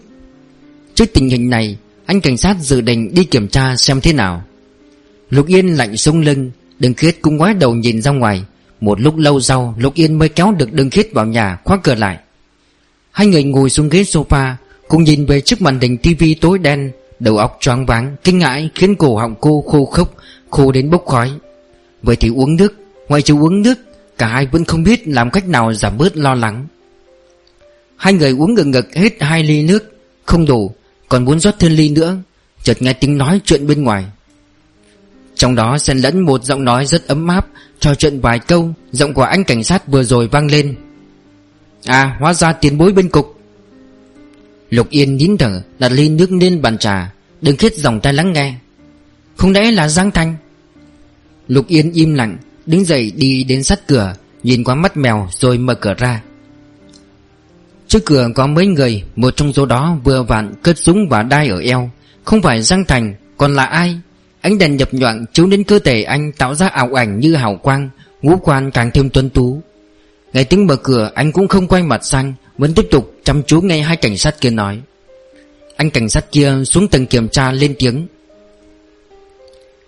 Trước 0.95 1.05
tình 1.13 1.29
hình 1.29 1.49
này, 1.49 1.77
Anh 2.05 2.21
cảnh 2.21 2.37
sát 2.37 2.57
dự 2.59 2.81
định 2.81 3.13
đi 3.13 3.23
kiểm 3.23 3.47
tra 3.47 3.75
xem 3.75 4.01
thế 4.01 4.13
nào. 4.13 4.43
Lục 5.29 5.47
Yên 5.47 5.67
lạnh 5.67 5.97
sống 5.97 6.21
lưng 6.21 6.51
Đừng 6.79 6.93
khiết 6.93 7.17
cũng 7.21 7.37
ngoái 7.37 7.53
đầu 7.53 7.75
nhìn 7.75 8.01
ra 8.01 8.11
ngoài. 8.11 8.43
Một 8.81 9.01
lúc 9.01 9.17
lâu 9.17 9.39
sau, 9.39 9.75
Lục 9.77 9.93
Yên 9.93 10.19
mới 10.19 10.29
kéo 10.29 10.51
được 10.51 10.73
đường 10.73 10.89
khít 10.89 11.13
vào 11.13 11.25
nhà, 11.25 11.57
khóa 11.63 11.77
cửa 11.83 11.95
lại. 11.95 12.17
Hai 13.11 13.27
người 13.27 13.43
ngồi 13.43 13.69
xuống 13.69 13.89
ghế 13.89 14.01
sofa, 14.01 14.53
Cùng 14.87 15.03
nhìn 15.03 15.25
về 15.25 15.41
trước 15.41 15.61
màn 15.61 15.79
hình 15.79 15.97
tivi 15.97 16.33
tối 16.33 16.57
đen, 16.57 16.91
Đầu 17.19 17.37
óc 17.37 17.57
choáng 17.59 17.85
váng, 17.85 18.15
Kinh 18.23 18.39
ngãi 18.39 18.69
khiến 18.75 18.95
cổ 18.95 19.15
họng 19.15 19.35
cô 19.41 19.63
khô 19.67 19.85
khốc, 19.85 20.15
Khô 20.49 20.71
đến 20.71 20.89
bốc 20.89 21.05
khói. 21.05 21.31
Vậy 22.03 22.15
thì 22.15 22.29
uống 22.29 22.55
nước 22.55 22.73
Ngoài 23.07 23.21
trừ 23.21 23.33
uống 23.33 23.61
nước, 23.61 23.79
Cả 24.17 24.27
hai 24.27 24.45
vẫn 24.45 24.65
không 24.65 24.83
biết 24.83 25.07
làm 25.07 25.31
cách 25.31 25.47
nào 25.47 25.73
giảm 25.73 25.97
bớt 25.97 26.17
lo 26.17 26.35
lắng. 26.35 26.67
Hai 27.95 28.13
người 28.13 28.31
uống 28.31 28.53
ngực 28.53 28.67
ngực 28.67 28.95
hết 28.95 29.21
hai 29.21 29.43
ly 29.43 29.63
nước, 29.63 29.97
Không 30.25 30.45
đủ, 30.45 30.71
Còn 31.09 31.25
muốn 31.25 31.39
rót 31.39 31.55
thêm 31.59 31.71
ly 31.71 31.89
nữa, 31.89 32.17
Chợt 32.63 32.81
nghe 32.81 32.93
tiếng 32.93 33.17
nói 33.17 33.41
chuyện 33.45 33.67
bên 33.67 33.83
ngoài. 33.83 34.05
Trong 35.35 35.55
đó 35.55 35.77
xen 35.77 35.97
lẫn 35.97 36.19
một 36.19 36.43
giọng 36.43 36.65
nói 36.65 36.85
rất 36.85 37.07
ấm 37.07 37.27
áp 37.27 37.47
Trò 37.81 37.95
chuyện 37.95 38.19
vài 38.19 38.39
câu, 38.39 38.73
Giọng 38.91 39.13
của 39.13 39.21
anh 39.21 39.43
cảnh 39.43 39.63
sát 39.63 39.87
vừa 39.87 40.03
rồi 40.03 40.27
vang 40.27 40.51
lên. 40.51 40.75
À 41.85 42.17
hóa 42.19 42.33
ra 42.33 42.53
tiền 42.53 42.77
bối 42.77 42.93
bên 42.93 43.09
cục. 43.09 43.39
Lục 44.69 44.89
Yên 44.89 45.17
nín 45.17 45.37
thở, 45.37 45.61
Đặt 45.79 45.91
ly 45.91 46.09
nước 46.09 46.31
lên 46.31 46.61
bàn 46.61 46.77
trà 46.77 47.13
Đừng 47.41 47.57
khiết 47.57 47.75
dòng 47.75 47.99
tay 47.99 48.13
lắng 48.13 48.33
nghe. 48.33 48.55
Không 49.37 49.51
lẽ 49.51 49.71
là 49.71 49.87
Giang 49.87 50.11
Thanh 50.11 50.35
Lục 51.47 51.67
Yên 51.67 51.91
im 51.91 52.13
lặng, 52.13 52.37
Đứng 52.65 52.85
dậy 52.85 53.11
đi 53.15 53.43
đến 53.43 53.63
sát 53.63 53.87
cửa, 53.87 54.15
Nhìn 54.43 54.63
qua 54.63 54.75
mắt 54.75 54.97
mèo 54.97 55.27
rồi 55.31 55.57
mở 55.57 55.73
cửa 55.73 55.93
ra. 55.93 56.21
Trước 57.87 58.05
cửa 58.05 58.29
có 58.35 58.47
mấy 58.47 58.67
người, 58.67 59.03
Một 59.15 59.35
trong 59.35 59.53
số 59.53 59.65
đó 59.65 59.97
vừa 60.03 60.23
vặn 60.23 60.53
cất 60.63 60.77
súng 60.77 61.09
và 61.09 61.23
đai 61.23 61.47
ở 61.47 61.59
eo. 61.59 61.89
Không 62.23 62.41
phải 62.41 62.61
Giang 62.61 62.85
Thành, 62.85 63.15
Còn 63.37 63.55
là 63.55 63.65
ai? 63.65 63.99
Ánh 64.41 64.57
đèn 64.57 64.77
nhập 64.77 64.93
nhoạng 64.93 65.25
chiếu 65.33 65.45
đến 65.45 65.63
cơ 65.63 65.79
thể 65.79 66.03
anh 66.03 66.31
Tạo 66.31 66.55
ra 66.55 66.67
ảo 66.67 66.97
ảnh 66.97 67.19
như 67.19 67.35
hào 67.35 67.55
quang, 67.55 67.89
Ngũ 68.21 68.37
quan 68.37 68.71
càng 68.71 68.91
thêm 68.91 69.09
tuân 69.09 69.29
tú. 69.29 69.61
Nghe 70.33 70.43
tiếng 70.43 70.67
mở 70.67 70.75
cửa, 70.75 71.11
anh 71.15 71.31
cũng 71.31 71.47
không 71.47 71.67
quay 71.67 71.83
mặt 71.83 72.05
sang, 72.05 72.33
Vẫn 72.57 72.73
tiếp 72.73 72.87
tục 72.91 73.13
chăm 73.23 73.43
chú 73.43 73.61
nghe 73.61 73.81
hai 73.81 73.97
cảnh 73.97 74.17
sát 74.17 74.41
kia 74.41 74.49
nói. 74.49 74.79
Anh 75.75 75.89
cảnh 75.89 76.09
sát 76.09 76.31
kia 76.31 76.53
xuống 76.65 76.87
tầng 76.87 77.05
kiểm 77.05 77.27
tra 77.27 77.51
lên 77.51 77.75
tiếng. 77.79 78.07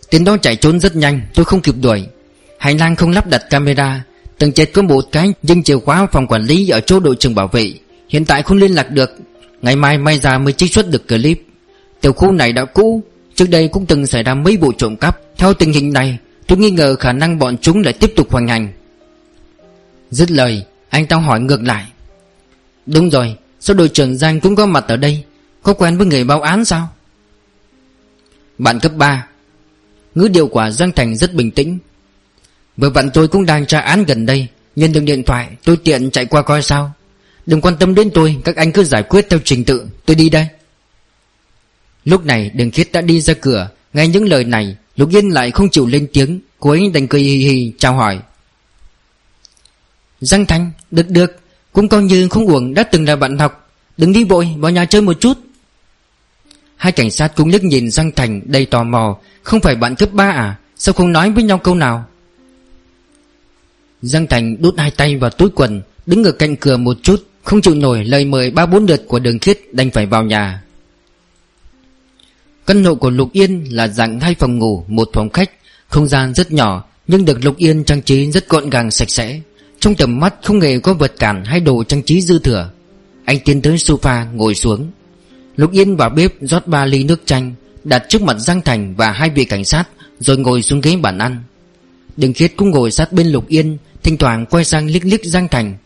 Tên 0.09 0.23
đó 0.23 0.37
chạy 0.41 0.55
trốn 0.55 0.79
rất 0.79 0.95
nhanh, 0.95 1.21
Tôi 1.33 1.45
không 1.45 1.61
kịp 1.61 1.75
đuổi. 1.81 2.05
Hành 2.57 2.77
lang 2.77 2.95
không 2.95 3.11
lắp 3.11 3.27
đặt 3.27 3.43
camera, 3.49 4.03
Tầng 4.37 4.51
trệt 4.51 4.73
có 4.73 4.81
một 4.81 5.05
cái 5.11 5.33
Nhưng 5.43 5.63
chìa 5.63 5.77
khóa 5.77 6.07
phòng 6.11 6.27
quản 6.27 6.41
lý 6.45 6.69
ở 6.69 6.79
chỗ 6.79 6.99
đội 6.99 7.15
trưởng 7.15 7.35
bảo 7.35 7.47
vệ. 7.47 7.73
Hiện 8.09 8.25
tại 8.25 8.43
không 8.43 8.57
liên 8.57 8.71
lạc 8.71 8.91
được. 8.91 9.11
Ngày 9.61 9.75
mai 9.75 9.97
may 9.97 10.19
ra 10.19 10.37
mới 10.37 10.53
trích 10.53 10.73
xuất 10.73 10.89
được 10.89 11.07
clip. 11.07 11.41
Tiểu 12.01 12.13
khu 12.13 12.31
này 12.31 12.53
đã 12.53 12.65
cũ 12.65 13.03
Trước 13.35 13.49
đây 13.49 13.67
cũng 13.67 13.85
từng 13.85 14.05
xảy 14.05 14.23
ra 14.23 14.33
mấy 14.33 14.57
vụ 14.57 14.71
trộm 14.77 14.95
cắp. 14.95 15.19
Theo 15.37 15.53
tình 15.53 15.73
hình 15.73 15.93
này, 15.93 16.17
Tôi 16.47 16.57
nghi 16.57 16.71
ngờ 16.71 16.95
khả 16.95 17.13
năng 17.13 17.39
bọn 17.39 17.57
chúng 17.61 17.81
lại 17.81 17.93
tiếp 17.93 18.13
tục 18.15 18.31
hoành 18.31 18.47
hành. 18.47 18.67
Dứt 20.11 20.31
lời, 20.31 20.65
Anh 20.89 21.07
ta 21.07 21.17
hỏi 21.17 21.39
ngược 21.39 21.61
lại. 21.61 21.85
Đúng 22.85 23.09
rồi, 23.09 23.35
Sao 23.59 23.75
đội 23.75 23.89
trưởng 23.89 24.17
Giang 24.17 24.39
cũng 24.39 24.55
có 24.55 24.65
mặt 24.65 24.85
ở 24.87 24.97
đây? 24.97 25.23
Có 25.63 25.73
quen 25.73 25.97
với 25.97 26.07
người 26.07 26.23
báo 26.23 26.41
án 26.41 26.65
sao? 26.65 26.89
Bạn 28.57 28.79
cấp 28.79 28.91
3 28.95 29.27
Ngữ 30.15 30.27
điệu 30.27 30.47
quả 30.47 30.71
Giang 30.71 30.91
Thành 30.91 31.15
rất 31.15 31.33
bình 31.33 31.51
tĩnh. 31.51 31.77
Vừa 32.77 32.89
vặn 32.89 33.09
tôi 33.11 33.27
cũng 33.27 33.45
đang 33.45 33.65
tra 33.65 33.79
án 33.79 34.03
gần 34.03 34.25
đây. 34.25 34.47
Nhân 34.75 34.93
được 34.93 35.03
điện 35.03 35.23
thoại, 35.23 35.49
tôi 35.63 35.77
tiện 35.77 36.11
chạy 36.11 36.25
qua 36.25 36.41
coi 36.41 36.61
sao. 36.61 36.91
Đừng 37.45 37.61
quan 37.61 37.77
tâm 37.77 37.95
đến 37.95 38.09
tôi, 38.13 38.37
Các 38.43 38.55
anh 38.55 38.71
cứ 38.71 38.83
giải 38.83 39.03
quyết 39.03 39.25
theo 39.29 39.39
trình 39.43 39.63
tự. 39.63 39.87
Tôi 40.05 40.15
đi 40.15 40.29
đây. 40.29 40.47
Lúc 42.05 42.25
này 42.25 42.51
đường 42.53 42.71
khiết 42.71 42.91
đã 42.91 43.01
đi 43.01 43.21
ra 43.21 43.33
cửa. 43.33 43.69
Nghe 43.93 44.07
những 44.07 44.25
lời 44.25 44.43
này, 44.43 44.75
Lục 44.95 45.09
Yên 45.09 45.29
lại 45.29 45.51
không 45.51 45.69
chịu 45.69 45.87
lên 45.87 46.07
tiếng. 46.13 46.39
Cô 46.59 46.69
ấy 46.69 46.89
đành 46.93 47.07
cười 47.07 47.21
hì 47.21 47.35
hì 47.35 47.73
chào 47.77 47.93
hỏi. 47.93 48.19
Giang 50.21 50.45
Thành 50.45 50.71
Được 50.91 51.09
được. 51.09 51.39
Cũng 51.73 51.89
coi 51.89 52.03
như 52.03 52.27
không 52.29 52.47
uổng, 52.47 52.73
đã 52.73 52.83
từng 52.83 53.05
là 53.05 53.15
bạn 53.15 53.37
học. 53.37 53.69
Đừng 53.97 54.13
đi 54.13 54.23
vội, 54.23 54.49
vào 54.57 54.71
nhà 54.71 54.85
chơi 54.85 55.01
một 55.01 55.19
chút. 55.19 55.37
Hai 56.75 56.91
cảnh 56.91 57.11
sát 57.11 57.35
cũng 57.35 57.49
liếc 57.49 57.63
nhìn 57.63 57.91
Giang 57.91 58.11
Thành 58.11 58.41
đầy 58.45 58.65
tò 58.65 58.83
mò. 58.83 59.17
Không 59.43 59.59
phải 59.59 59.75
bạn 59.75 59.95
cấp 59.95 60.09
ba 60.11 60.29
à? 60.29 60.57
Sao 60.77 60.93
không 60.93 61.11
nói 61.11 61.31
với 61.31 61.43
nhau 61.43 61.57
câu 61.57 61.75
nào? 61.75 62.05
Giang 64.01 64.27
Thành 64.27 64.61
đút 64.61 64.77
hai 64.77 64.91
tay 64.91 65.17
vào 65.17 65.29
túi 65.29 65.49
quần, 65.49 65.81
Đứng 66.05 66.23
ở 66.23 66.31
cạnh 66.31 66.55
cửa 66.55 66.77
một 66.77 66.97
chút. 67.03 67.27
Không 67.43 67.61
chịu 67.61 67.75
nổi 67.75 68.03
lời 68.05 68.25
mời 68.25 68.51
ba 68.51 68.65
bốn 68.65 68.85
lượt 68.85 69.03
của 69.07 69.19
đường 69.19 69.39
khiết 69.39 69.59
Đành 69.71 69.91
phải 69.91 70.05
vào 70.05 70.23
nhà. 70.23 70.62
Căn 72.65 72.83
hộ 72.83 72.95
của 72.95 73.09
Lục 73.09 73.29
Yên 73.33 73.63
là 73.69 73.87
dạng 73.87 74.19
hai 74.19 74.35
phòng 74.35 74.57
ngủ, 74.57 74.83
Một 74.87 75.09
phòng 75.13 75.29
khách. 75.29 75.49
Không 75.87 76.07
gian 76.07 76.33
rất 76.33 76.51
nhỏ, 76.51 76.83
Nhưng 77.07 77.25
được 77.25 77.45
Lục 77.45 77.57
Yên 77.57 77.83
trang 77.83 78.01
trí 78.01 78.31
rất 78.31 78.49
gọn 78.49 78.69
gàng, 78.69 78.91
sạch 78.91 79.09
sẽ. 79.09 79.39
Trong 79.79 79.95
tầm 79.95 80.19
mắt 80.19 80.33
không 80.43 80.61
hề 80.61 80.79
có 80.79 80.93
vật 80.93 81.13
cản 81.19 81.45
Hay 81.45 81.59
đồ 81.59 81.83
trang 81.83 82.03
trí 82.03 82.21
dư 82.21 82.39
thừa. 82.39 82.69
Anh 83.25 83.39
tiến 83.45 83.61
tới 83.61 83.75
sofa, 83.75 84.35
ngồi 84.35 84.55
xuống. 84.55 84.91
Lục 85.55 85.71
Yên 85.71 85.95
vào 85.95 86.09
bếp, 86.09 86.33
rót 86.41 86.67
ba 86.67 86.85
ly 86.85 87.03
nước 87.03 87.21
chanh, 87.25 87.53
Đặt 87.83 88.03
trước 88.09 88.21
mặt 88.21 88.37
Giang 88.39 88.61
Thành 88.61 88.95
và 88.95 89.11
hai 89.11 89.29
vị 89.29 89.45
cảnh 89.45 89.65
sát, 89.65 89.83
Rồi 90.19 90.37
ngồi 90.37 90.61
xuống 90.61 90.81
ghế 90.81 90.95
bàn 90.95 91.17
ăn. 91.17 91.43
Đình 92.17 92.33
Khiết 92.33 92.53
cũng 92.57 92.69
ngồi 92.69 92.91
sát 92.91 93.13
bên 93.13 93.27
Lục 93.27 93.47
Yên, 93.47 93.77
Thỉnh 94.03 94.17
thoảng 94.17 94.45
quay 94.45 94.65
sang 94.65 94.87
liếc 94.87 95.05
liếc 95.05 95.25
Giang 95.25 95.47
Thành. 95.47 95.77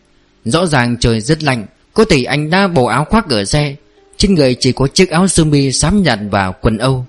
Rõ 0.44 0.66
ràng 0.66 0.96
trời 1.00 1.20
rất 1.20 1.42
lạnh, 1.42 1.66
Có 1.94 2.04
thể 2.04 2.22
anh 2.22 2.50
đã 2.50 2.68
bầu 2.68 2.86
áo 2.86 3.04
khoác 3.04 3.28
ở 3.28 3.44
xe 3.44 3.76
trên 4.18 4.34
người 4.34 4.54
chỉ 4.54 4.72
có 4.72 4.86
chiếc 4.86 5.10
áo 5.10 5.28
sơ 5.28 5.44
mi 5.44 5.72
xám 5.72 6.02
nhạt 6.02 6.18
và 6.30 6.52
quần 6.52 6.78
âu. 6.78 7.06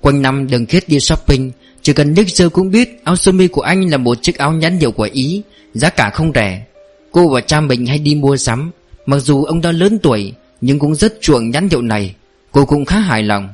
Quanh 0.00 0.22
năm 0.22 0.46
đừng 0.46 0.66
Khiết 0.66 0.88
đi 0.88 1.00
shopping, 1.00 1.52
Chỉ 1.82 1.92
cần 1.92 2.14
liếc 2.14 2.28
sơ 2.28 2.48
cũng 2.48 2.70
biết 2.70 3.00
Áo 3.04 3.16
sơ 3.16 3.32
mi 3.32 3.48
của 3.48 3.62
anh 3.62 3.90
là 3.90 3.96
một 3.96 4.22
chiếc 4.22 4.38
áo 4.38 4.52
nhãn 4.52 4.78
hiệu 4.78 4.92
của 4.92 5.08
Ý, 5.12 5.42
Giá 5.74 5.90
cả 5.90 6.10
không 6.10 6.32
rẻ. 6.34 6.66
Cô 7.12 7.28
và 7.28 7.40
cha 7.40 7.60
mình 7.60 7.86
hay 7.86 7.98
đi 7.98 8.14
mua 8.14 8.36
sắm, 8.36 8.70
Mặc 9.06 9.18
dù 9.18 9.44
ông 9.44 9.60
đã 9.60 9.72
lớn 9.72 9.98
tuổi, 10.02 10.32
Nhưng 10.60 10.78
cũng 10.78 10.94
rất 10.94 11.20
chuộng 11.20 11.50
nhãn 11.50 11.68
hiệu 11.68 11.82
này. 11.82 12.14
Cô 12.52 12.64
cũng 12.64 12.84
khá 12.84 12.98
hài 12.98 13.22
lòng. 13.22 13.48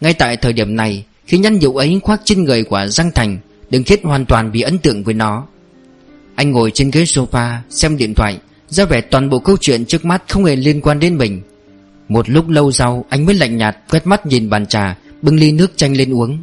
Ngay 0.00 0.14
tại 0.14 0.36
thời 0.36 0.52
điểm 0.52 0.76
này, 0.76 1.04
Khi 1.26 1.38
nhãn 1.38 1.58
hiệu 1.58 1.76
ấy 1.76 2.00
khoác 2.02 2.20
trên 2.24 2.44
người 2.44 2.64
của 2.64 2.86
Giang 2.88 3.10
Thành 3.14 3.38
Đừng 3.70 3.84
Khiết 3.84 4.00
hoàn 4.02 4.26
toàn 4.26 4.52
bị 4.52 4.60
ấn 4.60 4.78
tượng 4.78 5.04
với 5.04 5.14
nó. 5.14 5.46
Anh 6.34 6.50
ngồi 6.50 6.70
trên 6.70 6.90
ghế 6.90 7.02
sofa, 7.02 7.56
Xem 7.70 7.96
điện 7.96 8.14
thoại, 8.14 8.38
ra 8.68 8.84
vẻ 8.84 9.00
toàn 9.00 9.30
bộ 9.30 9.38
câu 9.38 9.56
chuyện 9.60 9.84
trước 9.84 10.04
mắt 10.04 10.22
không 10.28 10.44
hề 10.44 10.56
liên 10.56 10.80
quan 10.80 11.00
đến 11.00 11.16
mình. 11.16 11.42
Một 12.08 12.30
lúc 12.30 12.48
lâu 12.48 12.72
sau, 12.72 13.04
Anh 13.08 13.26
mới 13.26 13.34
lạnh 13.34 13.56
nhạt 13.56 13.76
quét 13.90 14.06
mắt 14.06 14.26
nhìn 14.26 14.50
bàn 14.50 14.66
trà, 14.66 14.98
Bưng 15.22 15.36
ly 15.36 15.52
nước 15.52 15.76
chanh 15.76 15.96
lên 15.96 16.14
uống. 16.14 16.38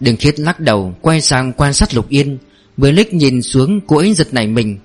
Đừng 0.00 0.16
khiết 0.16 0.40
lắc 0.40 0.60
đầu, 0.60 0.94
Quay 1.00 1.20
sang 1.20 1.52
quan 1.52 1.72
sát 1.72 1.94
Lục 1.94 2.08
Yên, 2.08 2.38
Vừa 2.76 2.90
lích 2.90 3.14
nhìn 3.14 3.42
xuống 3.42 3.80
cô 3.86 3.96
ấy 3.96 4.14
giật 4.14 4.28
nảy 4.32 4.46
mình. 4.46 4.78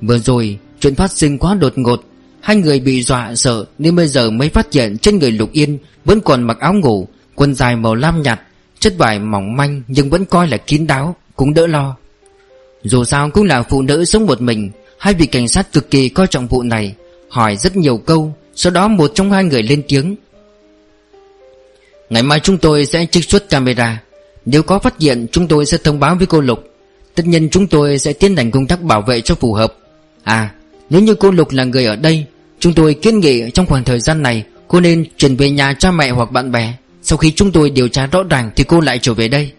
Vừa 0.00 0.18
rồi, 0.18 0.58
chuyện 0.80 0.94
phát 0.94 1.12
sinh 1.12 1.38
quá 1.38 1.54
đột 1.54 1.72
ngột, 1.76 2.04
Hai 2.40 2.56
người 2.56 2.80
bị 2.80 3.02
dọa 3.02 3.34
sợ 3.34 3.64
Nên 3.78 3.96
bây 3.96 4.08
giờ 4.08 4.30
mới 4.30 4.48
phát 4.48 4.72
hiện 4.72 4.98
trên 4.98 5.18
người 5.18 5.30
Lục 5.30 5.52
Yên 5.52 5.78
Vẫn 6.04 6.20
còn 6.20 6.42
mặc 6.42 6.58
áo 6.60 6.74
ngủ, 6.74 7.08
Quần 7.34 7.54
dài 7.54 7.76
màu 7.76 7.94
lam 7.94 8.22
nhạt, 8.22 8.40
Chất 8.78 8.94
vải 8.98 9.18
mỏng 9.18 9.56
manh 9.56 9.82
nhưng 9.88 10.10
vẫn 10.10 10.24
coi 10.24 10.48
là 10.48 10.56
kín 10.56 10.86
đáo, 10.86 11.16
Cũng 11.36 11.54
đỡ 11.54 11.66
lo. 11.66 11.96
Dù 12.82 13.04
sao 13.04 13.30
cũng 13.30 13.44
là 13.44 13.62
phụ 13.62 13.82
nữ 13.82 14.04
sống 14.04 14.26
một 14.26 14.40
mình, 14.40 14.70
Hai 14.98 15.14
vị 15.14 15.26
cảnh 15.26 15.48
sát 15.48 15.72
cực 15.72 15.90
kỳ 15.90 16.08
coi 16.08 16.26
trọng 16.26 16.46
vụ 16.46 16.62
này, 16.62 16.94
Hỏi 17.28 17.56
rất 17.56 17.76
nhiều 17.76 17.98
câu 17.98 18.34
sau 18.58 18.72
đó 18.72 18.88
một 18.88 19.10
trong 19.14 19.32
hai 19.32 19.44
người 19.44 19.62
lên 19.62 19.82
tiếng. 19.88 20.16
Ngày 22.10 22.22
mai 22.22 22.40
chúng 22.40 22.58
tôi 22.58 22.86
sẽ 22.86 23.06
trích 23.06 23.24
xuất 23.24 23.48
camera. 23.48 24.02
Nếu 24.44 24.62
có 24.62 24.78
phát 24.78 25.00
hiện, 25.00 25.26
chúng 25.32 25.48
tôi 25.48 25.66
sẽ 25.66 25.78
thông 25.84 26.00
báo 26.00 26.14
với 26.14 26.26
cô 26.26 26.40
Lục. 26.40 26.64
Tất 27.14 27.26
nhiên 27.26 27.48
chúng 27.50 27.66
tôi 27.66 27.98
sẽ 27.98 28.12
tiến 28.12 28.36
hành 28.36 28.50
công 28.50 28.66
tác 28.66 28.82
bảo 28.82 29.02
vệ 29.02 29.20
cho 29.20 29.34
phù 29.34 29.52
hợp. 29.52 29.74
À 30.22 30.50
nếu 30.90 31.00
như 31.00 31.14
cô 31.14 31.30
Lục 31.30 31.50
là 31.50 31.64
người 31.64 31.84
ở 31.84 31.96
đây, 31.96 32.24
Chúng 32.60 32.74
tôi 32.74 32.94
kiến 32.94 33.20
nghị 33.20 33.50
trong 33.50 33.66
khoảng 33.66 33.84
thời 33.84 34.00
gian 34.00 34.22
này, 34.22 34.44
Cô 34.68 34.80
nên 34.80 35.04
chuyển 35.16 35.36
về 35.36 35.50
nhà 35.50 35.72
cha 35.72 35.90
mẹ 35.90 36.10
hoặc 36.10 36.32
bạn 36.32 36.52
bè. 36.52 36.74
Sau 37.02 37.18
khi 37.18 37.30
chúng 37.30 37.52
tôi 37.52 37.70
điều 37.70 37.88
tra 37.88 38.06
rõ 38.06 38.22
ràng 38.22 38.50
Thì 38.56 38.64
cô 38.64 38.80
lại 38.80 38.98
trở 39.02 39.14
về 39.14 39.28
đây. 39.28 39.52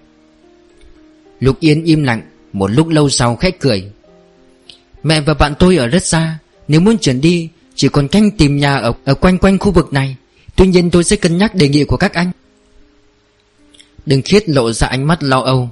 Lục 1.39 1.60
Yên 1.60 1.84
im 1.84 2.04
lặng. 2.04 2.22
Một 2.54 2.72
lúc 2.72 2.88
lâu 2.88 3.10
sau 3.10 3.36
khách 3.36 3.60
cười. 3.60 3.91
Mẹ 5.04 5.22
và 5.22 5.34
bạn 5.34 5.54
tôi 5.60 5.78
ở 5.78 5.88
rất 5.88 6.06
xa. 6.06 6.38
Nếu 6.68 6.82
muốn 6.82 6.97
chuyển 6.97 7.22
đi 7.22 7.50
chỉ 7.80 7.90
còn 7.90 8.08
canh 8.08 8.32
tìm 8.32 8.58
nhà 8.58 8.76
ở, 8.76 8.94
ở 9.06 9.14
quanh 9.14 9.38
quanh 9.38 9.60
khu 9.60 9.72
vực 9.72 9.94
này. 9.94 10.16
Tuy 10.56 10.68
nhiên 10.68 10.92
tôi 10.92 11.04
sẽ 11.04 11.16
cân 11.16 11.38
nhắc 11.38 11.56
đề 11.56 11.70
nghị 11.70 11.84
của 11.84 11.98
các 11.98 12.14
anh. 12.14 12.32
Đừng 14.06 14.22
khiết 14.22 14.50
lộ 14.50 14.72
ra 14.72 14.88
ánh 14.88 15.08
mắt 15.08 15.24
lo 15.24 15.40
âu. 15.40 15.70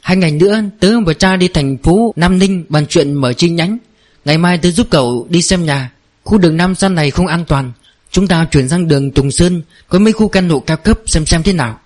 Hai 0.00 0.16
ngày 0.16 0.30
nữa 0.30 0.60
tớ 0.80 1.00
và 1.06 1.14
cha 1.14 1.36
đi 1.36 1.48
thành 1.48 1.76
phố 1.76 2.12
Nam 2.16 2.38
Ninh 2.38 2.64
bàn 2.68 2.86
chuyện 2.86 3.14
mở 3.14 3.32
chi 3.32 3.50
nhánh. 3.50 3.78
Ngày 4.24 4.38
mai 4.38 4.58
tớ 4.58 4.70
giúp 4.70 4.86
cậu 4.90 5.26
đi 5.30 5.42
xem 5.42 5.66
nhà. 5.66 5.92
Khu 6.24 6.38
đường 6.38 6.56
Nam 6.56 6.74
San 6.74 6.94
này 6.94 7.10
không 7.10 7.26
an 7.26 7.44
toàn. 7.48 7.72
Chúng 8.10 8.28
ta 8.28 8.46
chuyển 8.50 8.68
sang 8.68 8.88
đường 8.88 9.10
Tùng 9.10 9.30
Sơn 9.30 9.62
Có 9.88 9.98
mấy 9.98 10.12
khu 10.12 10.28
căn 10.28 10.48
hộ 10.48 10.60
cao 10.60 10.76
cấp 10.76 10.98
xem 11.06 11.26
xem 11.26 11.42
thế 11.42 11.52
nào. 11.52 11.80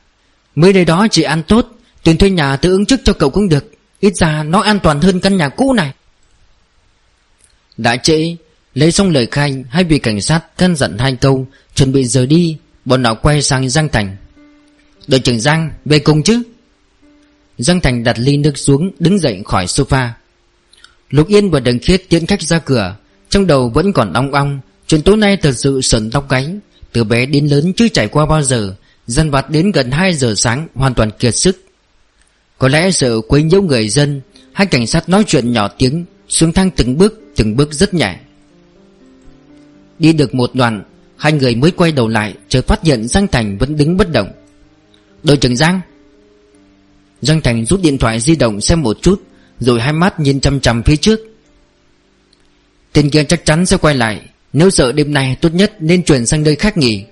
Mới 0.55 0.73
đây 0.73 0.85
đó 0.85 1.07
chỉ 1.11 1.23
ăn 1.23 1.43
tốt 1.43 1.67
Tiền 2.03 2.19
thuê 2.19 2.31
nhà 2.31 2.57
tớ 2.57 2.69
ứng 2.69 2.87
trước 2.87 3.01
cho 3.05 3.13
cậu 3.13 3.31
cũng 3.31 3.49
được. 3.49 3.73
Ít 4.01 4.17
ra 4.17 4.43
nó 4.43 4.61
an 4.61 4.79
toàn 4.83 5.01
hơn 5.01 5.21
căn 5.21 5.37
nhà 5.37 5.49
cũ 5.49 5.73
này. 5.73 5.93
Đã 7.77 7.97
trễ 7.97 8.37
Lấy 8.79 8.93
xong 8.93 9.11
lời 9.11 9.27
khai, 9.31 9.65
Hai 9.69 9.85
vị 9.85 9.99
cảnh 9.99 10.21
sát 10.21 10.41
thân 10.59 10.77
giận 10.77 10.99
hai 10.99 11.17
câu 11.17 11.47
Chuẩn 11.75 11.93
bị 11.93 12.05
rời 12.05 12.27
đi, 12.27 12.57
Bọn 12.85 13.05
họ 13.05 13.15
quay 13.15 13.43
sang 13.43 13.69
Giang 13.69 13.89
Thành. 13.89 14.17
Đội 15.07 15.21
trưởng 15.21 15.41
Giang, 15.41 15.71
về 15.85 15.99
cùng 15.99 16.23
chứ? 16.23 16.43
Giang 17.59 17.81
Thành 17.81 18.05
đặt 18.05 18.19
ly 18.19 18.37
nước 18.37 18.59
xuống, 18.59 18.91
Đứng 18.99 19.19
dậy 19.19 19.43
khỏi 19.45 19.67
sofa. 19.67 20.09
Lục 21.11 21.29
Yên 21.29 21.51
và 21.51 21.61
Đằng 21.61 21.79
Khiết 21.79 22.09
tiễn 22.09 22.27
khách 22.27 22.43
ra 22.43 22.59
cửa, 22.59 22.97
Trong 23.29 23.47
đầu 23.47 23.69
vẫn 23.69 23.93
còn 23.93 24.13
ong 24.13 24.33
ong, 24.33 24.61
Chuyện 24.87 25.03
tối 25.03 25.17
nay 25.17 25.37
thật 25.37 25.53
sự 25.53 25.81
sờn 25.81 26.11
tóc 26.11 26.31
gáy. 26.31 26.49
Từ 26.93 27.05
bé 27.05 27.27
đến 27.27 27.47
lớn 27.47 27.73
chưa 27.77 27.89
trải 27.89 28.09
qua 28.09 28.27
bao 28.27 28.43
giờ 28.43 28.75
Dân 29.07 29.31
vặt 29.31 29.51
đến 29.51 29.73
gần 29.73 29.91
2 29.91 30.15
giờ 30.15 30.35
sáng 30.37 30.69
Hoàn 30.75 30.95
toàn 30.95 31.11
kiệt 31.11 31.35
sức. 31.35 31.65
Có 32.59 32.69
lẽ 32.69 32.91
sợ 32.91 33.21
quấy 33.21 33.43
nhiễu 33.43 33.63
người 33.63 33.89
dân, 33.89 34.21
Hai 34.53 34.67
cảnh 34.67 34.87
sát 34.87 35.09
nói 35.09 35.25
chuyện 35.27 35.53
nhỏ 35.53 35.69
tiếng, 35.69 36.05
Xuống 36.29 36.53
thang 36.53 36.71
từng 36.71 36.99
bước 36.99 37.21
từng 37.37 37.57
bước 37.57 37.73
rất 37.73 37.95
nhẹ. 37.95 38.19
Đi 39.99 40.13
được 40.13 40.35
một 40.35 40.55
đoạn, 40.55 40.83
Hai 41.17 41.33
người 41.33 41.55
mới 41.55 41.71
quay 41.71 41.93
đầu 41.93 42.09
lại, 42.09 42.35
Chợt 42.49 42.67
phát 42.67 42.83
hiện 42.83 43.09
Giang 43.09 43.29
Thành 43.29 43.59
vẫn 43.59 43.77
đứng 43.77 43.97
bất 43.97 44.13
động. 44.13 44.31
Đội 45.23 45.37
trưởng 45.37 45.57
Giang. 45.57 45.81
Giang 47.21 47.41
Thành 47.41 47.65
rút 47.65 47.81
điện 47.83 47.99
thoại 47.99 48.21
di 48.21 48.37
động 48.37 48.61
xem 48.61 48.83
một 48.83 48.97
chút, 49.03 49.23
Rồi 49.61 49.81
hai 49.81 49.93
mắt 49.93 50.21
nhìn 50.21 50.41
chăm 50.41 50.61
chăm 50.61 50.83
phía 50.83 50.97
trước. 50.97 51.21
Tên 52.93 53.11
kia 53.11 53.25
chắc 53.25 53.45
chắn 53.45 53.67
sẽ 53.67 53.77
quay 53.77 53.95
lại, 53.95 54.21
Nếu 54.53 54.71
sợ 54.71 54.93
đêm 54.93 55.15
nay 55.15 55.37
tốt 55.41 55.55
nhất 55.55 55.73
nên 55.81 56.03
chuyển 56.03 56.27
sang 56.27 56.43
nơi 56.43 56.57
khác 56.57 56.77
nghỉ. 56.77 57.05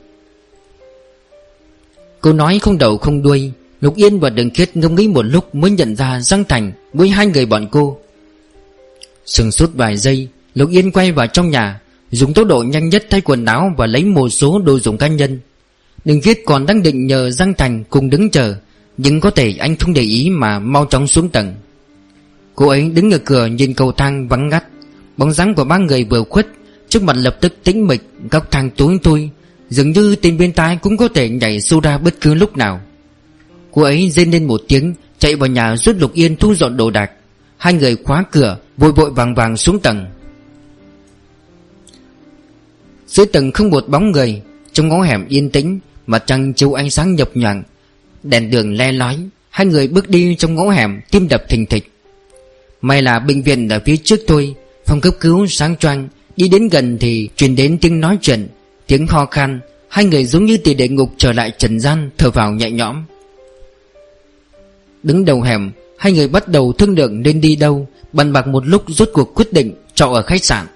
Câu 2.21 2.33
nói 2.33 2.59
không 2.59 2.79
đầu 2.79 2.99
không 2.99 3.23
đuôi, 3.23 3.53
Lục 3.81 3.97
Yên 3.97 4.21
và 4.21 4.31
Đường 4.31 4.51
Khiết 4.51 4.77
ngâm 4.77 4.95
nghĩ 4.95 5.09
một 5.09 5.23
lúc 5.23 5.55
mới 5.55 5.71
nhận 5.71 5.97
ra 5.97 6.21
Giang 6.21 6.45
Thành 6.45 6.73
với 6.93 7.09
hai 7.09 7.27
người 7.27 7.47
bọn 7.47 7.69
cô. 7.71 7.99
Sừng 9.27 9.53
sốt 9.53 9.71
vài 9.75 9.97
giây, 9.97 10.29
Lục 10.55 10.71
Yên 10.71 10.93
quay 10.93 11.13
vào 11.13 11.27
trong 11.27 11.51
nhà 11.51 11.81
Dùng 12.17 12.35
tốc 12.35 12.47
độ 12.47 12.63
nhanh 12.63 12.89
nhất 12.89 13.07
thay 13.11 13.21
quần 13.21 13.45
áo 13.45 13.75
Và 13.77 13.87
lấy 13.87 14.05
một 14.05 14.29
số 14.29 14.59
đồ 14.59 14.79
dùng 14.79 14.99
cá 14.99 15.07
nhân. 15.07 15.41
Đừng 16.05 16.21
viết 16.21 16.43
còn 16.47 16.67
đang 16.67 16.83
định 16.83 17.07
nhờ 17.07 17.31
Giang 17.31 17.55
Thành 17.55 17.85
cùng 17.91 18.11
đứng 18.11 18.31
chờ, 18.31 18.57
Nhưng 18.97 19.21
có 19.21 19.31
thể 19.31 19.55
anh 19.59 19.77
không 19.77 19.95
để 19.95 20.03
ý 20.03 20.31
mà 20.31 20.59
mau 20.59 20.87
chóng 20.87 21.07
xuống 21.07 21.29
tầng. 21.29 21.55
Cô 22.55 22.69
ấy 22.69 22.91
đứng 22.95 23.11
ở 23.11 23.19
cửa 23.19 23.47
nhìn 23.47 23.75
cầu 23.75 23.93
thang 23.93 24.29
vắng 24.29 24.49
ngắt. 24.49 24.65
Bóng 25.17 25.33
dáng 25.33 25.55
của 25.55 25.65
ba 25.65 25.79
người 25.79 26.05
vừa 26.05 26.23
khuất, 26.23 26.47
Trước 26.89 27.03
mặt 27.03 27.17
lập 27.17 27.37
tức 27.41 27.55
tĩnh 27.65 27.87
mịch, 27.87 28.03
Góc 28.31 28.51
thang 28.51 28.71
tối 28.71 28.99
thui. 29.03 29.29
Dường 29.71 29.91
như 29.93 30.17
tên 30.17 30.39
bên 30.39 30.53
tai 30.53 30.79
cũng 30.83 30.97
có 30.97 31.09
thể 31.09 31.29
nhảy 31.29 31.61
sâu 31.61 31.81
ra 31.81 31.99
bất 31.99 32.21
cứ 32.21 32.35
lúc 32.35 32.57
nào. 32.57 32.81
Cô 33.71 33.83
ấy 33.83 34.11
rên 34.11 34.31
lên 34.31 34.45
một 34.45 34.61
tiếng, 34.69 34.95
Chạy 35.19 35.37
vào 35.37 35.49
nhà 35.49 35.77
rút 35.77 35.97
Lục 35.99 36.13
Yên 36.15 36.37
thu 36.37 36.55
dọn 36.55 36.77
đồ 36.77 36.91
đạc. 36.91 37.11
Hai 37.57 37.73
người 37.75 37.97
khóa 38.05 38.25
cửa, 38.31 38.59
Vội 38.77 38.93
vội 38.93 39.11
vàng 39.11 39.35
vàng 39.35 39.57
xuống 39.57 39.81
tầng. 39.81 40.07
Dưới 43.17 43.27
tầng 43.27 43.53
không 43.53 43.71
một 43.71 43.89
bóng 43.89 44.13
người, 44.13 44.43
Trong 44.73 44.89
ngõ 44.89 45.03
hẻm 45.03 45.29
yên 45.29 45.51
tĩnh, 45.51 45.79
Mặt 46.07 46.23
trăng 46.27 46.53
chiếu 46.53 46.73
ánh 46.73 46.91
sáng 46.91 47.15
nhập 47.15 47.31
nhoàng 47.35 47.63
Đèn 48.23 48.51
đường 48.51 48.75
le 48.75 48.93
lói, 48.93 49.17
Hai 49.51 49.67
người 49.67 49.89
bước 49.89 50.09
đi 50.09 50.35
trong 50.39 50.55
ngõ 50.55 50.71
hẻm 50.71 51.01
Tim 51.11 51.29
đập 51.29 51.43
thình 51.49 51.67
thịch. 51.67 51.91
May 52.81 53.03
là 53.03 53.19
bệnh 53.19 53.43
viện 53.43 53.69
ở 53.69 53.81
phía 53.85 53.97
trước 53.97 54.21
tôi, 54.27 54.55
Phòng 54.87 55.01
cấp 55.01 55.15
cứu 55.21 55.47
sáng 55.47 55.77
choang, 55.77 56.09
Đi 56.37 56.49
đến 56.49 56.69
gần 56.69 56.99
thì 56.99 57.29
truyền 57.37 57.57
đến 57.57 57.79
tiếng 57.81 58.01
nói 58.01 58.19
chuyện, 58.21 58.49
Tiếng 58.87 59.07
ho 59.07 59.27
khan, 59.27 59.61
Hai 59.89 60.05
người 60.05 60.25
giống 60.25 60.45
như 60.45 60.57
từ 60.57 60.75
địa 60.75 60.89
ngục 60.89 61.11
trở 61.19 61.33
lại 61.33 61.53
trần 61.59 61.81
gian 61.81 62.11
Thở 62.19 62.31
vào 62.31 62.53
nhẹ 62.53 62.71
nhõm. 62.71 63.05
Đứng 65.03 65.25
đầu 65.25 65.41
hẻm, 65.41 65.71
Hai 65.99 66.13
người 66.13 66.29
bắt 66.29 66.49
đầu 66.49 66.73
thương 66.73 66.95
lượng 66.95 67.23
nên 67.23 67.41
đi 67.41 67.57
đâu, 67.57 67.89
Bàn 68.13 68.33
bạc 68.33 68.47
một 68.47 68.67
lúc 68.67 68.85
rốt 68.89 69.09
cuộc 69.13 69.35
quyết 69.35 69.53
định 69.53 69.75
Trọ 69.95 70.07
ở 70.07 70.23
khách 70.23 70.45
sạn. 70.45 70.67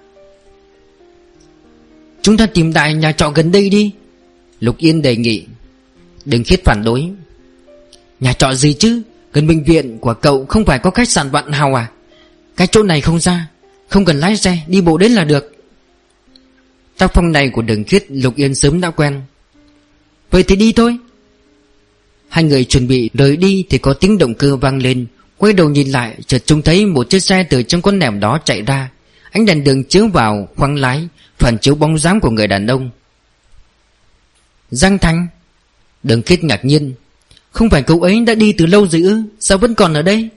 Chúng 2.22 2.36
ta 2.36 2.46
tìm 2.46 2.72
đại 2.72 2.94
nhà 2.94 3.12
trọ 3.12 3.30
gần 3.30 3.52
đây 3.52 3.70
đi. 3.70 3.92
Lục 4.60 4.78
Yên 4.78 5.02
đề 5.02 5.16
nghị. 5.16 5.46
Đừng 6.24 6.44
khiết 6.44 6.64
phản 6.64 6.82
đối. 6.84 7.08
Nhà 8.20 8.32
trọ 8.32 8.54
gì 8.54 8.74
chứ? 8.74 9.02
Gần 9.32 9.46
bệnh 9.46 9.64
viện 9.64 9.98
của 9.98 10.14
cậu 10.14 10.46
không 10.46 10.64
phải 10.64 10.78
có 10.78 10.90
khách 10.90 11.08
sạn 11.08 11.30
vạn 11.30 11.52
hào 11.52 11.74
à? 11.74 11.90
Cái 12.56 12.66
chỗ 12.66 12.82
này 12.82 13.00
không 13.00 13.20
ra. 13.20 13.48
Không 13.88 14.04
cần 14.04 14.20
lái 14.20 14.36
xe, 14.36 14.58
đi 14.66 14.80
bộ 14.80 14.98
đến 14.98 15.12
là 15.12 15.24
được. 15.24 15.52
Tác 16.98 17.10
phong 17.14 17.32
này 17.32 17.48
của 17.48 17.62
đường 17.62 17.84
khiết, 17.84 18.04
Lục 18.08 18.36
Yên 18.36 18.54
sớm 18.54 18.80
đã 18.80 18.90
quen. 18.90 19.20
Vậy 20.30 20.42
thì 20.42 20.56
đi 20.56 20.72
thôi. 20.72 20.96
Hai 22.28 22.44
người 22.44 22.64
chuẩn 22.64 22.88
bị 22.88 23.10
rời 23.14 23.36
đi 23.36 23.64
Thì 23.70 23.78
có 23.78 23.92
tiếng 23.92 24.18
động 24.18 24.34
cơ 24.34 24.56
vang 24.56 24.82
lên. 24.82 25.06
Quay 25.36 25.52
đầu 25.52 25.68
nhìn 25.68 25.88
lại, 25.88 26.16
chợt 26.26 26.46
trông 26.46 26.62
thấy 26.62 26.86
một 26.86 27.10
chiếc 27.10 27.20
xe 27.20 27.42
từ 27.42 27.62
trong 27.62 27.82
con 27.82 27.98
nẻm 27.98 28.20
đó 28.20 28.38
chạy 28.44 28.62
ra. 28.62 28.90
Ánh 29.30 29.46
đèn 29.46 29.64
đường 29.64 29.84
chiếu 29.84 30.08
vào 30.08 30.48
khoang 30.56 30.76
lái. 30.76 31.08
Phản 31.41 31.59
chiếu 31.59 31.74
bóng 31.74 31.99
dáng 31.99 32.20
của 32.20 32.30
người 32.30 32.47
đàn 32.47 32.66
ông. 32.66 32.91
Giang 34.70 34.99
Thành 34.99 35.28
Đường 36.03 36.22
kết 36.22 36.45
ngạc 36.45 36.64
nhiên. 36.64 36.95
Không 37.53 37.70
phải 37.70 37.82
cậu 37.82 38.01
ấy 38.03 38.20
đã 38.20 38.34
đi 38.34 38.53
từ 38.53 38.66
lâu 38.66 38.86
rồi 38.86 39.03
ư? 39.03 39.22
Sao 39.41 39.59
vẫn 39.59 39.74
còn 39.74 39.95
ở 39.95 40.03
đây? 40.03 40.28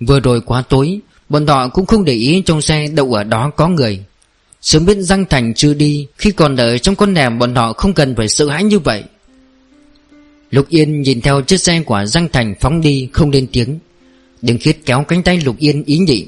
Vừa 0.00 0.20
rồi 0.20 0.40
quá 0.40 0.62
tối, 0.62 1.00
Bọn 1.28 1.46
họ 1.46 1.68
cũng 1.68 1.86
không 1.86 2.04
để 2.04 2.12
ý 2.12 2.42
trong 2.46 2.60
xe 2.60 2.88
đậu 2.88 3.14
ở 3.14 3.24
đó 3.24 3.50
có 3.56 3.68
người. 3.68 4.04
Sớm 4.60 4.86
biết 4.86 4.96
Giang 4.98 5.24
Thành 5.30 5.54
chưa 5.54 5.74
đi, 5.74 6.06
Khi 6.18 6.30
còn 6.30 6.56
ở 6.56 6.78
trong 6.78 6.96
con 6.96 7.14
nèm 7.14 7.38
bọn 7.38 7.54
họ 7.54 7.72
không 7.72 7.94
cần 7.94 8.16
phải 8.16 8.28
sợ 8.28 8.48
hãi 8.48 8.64
như 8.64 8.78
vậy. 8.78 9.04
Lục 10.50 10.68
Yên 10.68 11.02
nhìn 11.02 11.20
theo 11.20 11.42
chiếc 11.42 11.60
xe 11.60 11.82
của 11.82 12.04
Giang 12.06 12.28
Thành 12.28 12.54
phóng 12.60 12.80
đi, 12.80 13.08
không 13.12 13.30
lên 13.30 13.46
tiếng. 13.52 13.78
Đừng 14.42 14.58
khiết 14.58 14.78
kéo 14.86 15.04
cánh 15.08 15.22
tay 15.22 15.40
Lục 15.40 15.56
Yên 15.58 15.84
ý 15.84 15.98
nhị 15.98 16.26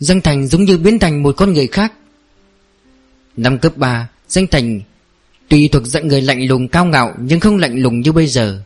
danh 0.00 0.20
Thành 0.20 0.46
giống 0.46 0.64
như 0.64 0.78
biến 0.78 0.98
thành 0.98 1.22
một 1.22 1.36
con 1.36 1.52
người 1.52 1.66
khác. 1.66 1.92
Năm 3.36 3.58
cấp 3.58 3.76
3 3.76 4.08
danh 4.28 4.46
Thành 4.46 4.80
Tuy 5.48 5.68
thuộc 5.68 5.86
dạng 5.86 6.08
người 6.08 6.22
lạnh 6.22 6.46
lùng 6.46 6.68
cao 6.68 6.84
ngạo 6.84 7.14
Nhưng 7.18 7.40
không 7.40 7.56
lạnh 7.56 7.82
lùng 7.82 8.00
như 8.00 8.12
bây 8.12 8.26
giờ. 8.26 8.60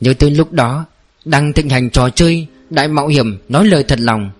Nhớ 0.00 0.14
tới 0.14 0.30
lúc 0.30 0.52
đó, 0.52 0.84
Đang 1.24 1.52
thịnh 1.52 1.68
hành 1.68 1.90
trò 1.90 2.10
chơi 2.10 2.46
Đại 2.70 2.88
mạo 2.88 3.06
hiểm 3.06 3.38
nói 3.48 3.66
lời 3.66 3.84
thật 3.88 4.00
lòng 4.00 4.30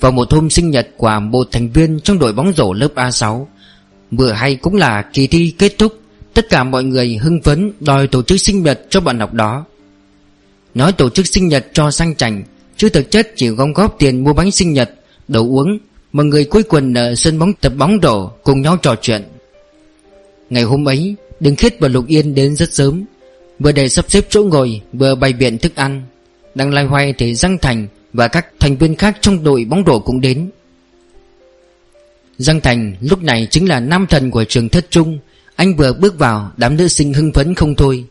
Vào 0.00 0.12
một 0.12 0.32
hôm 0.32 0.50
sinh 0.50 0.70
nhật 0.70 0.88
của 0.96 1.20
một 1.22 1.48
thành 1.52 1.68
viên 1.68 2.00
Trong 2.00 2.18
đội 2.18 2.32
bóng 2.32 2.52
rổ 2.52 2.72
lớp 2.72 2.94
A6 2.94 3.46
Vừa 4.10 4.32
hay 4.32 4.56
cũng 4.56 4.76
là 4.76 5.02
kỳ 5.12 5.26
thi 5.26 5.54
kết 5.58 5.78
thúc, 5.78 6.00
Tất 6.34 6.48
cả 6.48 6.64
mọi 6.64 6.84
người 6.84 7.16
hưng 7.16 7.42
phấn 7.42 7.72
Đòi 7.80 8.06
tổ 8.06 8.22
chức 8.22 8.40
sinh 8.40 8.62
nhật 8.62 8.80
cho 8.90 9.00
bạn 9.00 9.20
học 9.20 9.34
đó. 9.34 9.64
Nói 10.74 10.92
tổ 10.92 11.10
chức 11.10 11.26
sinh 11.26 11.48
nhật 11.48 11.66
cho 11.72 11.90
sang 11.90 12.14
chảnh 12.14 12.42
Chứ 12.76 12.88
thực 12.88 13.10
chất 13.10 13.32
chỉ 13.36 13.48
gom 13.48 13.72
góp 13.72 13.96
tiền 13.98 14.24
mua 14.24 14.32
bánh 14.32 14.50
sinh 14.50 14.72
nhật 14.72 14.90
Đồ 15.32 15.40
uống, 15.40 15.78
Mọi 16.12 16.26
người 16.26 16.44
cuối 16.44 16.62
quần 16.62 16.94
ở 16.94 17.14
sân 17.14 17.38
bóng 17.38 17.52
tập 17.52 17.72
bóng 17.76 18.00
đổ 18.00 18.30
Cùng 18.42 18.62
nhau 18.62 18.76
trò 18.82 18.96
chuyện. 19.02 19.22
Ngày 20.50 20.62
hôm 20.62 20.88
ấy 20.88 21.14
Đừng 21.40 21.56
Khiết 21.56 21.80
và 21.80 21.88
Lục 21.88 22.06
Yên 22.06 22.34
đến 22.34 22.56
rất 22.56 22.74
sớm, 22.74 23.04
Vừa 23.58 23.72
để 23.72 23.88
sắp 23.88 24.04
xếp 24.08 24.26
chỗ 24.28 24.42
ngồi, 24.42 24.80
Vừa 24.92 25.14
bày 25.14 25.32
biện 25.32 25.58
thức 25.58 25.76
ăn. 25.76 26.02
Đang 26.54 26.74
lai 26.74 26.84
hoay 26.84 27.14
thì 27.18 27.34
Giang 27.34 27.58
Thành 27.58 27.86
Và 28.12 28.28
các 28.28 28.46
thành 28.58 28.76
viên 28.76 28.96
khác 28.96 29.18
trong 29.20 29.44
đội 29.44 29.64
bóng 29.64 29.84
đổ 29.84 29.98
cũng 29.98 30.20
đến. 30.20 30.50
Giang 32.38 32.60
Thành 32.60 32.94
lúc 33.00 33.22
này 33.22 33.48
chính 33.50 33.68
là 33.68 33.80
nam 33.80 34.06
thần 34.06 34.30
của 34.30 34.44
trường 34.44 34.68
thất 34.68 34.86
trung, 34.90 35.18
Anh 35.56 35.76
vừa 35.76 35.92
bước 35.92 36.18
vào, 36.18 36.52
Đám 36.56 36.76
nữ 36.76 36.88
sinh 36.88 37.12
hưng 37.12 37.32
phấn 37.32 37.54
không 37.54 37.74
thôi. 37.74 38.04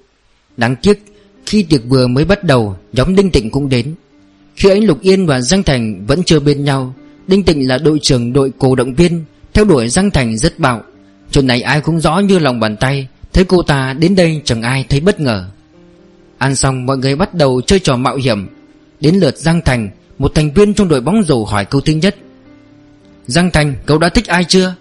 Đáng 0.58 0.76
tiếc, 0.82 1.04
Khi 1.46 1.64
tiệc 1.64 1.82
vừa 1.86 2.08
mới 2.08 2.26
bắt 2.26 2.44
đầu, 2.44 2.76
Nhóm 2.94 3.16
Đinh 3.16 3.32
Tịnh 3.32 3.50
cũng 3.52 3.70
đến. 3.70 3.96
Khi 4.56 4.70
ấy 4.70 4.82
Lục 4.82 5.02
Yên 5.02 5.26
và 5.26 5.42
Giang 5.42 5.64
Thành 5.64 6.06
vẫn 6.06 6.24
chưa 6.24 6.40
bên 6.40 6.64
nhau 6.64 6.94
Đinh 7.28 7.44
Tịnh 7.44 7.68
là 7.68 7.78
đội 7.78 8.00
trưởng 8.02 8.34
đội 8.34 8.52
cổ 8.60 8.76
động 8.76 8.94
viên, 8.94 9.26
Theo 9.54 9.66
đuổi 9.66 9.90
Giang 9.90 10.12
Thành 10.12 10.38
rất 10.38 10.60
bạo. 10.60 10.84
Chuyện 11.32 11.48
này 11.48 11.62
ai 11.62 11.82
cũng 11.82 12.00
rõ 12.00 12.20
như 12.20 12.40
lòng 12.40 12.60
bàn 12.60 12.78
tay, 12.78 13.08
Thấy 13.34 13.46
cô 13.46 13.62
ta 13.62 13.94
đến 13.94 14.16
đây 14.16 14.42
chẳng 14.46 14.62
ai 14.62 14.86
thấy 14.90 15.00
bất 15.00 15.20
ngờ. 15.20 15.50
Ăn 16.38 16.56
xong, 16.56 16.86
mọi 16.86 16.98
người 16.98 17.16
bắt 17.16 17.34
đầu 17.34 17.62
chơi 17.62 17.80
trò 17.80 17.96
mạo 17.96 18.16
hiểm. 18.16 18.48
Đến 19.00 19.16
lượt 19.16 19.38
Giang 19.38 19.62
Thành, 19.62 19.90
Một 20.18 20.32
thành 20.36 20.54
viên 20.54 20.74
trong 20.74 20.88
đội 20.88 21.02
bóng 21.02 21.24
rổ 21.24 21.44
hỏi 21.44 21.66
câu 21.66 21.82
thứ 21.82 21.94
nhất. 21.94 22.16
Giang 23.28 23.52
Thành, 23.52 23.76
cậu 23.86 23.98
đã 23.98 24.10
thích 24.10 24.28
ai 24.28 24.44
chưa? 24.44 24.76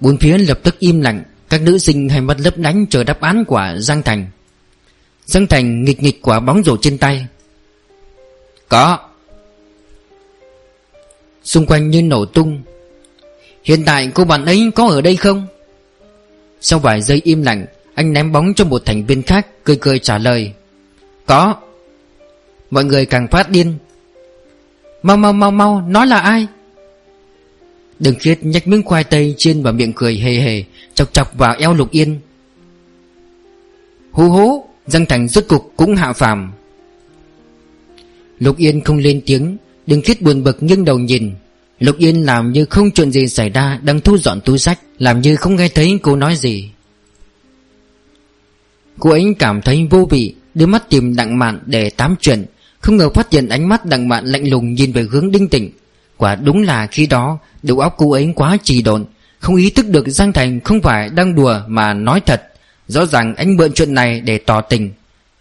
Bốn 0.00 0.16
phía 0.16 0.38
lập 0.38 0.58
tức 0.62 0.78
im 0.78 1.00
lặng, 1.00 1.22
Các 1.48 1.62
nữ 1.62 1.78
sinh 1.78 2.08
hay 2.08 2.20
mắt 2.20 2.40
lấp 2.40 2.58
đánh 2.58 2.86
chờ 2.90 3.04
đáp 3.04 3.20
án 3.20 3.44
của 3.44 3.74
Giang 3.78 4.02
Thành. 4.02 4.26
Giang 5.26 5.46
Thành 5.46 5.84
nghịch 5.84 6.02
nghịch 6.02 6.22
quả 6.22 6.40
bóng 6.40 6.62
rổ 6.64 6.76
trên 6.76 6.98
tay. 6.98 7.26
Có. 8.68 8.98
Xung 11.44 11.66
quanh 11.66 11.90
như 11.90 12.02
nổ 12.02 12.24
tung. 12.24 12.62
Hiện 13.64 13.82
tại 13.86 14.10
cô 14.14 14.24
bạn 14.24 14.44
ấy 14.44 14.70
có 14.74 14.88
ở 14.88 15.00
đây 15.00 15.16
không? 15.16 15.46
Sau 16.60 16.78
vài 16.78 17.02
giây 17.02 17.20
im 17.24 17.42
lặng, 17.42 17.66
Anh 17.94 18.12
ném 18.12 18.32
bóng 18.32 18.54
cho 18.54 18.64
một 18.64 18.82
thành 18.84 19.06
viên 19.06 19.22
khác, 19.22 19.46
Cười 19.64 19.76
cười 19.76 19.98
trả 19.98 20.18
lời. 20.18 20.52
Có. 21.26 21.54
Mọi 22.70 22.84
người 22.84 23.06
càng 23.06 23.28
phát 23.28 23.50
điên. 23.50 23.74
Mau 25.02 25.16
mau 25.16 25.32
mau 25.32 25.50
mau, 25.50 25.82
Nó 25.88 26.04
là 26.04 26.18
ai? 26.18 26.46
Đừng 27.98 28.14
khiết 28.14 28.38
nhách 28.42 28.68
miếng 28.68 28.82
khoai 28.82 29.04
tây 29.04 29.34
trên 29.38 29.62
vào 29.62 29.72
miệng 29.72 29.92
cười 29.92 30.14
hề 30.16 30.32
hề, 30.32 30.64
Chọc 30.94 31.12
chọc 31.12 31.34
vào 31.34 31.56
eo 31.58 31.74
lục 31.74 31.90
yên. 31.90 32.20
Hú 34.12 34.28
hú 34.28 34.64
răng 34.86 35.06
thành 35.06 35.28
rốt 35.28 35.44
cục 35.48 35.72
cũng 35.76 35.96
hạ 35.96 36.12
phàm. 36.12 36.52
Lục 38.38 38.56
yên 38.56 38.80
không 38.80 38.98
lên 38.98 39.20
tiếng 39.26 39.56
Đừng 39.86 40.02
khiết 40.02 40.22
buồn 40.22 40.44
bực 40.44 40.56
nhưng 40.60 40.84
đầu 40.84 40.98
nhìn. 40.98 41.34
Lục 41.78 41.98
Yên 41.98 42.26
làm 42.26 42.52
như 42.52 42.64
không 42.64 42.90
chuyện 42.90 43.12
gì 43.12 43.28
xảy 43.28 43.50
ra, 43.50 43.78
Đang 43.82 44.00
thu 44.00 44.18
dọn 44.18 44.40
túi 44.40 44.58
sách, 44.58 44.78
Làm 44.98 45.20
như 45.20 45.36
không 45.36 45.56
nghe 45.56 45.68
thấy 45.68 45.98
cô 46.02 46.16
nói 46.16 46.36
gì. 46.36 46.70
Cô 48.98 49.10
ấy 49.10 49.34
cảm 49.38 49.62
thấy 49.62 49.86
vô 49.90 50.06
vị, 50.10 50.34
Đưa 50.54 50.66
mắt 50.66 50.88
tìm 50.88 51.16
đặng 51.16 51.38
mạn 51.38 51.58
để 51.66 51.90
tám 51.90 52.16
chuyện. 52.20 52.44
Không 52.80 52.96
ngờ 52.96 53.10
phát 53.10 53.32
hiện 53.32 53.48
ánh 53.48 53.68
mắt 53.68 53.86
đặng 53.86 54.08
mạn 54.08 54.26
lạnh 54.26 54.48
lùng 54.48 54.74
Nhìn 54.74 54.92
về 54.92 55.06
hướng 55.10 55.30
đinh 55.30 55.48
tịnh. 55.48 55.70
Quả 56.16 56.34
đúng 56.34 56.62
là 56.62 56.86
khi 56.86 57.06
đó, 57.06 57.38
Đầu 57.62 57.78
óc 57.78 57.94
cô 57.98 58.12
ấy 58.12 58.32
quá 58.36 58.56
trì 58.62 58.82
độn. 58.82 59.04
Không 59.38 59.56
ý 59.56 59.70
thức 59.70 59.88
được 59.88 60.08
Giang 60.08 60.32
Thành 60.32 60.60
không 60.60 60.82
phải 60.82 61.08
đang 61.08 61.34
đùa 61.34 61.60
Mà 61.66 61.94
nói 61.94 62.20
thật. 62.26 62.42
Rõ 62.88 63.06
ràng 63.06 63.34
anh 63.34 63.56
mượn 63.56 63.72
chuyện 63.72 63.94
này 63.94 64.20
để 64.20 64.38
tỏ 64.38 64.60
tình. 64.60 64.90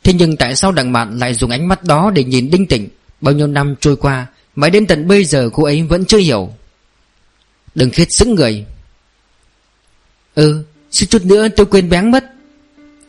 Thế 0.04 0.14
nhưng 0.14 0.38
tại 0.38 0.56
sao 0.56 0.72
đặng 0.72 0.92
mạn 0.92 1.20
lại 1.20 1.34
dùng 1.34 1.50
ánh 1.50 1.68
mắt 1.68 1.84
đó 1.84 2.12
Để 2.16 2.24
nhìn 2.24 2.52
đinh 2.52 2.68
tịnh? 2.68 2.88
Bao 3.22 3.34
nhiêu 3.34 3.48
năm 3.48 3.76
trôi 3.80 3.96
qua, 3.96 4.28
Mãi 4.56 4.70
đến 4.70 4.88
tận 4.88 5.08
bây 5.08 5.26
giờ 5.26 5.50
cô 5.54 5.64
ấy 5.64 5.82
vẫn 5.82 6.06
chưa 6.06 6.18
hiểu. 6.18 6.54
Đừng 7.76 7.90
khiết 7.90 8.12
sững 8.12 8.36
người. 8.36 8.66
Ừ 10.36 10.64
Suýt 10.92 11.08
chút 11.10 11.26
nữa 11.26 11.48
tôi 11.56 11.66
quên 11.66 11.90
bén 11.90 12.12
mất. 12.12 12.26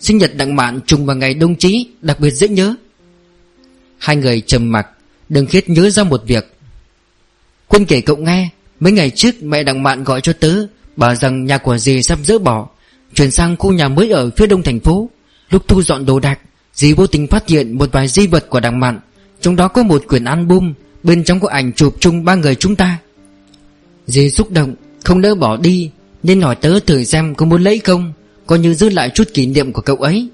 Sinh 0.01 0.19
nhật 0.19 0.37
đặng 0.37 0.57
mạn 0.57 0.81
trùng 0.87 1.07
vào 1.07 1.17
ngày 1.17 1.35
đông 1.35 1.57
chí, 1.57 1.87
Đặc 2.01 2.21
biệt 2.21 2.31
dễ 2.31 2.49
nhớ. 2.49 2.75
Hai 3.99 4.17
người 4.17 4.41
trầm 4.41 4.73
mặc, 4.73 4.87
Đừng 5.29 5.47
khiết 5.47 5.69
nhớ 5.69 5.91
ra 5.91 6.05
một 6.05 6.23
việc. 6.27 6.55
Quân 7.69 7.85
kể 7.85 8.01
cậu 8.01 8.17
nghe, 8.17 8.49
Mấy 8.81 8.93
ngày 8.93 9.11
trước 9.11 9.43
mẹ 9.43 9.63
đặng 9.63 9.83
mạn 9.83 10.05
gọi 10.05 10.21
cho 10.21 10.33
tớ, 10.33 10.67
Bảo 10.97 11.15
rằng 11.15 11.45
nhà 11.45 11.59
của 11.59 11.79
dì 11.79 12.03
sắp 12.03 12.19
dỡ 12.25 12.39
bỏ, 12.39 12.69
Chuyển 13.15 13.31
sang 13.31 13.57
khu 13.57 13.73
nhà 13.73 13.89
mới 13.89 14.11
ở 14.11 14.31
phía 14.37 14.47
đông 14.47 14.63
thành 14.63 14.81
phố. 14.81 15.11
Lúc 15.51 15.69
thu 15.69 15.83
dọn 15.83 16.07
đồ 16.07 16.21
đạc, 16.21 16.39
Dì 16.75 16.93
vô 16.93 17.07
tình 17.07 17.27
phát 17.27 17.49
hiện 17.49 17.79
một 17.79 17.93
vài 17.93 18.09
di 18.09 18.27
vật 18.27 18.51
của 18.51 18.61
đặng 18.61 18.81
mạn. 18.81 19.01
Trong 19.43 19.57
đó 19.57 19.69
có 19.69 19.83
một 19.83 20.05
quyển 20.09 20.25
album, 20.25 20.73
Bên 21.03 21.25
trong 21.25 21.41
có 21.41 21.49
ảnh 21.49 21.73
chụp 21.73 21.97
chung 22.01 22.25
ba 22.25 22.35
người 22.35 22.55
chúng 22.55 22.77
ta. 22.77 22.99
Dì 24.07 24.31
xúc 24.31 24.51
động, 24.51 24.75
Không 25.05 25.21
đỡ 25.21 25.35
bỏ 25.35 25.57
đi, 25.57 25.91
Nên 26.23 26.41
hỏi 26.41 26.55
tớ 26.55 26.81
thử 26.81 27.05
xem 27.05 27.35
có 27.35 27.47
muốn 27.47 27.63
lấy 27.63 27.79
không, 27.79 28.13
Coi 28.47 28.59
như 28.59 28.75
giữ 28.75 28.89
lại 28.89 29.11
chút 29.15 29.29
kỷ 29.35 29.47
niệm 29.47 29.73
của 29.73 29.83
cậu 29.83 29.97
ấy. 29.97 30.29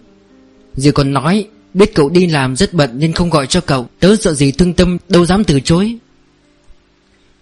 Dì 0.75 0.91
còn 0.91 1.13
nói, 1.13 1.47
Biết 1.75 1.95
cậu 1.95 2.09
đi 2.09 2.27
làm 2.27 2.57
rất 2.57 2.75
bận 2.75 2.91
nên 2.95 3.13
không 3.13 3.31
gọi 3.31 3.47
cho 3.47 3.61
cậu, 3.61 3.89
Tớ 4.01 4.17
sợ 4.17 4.35
gì 4.35 4.53
thương 4.53 4.75
tâm, 4.75 4.99
đâu 5.09 5.27
dám 5.27 5.45
từ 5.45 5.61
chối. 5.61 5.97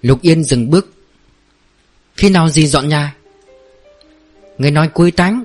Lục 0.02 0.22
Yên 0.22 0.44
dừng 0.44 0.70
bước. 0.70 0.92
Khi 2.16 2.30
nào 2.30 2.48
dì 2.48 2.66
dọn 2.66 2.88
nhà? 2.88 3.14
Người 4.58 4.70
nói 4.70 4.88
cuối 4.88 5.10
tháng. 5.10 5.42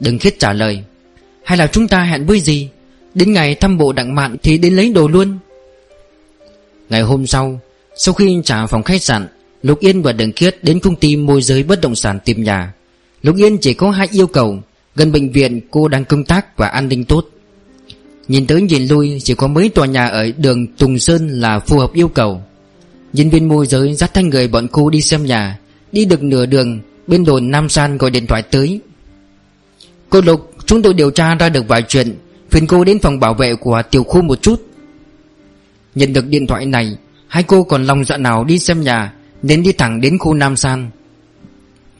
Đừng 0.00 0.18
khiết 0.18 0.38
trả 0.38 0.52
lời. 0.52 0.84
Hay 1.44 1.58
là 1.58 1.66
chúng 1.66 1.88
ta 1.88 2.02
hẹn 2.02 2.26
với 2.26 2.40
gì 2.40 2.68
Đến 3.14 3.32
ngày 3.32 3.54
thăm 3.54 3.78
bộ 3.78 3.92
đặng 3.92 4.14
mạn 4.14 4.36
thì 4.42 4.58
đến 4.58 4.76
lấy 4.76 4.92
đồ 4.92 5.08
luôn. 5.08 5.38
Ngày 6.90 7.02
hôm 7.02 7.26
sau 7.26 7.60
Sau 7.96 8.14
khi 8.14 8.40
trả 8.44 8.66
phòng 8.66 8.82
khách 8.82 9.02
sạn, 9.02 9.26
Lục 9.62 9.80
Yên 9.80 10.02
và 10.02 10.12
Đường 10.12 10.32
Khiết 10.32 10.64
đến 10.64 10.80
công 10.80 10.96
ty 10.96 11.16
môi 11.16 11.42
giới 11.42 11.62
bất 11.62 11.80
động 11.80 11.94
sản 11.94 12.18
tìm 12.24 12.42
nhà. 12.42 12.72
Lục 13.22 13.36
Yên 13.36 13.58
chỉ 13.58 13.74
có 13.74 13.90
hai 13.90 14.08
yêu 14.12 14.26
cầu, 14.26 14.58
Gần 14.96 15.12
bệnh 15.12 15.32
viện, 15.32 15.60
cô 15.70 15.88
đang 15.88 16.04
công 16.04 16.24
tác 16.24 16.56
và 16.56 16.68
an 16.68 16.88
ninh 16.88 17.04
tốt. 17.04 17.26
Nhìn 18.28 18.46
tới 18.46 18.62
nhìn 18.62 18.86
lui, 18.86 19.20
Chỉ 19.24 19.34
có 19.34 19.46
mấy 19.46 19.68
tòa 19.68 19.86
nhà 19.86 20.06
ở 20.06 20.30
đường 20.38 20.66
Tùng 20.66 20.98
Sơn 20.98 21.40
là 21.40 21.58
phù 21.58 21.78
hợp 21.78 21.92
yêu 21.92 22.08
cầu. 22.08 22.42
Nhân 23.12 23.30
viên 23.30 23.48
môi 23.48 23.66
giới 23.66 23.94
dắt 23.94 24.14
thanh 24.14 24.28
người 24.28 24.48
bọn 24.48 24.66
cô 24.72 24.90
đi 24.90 25.00
xem 25.00 25.26
nhà. 25.26 25.58
Đi 25.92 26.04
được 26.04 26.22
nửa 26.22 26.46
đường, 26.46 26.80
Bên 27.06 27.24
đồn 27.24 27.50
Nam 27.50 27.68
San 27.68 27.98
gọi 27.98 28.10
điện 28.10 28.26
thoại 28.26 28.42
tới. 28.42 28.80
Cô 30.10 30.20
Lục, 30.20 30.52
Chúng 30.66 30.82
tôi 30.82 30.94
điều 30.94 31.10
tra 31.10 31.34
ra 31.34 31.48
được 31.48 31.68
vài 31.68 31.82
chuyện. 31.88 32.14
Phiền 32.50 32.66
cô 32.66 32.84
đến 32.84 32.98
phòng 32.98 33.20
bảo 33.20 33.34
vệ 33.34 33.54
của 33.54 33.82
tiểu 33.90 34.04
khu 34.04 34.22
một 34.22 34.42
chút. 34.42 34.62
Nhận 35.96 36.12
được 36.12 36.26
điện 36.26 36.46
thoại 36.46 36.66
này, 36.66 36.96
Hai 37.28 37.42
cô 37.42 37.62
còn 37.62 37.84
lòng 37.84 38.04
dạ 38.04 38.16
nào 38.16 38.44
đi 38.44 38.58
xem 38.58 38.80
nhà, 38.80 39.12
Nên 39.42 39.62
đi 39.62 39.72
thẳng 39.72 40.00
đến 40.00 40.18
khu 40.18 40.34
Nam 40.34 40.56
San 40.56 40.90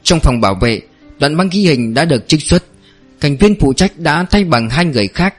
Trong 0.03 0.19
phòng 0.19 0.41
bảo 0.41 0.55
vệ, 0.55 0.81
Đoạn 1.19 1.37
băng 1.37 1.49
ghi 1.49 1.61
hình 1.61 1.93
đã 1.93 2.05
được 2.05 2.27
trích 2.27 2.41
xuất. 2.41 2.63
Cảnh 3.19 3.37
viên 3.37 3.59
phụ 3.59 3.73
trách 3.73 3.99
đã 3.99 4.25
thay 4.29 4.43
bằng 4.43 4.69
hai 4.69 4.85
người 4.85 5.07
khác. 5.07 5.35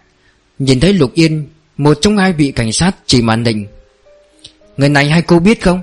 Nhìn 0.59 0.81
thấy 0.81 0.93
Lục 0.93 1.15
Yên, 1.15 1.47
Một 1.77 1.99
trong 2.01 2.17
hai 2.17 2.33
vị 2.33 2.53
cảnh 2.53 2.73
sát 2.73 2.97
chỉ 3.07 3.23
màn 3.23 3.45
hình. 3.45 3.67
Người 4.77 4.89
này 4.89 5.09
hai 5.09 5.23
cô 5.23 5.39
biết 5.39 5.63
không? 5.63 5.81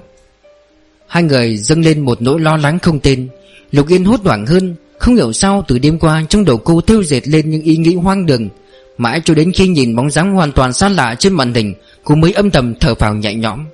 Hai 1.08 1.24
người 1.24 1.58
dâng 1.58 1.82
lên 1.82 2.06
một 2.06 2.22
nỗi 2.22 2.40
lo 2.40 2.58
lắng 2.58 2.80
không 2.80 3.00
tên. 3.00 3.30
Lục 3.72 3.88
Yên 3.88 4.06
hốt 4.06 4.20
hoảng 4.24 4.46
hơn, 4.46 4.76
Không 5.00 5.16
hiểu 5.16 5.34
sao 5.34 5.64
từ 5.68 5.80
đêm 5.80 6.00
qua 6.00 6.24
Trong 6.30 6.46
đầu 6.46 6.58
cô 6.58 6.82
thêu 6.82 7.04
dệt 7.04 7.28
lên 7.28 7.50
những 7.50 7.62
ý 7.62 7.78
nghĩ 7.78 7.96
hoang 7.96 8.26
đường. 8.26 8.50
Mãi 8.98 9.22
cho 9.26 9.34
đến 9.34 9.52
khi 9.52 9.68
nhìn 9.68 9.96
bóng 9.96 10.12
dáng 10.12 10.34
hoàn 10.34 10.52
toàn 10.52 10.74
xa 10.74 10.90
lạ 10.90 11.16
trên 11.20 11.34
màn 11.34 11.54
hình 11.54 11.74
Cô 12.06 12.16
mới 12.16 12.32
âm 12.32 12.51
thầm 12.51 12.76
thở 12.76 12.95
phào 12.95 13.16
nhẹ 13.16 13.34
nhõm. 13.34 13.66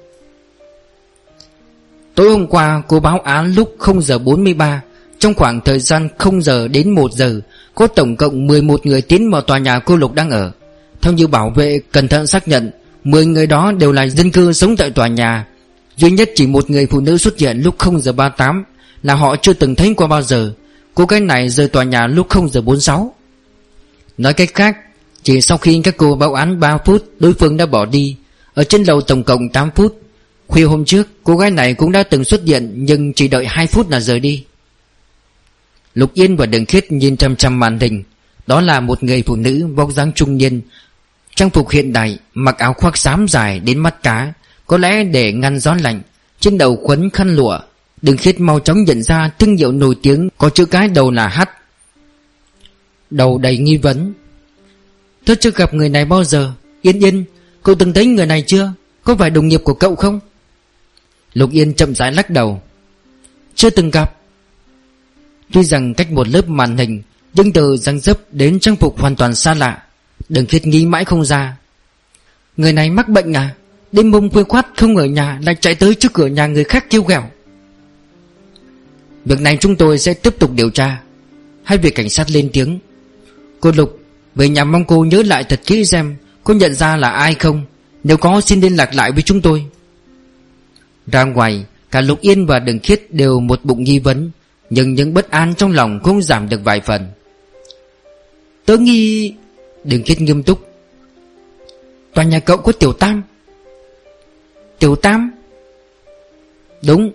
Tối 2.15 2.29
hôm 2.29 2.47
qua, 2.47 2.84
cô 2.88 2.99
báo 2.99 3.19
án 3.19 3.53
lúc 3.53 3.75
0 3.79 4.01
giờ 4.01 4.17
43 4.17 4.82
Trong 5.19 5.34
khoảng 5.34 5.61
thời 5.61 5.79
gian 5.79 6.09
0 6.17 6.41
giờ 6.41 6.67
đến 6.67 6.91
1 6.91 7.11
giờ, 7.13 7.41
Có 7.75 7.88
tổng 7.88 8.15
cộng 8.15 8.47
11 8.47 8.86
người 8.86 9.01
tiến 9.01 9.32
vào 9.32 9.41
tòa 9.41 9.57
nhà 9.57 9.79
cô 9.79 9.95
Lục 9.95 10.13
đang 10.13 10.29
ở. 10.29 10.51
Theo 11.01 11.13
như 11.13 11.27
bảo 11.27 11.49
vệ, 11.55 11.79
cẩn 11.91 12.07
thận 12.07 12.27
xác 12.27 12.47
nhận 12.47 12.71
10 13.03 13.25
người 13.25 13.47
đó 13.47 13.71
đều 13.71 13.91
là 13.91 14.07
dân 14.07 14.32
cư 14.32 14.53
sống 14.53 14.75
tại 14.77 14.89
tòa 14.89 15.07
nhà. 15.07 15.45
Duy 15.97 16.11
nhất 16.11 16.29
chỉ 16.36 16.47
một 16.47 16.69
người 16.69 16.86
phụ 16.86 16.99
nữ 16.99 17.17
xuất 17.17 17.38
hiện 17.38 17.61
lúc 17.61 17.75
0 17.77 18.01
giờ 18.01 18.11
38 18.11 18.63
Là 19.03 19.15
họ 19.15 19.36
chưa 19.36 19.53
từng 19.53 19.75
thấy 19.75 19.93
qua 19.97 20.07
bao 20.07 20.21
giờ. 20.21 20.53
Cô 20.95 21.05
gái 21.05 21.19
này 21.19 21.49
rời 21.49 21.67
tòa 21.67 21.84
nhà 21.84 22.07
lúc 22.07 22.29
0 22.29 22.49
giờ 22.49 22.61
46 22.61 23.13
Nói 24.17 24.34
cách 24.34 24.49
khác, 24.53 24.77
Chỉ 25.23 25.41
sau 25.41 25.57
khi 25.57 25.82
các 25.84 25.97
cô 25.97 26.15
báo 26.15 26.34
án 26.34 26.59
3 26.59 26.77
phút, 26.77 27.05
Đối 27.19 27.34
phương 27.34 27.57
đã 27.57 27.65
bỏ 27.65 27.86
đi. 27.86 28.15
Ở 28.54 28.64
trên 28.64 28.84
lầu 28.84 29.02
tổng 29.02 29.24
cộng 29.24 29.49
8 29.49 29.72
phút. 29.76 30.02
Khuya 30.47 30.64
hôm 30.64 30.86
trước, 30.86 31.08
cô 31.24 31.38
gái 31.38 31.52
này 31.52 31.74
cũng 31.74 31.91
đã 31.91 32.04
từng 32.04 32.24
xuất 32.24 32.41
hiện, 32.45 32.74
Nhưng 32.76 33.14
chỉ 33.14 33.28
đợi 33.28 33.45
2 33.45 33.68
phút 33.68 33.89
là 33.89 33.99
rời 33.99 34.20
đi. 34.20 34.45
Lục 35.93 36.14
Yên 36.14 36.38
và 36.38 36.45
Đường 36.45 36.66
Khiết 36.66 36.91
nhìn 36.91 37.18
chăm 37.18 37.36
chăm 37.36 37.60
màn 37.60 37.80
hình. 37.80 38.04
Đó 38.47 38.62
là 38.62 38.80
một 38.80 39.04
người 39.04 39.24
phụ 39.26 39.36
nữ 39.36 39.68
vóc 39.76 39.91
dáng 39.91 40.12
trung 40.14 40.38
niên, 40.38 40.62
Trang 41.36 41.49
phục 41.49 41.70
hiện 41.70 41.93
đại, 41.93 42.20
Mặc 42.34 42.58
áo 42.58 42.74
khoác 42.74 42.97
xám 42.97 43.28
dài 43.28 43.60
đến 43.60 43.78
mắt 43.78 44.04
cá, 44.04 44.34
Có 44.68 44.78
lẽ 44.78 45.04
để 45.04 45.34
ngăn 45.34 45.60
gió 45.60 45.76
lạnh. 45.82 46.02
Trên 46.39 46.58
đầu 46.58 46.76
quấn 46.84 47.10
khăn 47.10 47.36
lụa. 47.36 47.60
Đường 48.02 48.18
Khiết 48.18 48.39
mau 48.39 48.60
chóng 48.60 48.84
nhận 48.84 49.04
ra 49.04 49.30
thương 49.39 49.58
hiệu 49.58 49.72
nổi 49.72 49.95
tiếng 50.02 50.30
Có 50.38 50.49
chữ 50.49 50.66
cái 50.66 50.88
đầu 50.88 51.12
là 51.12 51.28
H. 51.28 51.41
Đầu 53.10 53.38
đầy 53.38 53.58
nghi 53.58 53.78
vấn. 53.78 54.14
Tôi 55.26 55.36
chưa 55.36 55.52
gặp 55.52 55.74
người 55.74 55.89
này 55.89 56.06
bao 56.06 56.24
giờ. 56.24 56.52
Yên 56.82 56.99
Yên 56.99 57.26
Cậu 57.64 57.76
từng 57.76 57.93
thấy 57.93 58.05
người 58.05 58.26
này 58.26 58.43
chưa? 58.47 58.74
Có 59.03 59.16
phải 59.16 59.30
đồng 59.30 59.47
nghiệp 59.47 59.62
của 59.64 59.74
cậu 59.74 59.95
không? 59.95 60.20
Lục 61.34 61.51
Yên 61.51 61.74
chậm 61.74 61.95
rãi 61.95 62.12
lắc 62.12 62.30
đầu. 62.30 62.62
Chưa 63.55 63.70
từng 63.70 63.91
gặp. 63.91 64.16
Tuy 65.53 65.64
rằng 65.64 65.93
cách 65.93 66.12
một 66.12 66.28
lớp 66.28 66.49
màn 66.49 66.78
hình 66.78 67.01
Nhưng 67.34 67.53
từ 67.53 67.78
răng 67.78 67.99
dấp 67.99 68.18
đến 68.32 68.59
trang 68.59 68.76
phục 68.76 68.99
hoàn 68.99 69.16
toàn 69.16 69.36
xa 69.36 69.53
lạ, 69.53 69.84
Đừng 70.30 70.45
khiết 70.45 70.68
nghĩ 70.68 70.86
mãi 70.86 71.05
không 71.05 71.26
ra. 71.26 71.57
Người 72.57 72.74
này 72.74 72.89
mắc 72.89 73.09
bệnh 73.09 73.34
à? 73.34 73.55
Đêm 73.91 74.12
bông 74.12 74.30
khuya 74.30 74.43
khoát 74.43 74.68
không 74.78 74.97
ở 74.97 75.05
nhà 75.05 75.39
Lại 75.41 75.55
chạy 75.62 75.76
tới 75.76 75.95
trước 75.95 76.14
cửa 76.14 76.28
nhà 76.28 76.47
người 76.47 76.64
khác 76.64 76.86
kêu 76.89 77.03
gẹo 77.03 77.24
Việc 79.26 79.41
này 79.41 79.57
chúng 79.62 79.76
tôi 79.76 79.99
sẽ 79.99 80.14
tiếp 80.14 80.36
tục 80.39 80.51
điều 80.55 80.70
tra. 80.70 81.01
Hai 81.64 81.78
vị 81.78 81.89
cảnh 81.89 82.09
sát 82.09 82.32
lên 82.32 82.49
tiếng. 82.53 82.80
Cô 83.59 83.72
Lục, 83.72 83.99
Về 84.36 84.49
nhà 84.49 84.64
mong 84.64 84.86
cô 84.86 85.05
nhớ 85.05 85.24
lại 85.24 85.43
thật 85.43 85.62
kỹ 85.66 85.86
xem 85.86 86.16
có 86.43 86.53
nhận 86.53 86.73
ra 86.73 86.97
là 86.97 87.09
ai 87.09 87.35
không? 87.35 87.65
Nếu 88.03 88.17
có, 88.17 88.41
xin 88.41 88.61
liên 88.61 88.75
lạc 88.75 88.95
lại 88.95 89.11
với 89.11 89.21
chúng 89.21 89.41
tôi. 89.41 89.65
Ra 91.07 91.23
ngoài, 91.23 91.65
Cả 91.91 92.01
Lục 92.01 92.21
Yên 92.21 92.45
và 92.45 92.59
Đường 92.59 92.79
Khiết 92.79 93.13
đều 93.13 93.39
một 93.39 93.65
bụng 93.65 93.83
nghi 93.83 93.99
vấn, 93.99 94.31
Nhưng 94.69 94.93
những 94.93 95.13
bất 95.13 95.31
an 95.31 95.53
trong 95.57 95.71
lòng 95.71 95.99
không 96.03 96.21
giảm 96.21 96.49
được 96.49 96.61
vài 96.63 96.81
phần. 96.81 97.07
Tớ 98.65 98.77
nghi, 98.77 99.33
Đường 99.83 100.03
Khiết 100.03 100.21
nghiêm 100.21 100.43
túc. 100.43 100.59
Tòa 102.13 102.23
nhà 102.23 102.39
cậu 102.39 102.57
có 102.57 102.71
Tiểu 102.71 102.93
Tam. 102.93 103.23
Tiểu 104.79 104.95
Tam? 104.95 105.31
Đúng, 106.85 107.11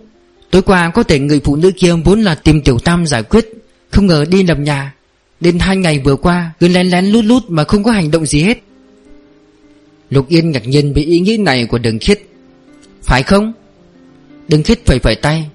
Tối 0.51 0.61
qua 0.61 0.91
có 0.93 1.03
thể 1.03 1.19
người 1.19 1.41
phụ 1.43 1.55
nữ 1.55 1.71
kia 1.77 1.93
vốn 2.05 2.21
là 2.21 2.35
tìm 2.35 2.61
Tiểu 2.61 2.79
Tam 2.79 3.05
giải 3.05 3.23
quyết, 3.23 3.49
Không 3.89 4.07
ngờ 4.07 4.25
đi 4.29 4.43
lầm 4.43 4.63
nhà. 4.63 4.93
Đến 5.39 5.59
hai 5.59 5.77
ngày 5.77 5.99
vừa 5.99 6.15
qua, 6.15 6.51
Cứ 6.59 6.67
lén 6.67 6.87
lén 6.87 7.05
lút 7.05 7.25
lút 7.25 7.43
mà 7.47 7.63
không 7.63 7.83
có 7.83 7.91
hành 7.91 8.11
động 8.11 8.25
gì 8.25 8.43
hết. 8.43 8.57
Lục 10.09 10.27
Yên 10.27 10.51
ngạc 10.51 10.67
nhiên 10.67 10.93
vì 10.93 11.05
ý 11.05 11.19
nghĩ 11.19 11.37
này 11.37 11.65
của 11.65 11.77
Đường 11.77 11.99
Khiết. 11.99 12.21
Phải 13.03 13.23
không? 13.23 13.53
Đường 14.47 14.63
Khiết 14.63 14.85
phẩy 14.85 14.99
phẩy 14.99 15.15
tay. 15.15 15.49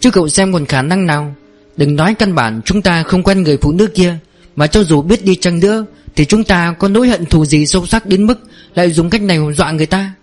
Chứ 0.00 0.10
cậu 0.10 0.28
xem 0.28 0.52
còn 0.52 0.66
khả 0.66 0.82
năng 0.82 1.06
nào. 1.06 1.34
Đừng 1.76 1.96
nói 1.96 2.14
căn 2.14 2.34
bản 2.34 2.60
chúng 2.64 2.82
ta 2.82 3.02
không 3.02 3.22
quen 3.22 3.42
người 3.42 3.56
phụ 3.56 3.72
nữ 3.72 3.86
kia, 3.86 4.18
Mà 4.56 4.66
cho 4.66 4.84
dù 4.84 5.02
biết 5.02 5.24
đi 5.24 5.36
chăng 5.36 5.60
nữa, 5.60 5.84
Thì 6.16 6.24
chúng 6.24 6.44
ta 6.44 6.74
có 6.78 6.88
nỗi 6.88 7.08
hận 7.08 7.26
thù 7.26 7.44
gì 7.44 7.66
sâu 7.66 7.86
sắc 7.86 8.06
đến 8.06 8.26
mức 8.26 8.38
Lại 8.74 8.90
dùng 8.90 9.10
cách 9.10 9.22
này 9.22 9.38
dọa 9.56 9.72
người 9.72 9.86
ta? 9.86 10.14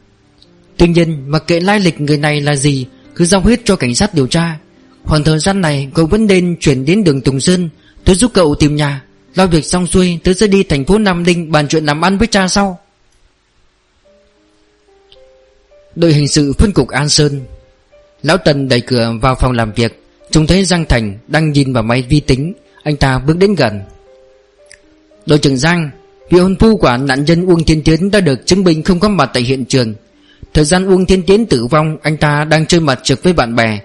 Tuy 0.77 0.87
nhiên, 0.87 1.31
mặc 1.31 1.43
kệ 1.47 1.59
lai 1.59 1.79
lịch 1.79 2.01
người 2.01 2.17
này 2.17 2.41
là 2.41 2.55
gì, 2.55 2.85
Cứ 3.15 3.25
giao 3.25 3.41
hết 3.41 3.61
cho 3.65 3.75
cảnh 3.75 3.95
sát 3.95 4.13
điều 4.13 4.27
tra. 4.27 4.59
Khoảng 5.03 5.23
thời 5.23 5.39
gian 5.39 5.61
này, 5.61 5.89
cậu 5.93 6.05
vẫn 6.05 6.25
nên 6.25 6.55
chuyển 6.59 6.85
đến 6.85 7.03
đường 7.03 7.21
Tùng 7.21 7.39
Sơn, 7.39 7.69
Tôi 8.03 8.15
giúp 8.15 8.31
cậu 8.33 8.55
tìm 8.55 8.75
nhà. 8.75 9.01
Lo 9.35 9.47
việc 9.47 9.65
xong 9.65 9.87
xuôi, 9.87 10.19
Tôi 10.23 10.33
sẽ 10.33 10.47
đi 10.47 10.63
thành 10.63 10.85
phố 10.85 10.97
Nam 10.97 11.23
Ninh 11.23 11.51
Bàn 11.51 11.67
chuyện 11.67 11.85
làm 11.85 12.05
ăn 12.05 12.17
với 12.17 12.27
cha 12.27 12.47
sau. 12.47 12.82
Đội 15.95 16.13
hình 16.13 16.27
sự 16.27 16.53
phân 16.53 16.71
cục 16.71 16.87
An 16.89 17.09
Sơn. 17.09 17.41
Lão 18.23 18.37
Tần 18.37 18.67
đẩy 18.67 18.81
cửa 18.81 19.13
vào 19.21 19.35
phòng 19.35 19.51
làm 19.51 19.71
việc. 19.71 20.03
Trông 20.31 20.47
thấy 20.47 20.65
Giang 20.65 20.85
Thành 20.85 21.17
đang 21.27 21.51
nhìn 21.51 21.73
vào 21.73 21.83
máy 21.83 22.01
vi 22.01 22.19
tính. 22.19 22.53
Anh 22.83 22.97
ta 22.97 23.19
bước 23.19 23.37
đến 23.37 23.55
gần. 23.55 23.81
Đội 25.25 25.39
trưởng 25.39 25.57
Giang, 25.57 25.89
Vị 26.29 26.39
hôn 26.39 26.55
phu 26.59 26.77
của 26.77 26.97
nạn 26.97 27.25
nhân 27.25 27.45
Uông 27.45 27.63
Thiên 27.63 27.83
Tiến 27.83 28.11
đã 28.11 28.19
được 28.19 28.45
chứng 28.45 28.63
minh 28.63 28.83
không 28.83 28.99
có 28.99 29.09
mặt 29.09 29.29
tại 29.33 29.43
hiện 29.43 29.65
trường. 29.65 29.93
Thời 30.53 30.65
gian 30.65 30.85
Uông 30.85 31.05
Thiên 31.05 31.23
Tiến 31.23 31.45
tử 31.45 31.65
vong, 31.65 31.97
Anh 32.01 32.17
ta 32.17 32.43
đang 32.45 32.65
chơi 32.65 32.81
mặt 32.81 32.99
trực 33.03 33.23
với 33.23 33.33
bạn 33.33 33.55
bè. 33.55 33.79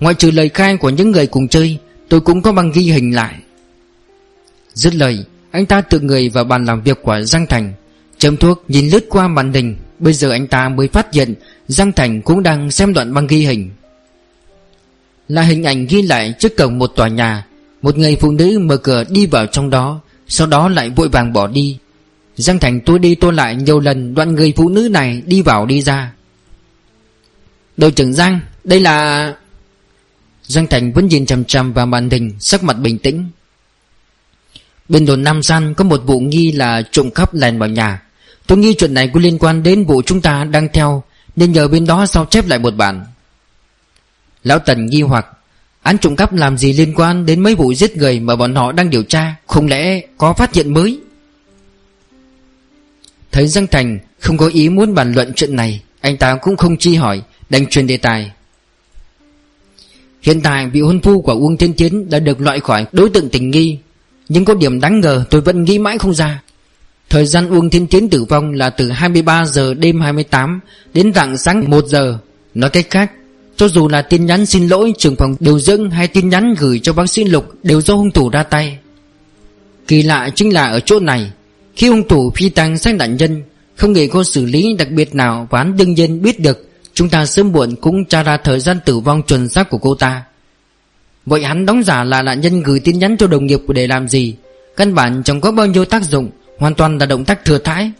Ngoại 0.00 0.14
trừ 0.14 0.30
lời 0.30 0.48
khai 0.48 0.76
của 0.76 0.90
những 0.90 1.10
người 1.10 1.26
cùng 1.26 1.48
chơi, 1.48 1.78
Tôi 2.08 2.20
cũng 2.20 2.42
có 2.42 2.52
băng 2.52 2.72
ghi 2.72 2.82
hình 2.82 3.14
lại. 3.14 3.34
Dứt 4.74 4.94
lời, 4.94 5.24
Anh 5.50 5.66
ta 5.66 5.80
tự 5.80 6.00
người 6.00 6.28
vào 6.28 6.44
bàn 6.44 6.64
làm 6.64 6.82
việc 6.82 6.98
của 7.02 7.20
Giang 7.22 7.46
Thành 7.46 7.72
Châm 8.18 8.36
thuốc 8.36 8.64
nhìn 8.68 8.88
lướt 8.88 9.04
qua 9.08 9.28
màn 9.28 9.52
hình. 9.52 9.76
Bây 10.04 10.12
giờ 10.12 10.30
anh 10.30 10.46
ta 10.46 10.68
mới 10.68 10.88
phát 10.88 11.12
hiện 11.12 11.34
Giang 11.68 11.92
Thành 11.92 12.22
cũng 12.22 12.42
đang 12.42 12.70
xem 12.70 12.92
đoạn 12.92 13.14
băng 13.14 13.26
ghi 13.26 13.46
hình. 13.46 13.70
Là 15.28 15.42
hình 15.42 15.64
ảnh 15.64 15.86
ghi 15.86 16.02
lại 16.02 16.34
trước 16.38 16.56
cổng 16.56 16.78
một 16.78 16.86
tòa 16.86 17.08
nhà, 17.08 17.46
Một 17.82 17.98
người 17.98 18.16
phụ 18.20 18.30
nữ 18.32 18.58
mở 18.58 18.76
cửa 18.76 19.04
đi 19.08 19.26
vào 19.26 19.46
trong 19.46 19.70
đó, 19.70 20.00
Sau 20.28 20.46
đó 20.46 20.68
lại 20.68 20.90
vội 20.90 21.08
vàng 21.08 21.32
bỏ 21.32 21.46
đi. 21.46 21.78
Giang 22.36 22.58
Thành 22.58 22.80
tôi 22.80 22.98
đi 22.98 23.14
tôi 23.14 23.32
lại 23.32 23.56
nhiều 23.56 23.80
lần, 23.80 24.14
Đoạn 24.14 24.34
người 24.34 24.52
phụ 24.56 24.68
nữ 24.68 24.88
này 24.88 25.22
đi 25.26 25.42
vào 25.42 25.66
đi 25.66 25.82
ra. 25.82 26.12
Đội 27.76 27.90
trưởng 27.90 28.12
Giang, 28.12 28.40
Đây 28.64 28.80
là 28.80 29.34
Giang 30.42 30.66
Thành 30.66 30.92
vẫn 30.92 31.06
nhìn 31.06 31.26
chằm 31.26 31.44
chằm 31.44 31.72
vào 31.72 31.86
màn 31.86 32.10
hình, 32.10 32.32
Sắc 32.40 32.64
mặt 32.64 32.78
bình 32.78 32.98
tĩnh. 32.98 33.26
Bên 34.88 35.06
đồn 35.06 35.22
Nam 35.22 35.42
San 35.42 35.74
có 35.74 35.84
một 35.84 36.02
vụ 36.06 36.20
nghi 36.20 36.52
là 36.52 36.82
trộm 36.90 37.10
cắp 37.10 37.34
lèn 37.34 37.58
vào 37.58 37.68
nhà. 37.68 38.02
Tôi 38.46 38.58
nghi 38.58 38.74
chuyện 38.74 38.94
này 38.94 39.10
có 39.14 39.20
liên 39.20 39.38
quan 39.38 39.62
đến 39.62 39.84
vụ 39.84 40.02
chúng 40.02 40.20
ta 40.20 40.44
đang 40.44 40.68
theo, 40.72 41.02
Nên 41.36 41.52
nhờ 41.52 41.68
bên 41.68 41.86
đó 41.86 42.06
sao 42.06 42.26
chép 42.26 42.48
lại 42.48 42.58
một 42.58 42.74
bản. 42.76 43.04
Lão 44.44 44.58
Tần 44.58 44.86
nghi 44.86 45.02
hoặc, 45.02 45.26
Án 45.82 45.98
trộm 45.98 46.16
cắp 46.16 46.32
làm 46.32 46.58
gì 46.58 46.72
liên 46.72 46.94
quan 46.94 47.26
đến 47.26 47.40
mấy 47.40 47.54
vụ 47.54 47.74
giết 47.74 47.96
người 47.96 48.20
mà 48.20 48.36
bọn 48.36 48.54
họ 48.54 48.72
đang 48.72 48.90
điều 48.90 49.02
tra, 49.02 49.36
Không 49.46 49.66
lẽ 49.66 50.00
có 50.18 50.32
phát 50.32 50.54
hiện 50.54 50.74
mới? 50.74 51.00
Thấy 53.32 53.48
Giang 53.48 53.66
Thành 53.66 53.98
không 54.20 54.36
có 54.36 54.46
ý 54.46 54.68
muốn 54.68 54.94
bàn 54.94 55.12
luận 55.12 55.32
chuyện 55.36 55.56
này, 55.56 55.82
Anh 56.00 56.16
ta 56.16 56.36
cũng 56.42 56.56
không 56.56 56.76
chi 56.76 56.94
hỏi, 56.94 57.22
Đành 57.50 57.66
truyền 57.66 57.86
đề 57.86 57.96
tài. 57.96 58.32
Hiện 60.22 60.40
tại 60.40 60.66
vị 60.66 60.80
hôn 60.80 61.00
phu 61.00 61.20
của 61.20 61.32
Uông 61.32 61.56
Thiên 61.56 61.74
Tiến 61.74 62.10
đã 62.10 62.18
được 62.18 62.40
loại 62.40 62.60
khỏi 62.60 62.86
đối 62.92 63.10
tượng 63.10 63.28
tình 63.28 63.50
nghi, 63.50 63.78
Nhưng 64.28 64.44
có 64.44 64.54
điểm 64.54 64.80
đáng 64.80 65.00
ngờ 65.00 65.24
tôi 65.30 65.40
vẫn 65.40 65.64
nghĩ 65.64 65.78
mãi 65.78 65.98
không 65.98 66.14
ra. 66.14 66.42
Thời 67.14 67.26
gian 67.26 67.50
Uông 67.50 67.70
Thiên 67.70 67.86
Tiến 67.86 68.10
tử 68.10 68.24
vong 68.24 68.52
là 68.52 68.70
từ 68.70 68.90
23 68.90 69.44
giờ 69.44 69.74
đêm 69.74 70.00
28 70.00 70.60
đến 70.94 71.12
rạng 71.14 71.38
sáng 71.38 71.70
1 71.70 71.86
giờ. 71.86 72.18
Nói 72.54 72.70
cách 72.70 72.86
khác, 72.90 73.12
Cho 73.56 73.68
dù 73.68 73.88
là 73.88 74.02
tin 74.02 74.26
nhắn 74.26 74.46
xin 74.46 74.68
lỗi, 74.68 74.92
trưởng 74.98 75.16
phòng 75.16 75.36
điều 75.40 75.58
dưỡng 75.58 75.90
hay 75.90 76.08
tin 76.08 76.28
nhắn 76.28 76.54
gửi 76.58 76.80
cho 76.82 76.92
bác 76.92 77.06
sĩ 77.06 77.24
Lục 77.24 77.44
đều 77.62 77.80
do 77.80 77.94
hung 77.94 78.10
thủ 78.10 78.28
ra 78.28 78.42
tay. 78.42 78.78
Kỳ 79.88 80.02
lạ 80.02 80.30
chính 80.34 80.54
là 80.54 80.64
ở 80.64 80.80
chỗ 80.80 81.00
này, 81.00 81.30
Khi 81.76 81.88
hung 81.88 82.08
thủ 82.08 82.32
phi 82.36 82.48
tăng 82.48 82.78
sang 82.78 82.96
nạn 82.96 83.16
nhân, 83.16 83.42
Không 83.76 83.92
nghĩ 83.92 84.06
có 84.06 84.24
xử 84.24 84.46
lý 84.46 84.74
đặc 84.78 84.90
biệt 84.90 85.14
nào 85.14 85.48
và 85.50 85.58
hắn 85.58 85.76
đương 85.76 85.94
nhiên 85.94 86.22
biết 86.22 86.40
được, 86.40 86.68
Chúng 86.94 87.08
ta 87.08 87.26
sớm 87.26 87.52
muộn 87.52 87.76
cũng 87.80 88.04
tra 88.04 88.22
ra 88.22 88.36
thời 88.36 88.60
gian 88.60 88.78
tử 88.84 88.98
vong 88.98 89.22
chuẩn 89.22 89.48
xác 89.48 89.70
của 89.70 89.78
cô 89.78 89.94
ta. 89.94 90.22
Vậy 91.26 91.44
hắn 91.44 91.66
đóng 91.66 91.82
giả 91.82 92.04
là 92.04 92.22
nạn 92.22 92.40
nhân 92.40 92.62
gửi 92.62 92.80
tin 92.80 92.98
nhắn 92.98 93.16
cho 93.18 93.26
đồng 93.26 93.46
nghiệp 93.46 93.60
để 93.68 93.86
làm 93.86 94.08
gì? 94.08 94.34
Căn 94.76 94.94
bản 94.94 95.22
chẳng 95.24 95.40
có 95.40 95.52
bao 95.52 95.66
nhiêu 95.66 95.84
tác 95.84 96.02
dụng. 96.02 96.30
Hoàn 96.58 96.74
toàn 96.74 96.98
là 96.98 97.06
động 97.06 97.24
tác 97.24 97.44
thừa 97.44 97.58
thãi. 97.58 97.92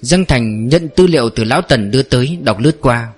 Dân 0.00 0.24
Thành 0.24 0.68
nhận 0.68 0.88
tư 0.88 1.06
liệu 1.06 1.30
từ 1.30 1.44
Lão 1.44 1.62
Tần 1.62 1.90
đưa 1.90 2.02
tới, 2.02 2.38
Đọc 2.42 2.60
lướt 2.60 2.80
qua. 2.80 3.08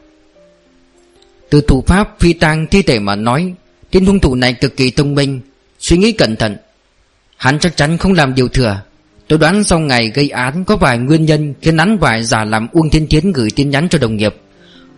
Từ 1.51 1.61
thủ 1.61 1.83
pháp 1.87 2.21
phi 2.21 2.33
tang 2.33 2.67
thi 2.67 2.83
thể 2.83 2.99
mà 2.99 3.17
nói, 3.17 3.55
Tên 3.91 4.07
hung 4.07 4.21
thủ 4.21 4.35
này 4.35 4.53
cực 4.53 4.77
kỳ 4.77 4.91
thông 4.91 5.15
minh, 5.15 5.41
Suy 5.79 5.97
nghĩ 5.97 6.13
cẩn 6.13 6.37
thận. 6.37 6.57
Hắn 7.37 7.59
chắc 7.59 7.77
chắn 7.77 7.99
không 7.99 8.13
làm 8.13 8.35
điều 8.35 8.49
thừa. 8.49 8.83
Tôi 9.29 9.39
đoán 9.39 9.65
sau 9.65 9.79
ngày 9.79 10.11
gây 10.15 10.31
án 10.31 10.65
có 10.65 10.77
vài 10.77 10.99
nguyên 10.99 11.25
nhân 11.25 11.55
Khiến 11.63 11.79
hắn 11.79 11.99
vài 11.99 12.25
giả 12.25 12.45
làm 12.45 12.69
Uông 12.73 12.91
Thiên 12.91 13.07
Thiến 13.07 13.33
gửi 13.33 13.51
tin 13.57 13.71
nhắn 13.71 13.89
cho 13.89 13.99
đồng 13.99 14.17
nghiệp. 14.17 14.35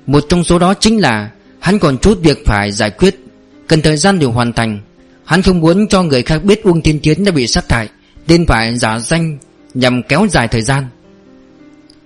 Một 0.06 0.24
trong 0.28 0.44
số 0.44 0.58
đó 0.58 0.74
chính 0.74 0.98
là 0.98 1.30
Hắn 1.60 1.78
còn 1.78 1.98
chút 1.98 2.18
việc 2.22 2.42
phải 2.46 2.72
giải 2.72 2.90
quyết, 2.90 3.18
Cần 3.66 3.82
thời 3.82 3.96
gian 3.96 4.18
để 4.18 4.26
hoàn 4.26 4.52
thành. 4.52 4.80
Hắn 5.24 5.42
không 5.42 5.60
muốn 5.60 5.88
cho 5.88 6.02
người 6.02 6.22
khác 6.22 6.44
biết 6.44 6.62
Uông 6.62 6.82
Thiên 6.82 7.00
Thiến 7.00 7.24
đã 7.24 7.32
bị 7.32 7.46
sát 7.46 7.72
hại. 7.72 7.88
Nên 8.26 8.46
phải 8.46 8.78
giả 8.78 8.98
danh 8.98 9.38
Nhằm 9.74 10.02
kéo 10.02 10.26
dài 10.30 10.48
thời 10.48 10.62
gian. 10.62 10.88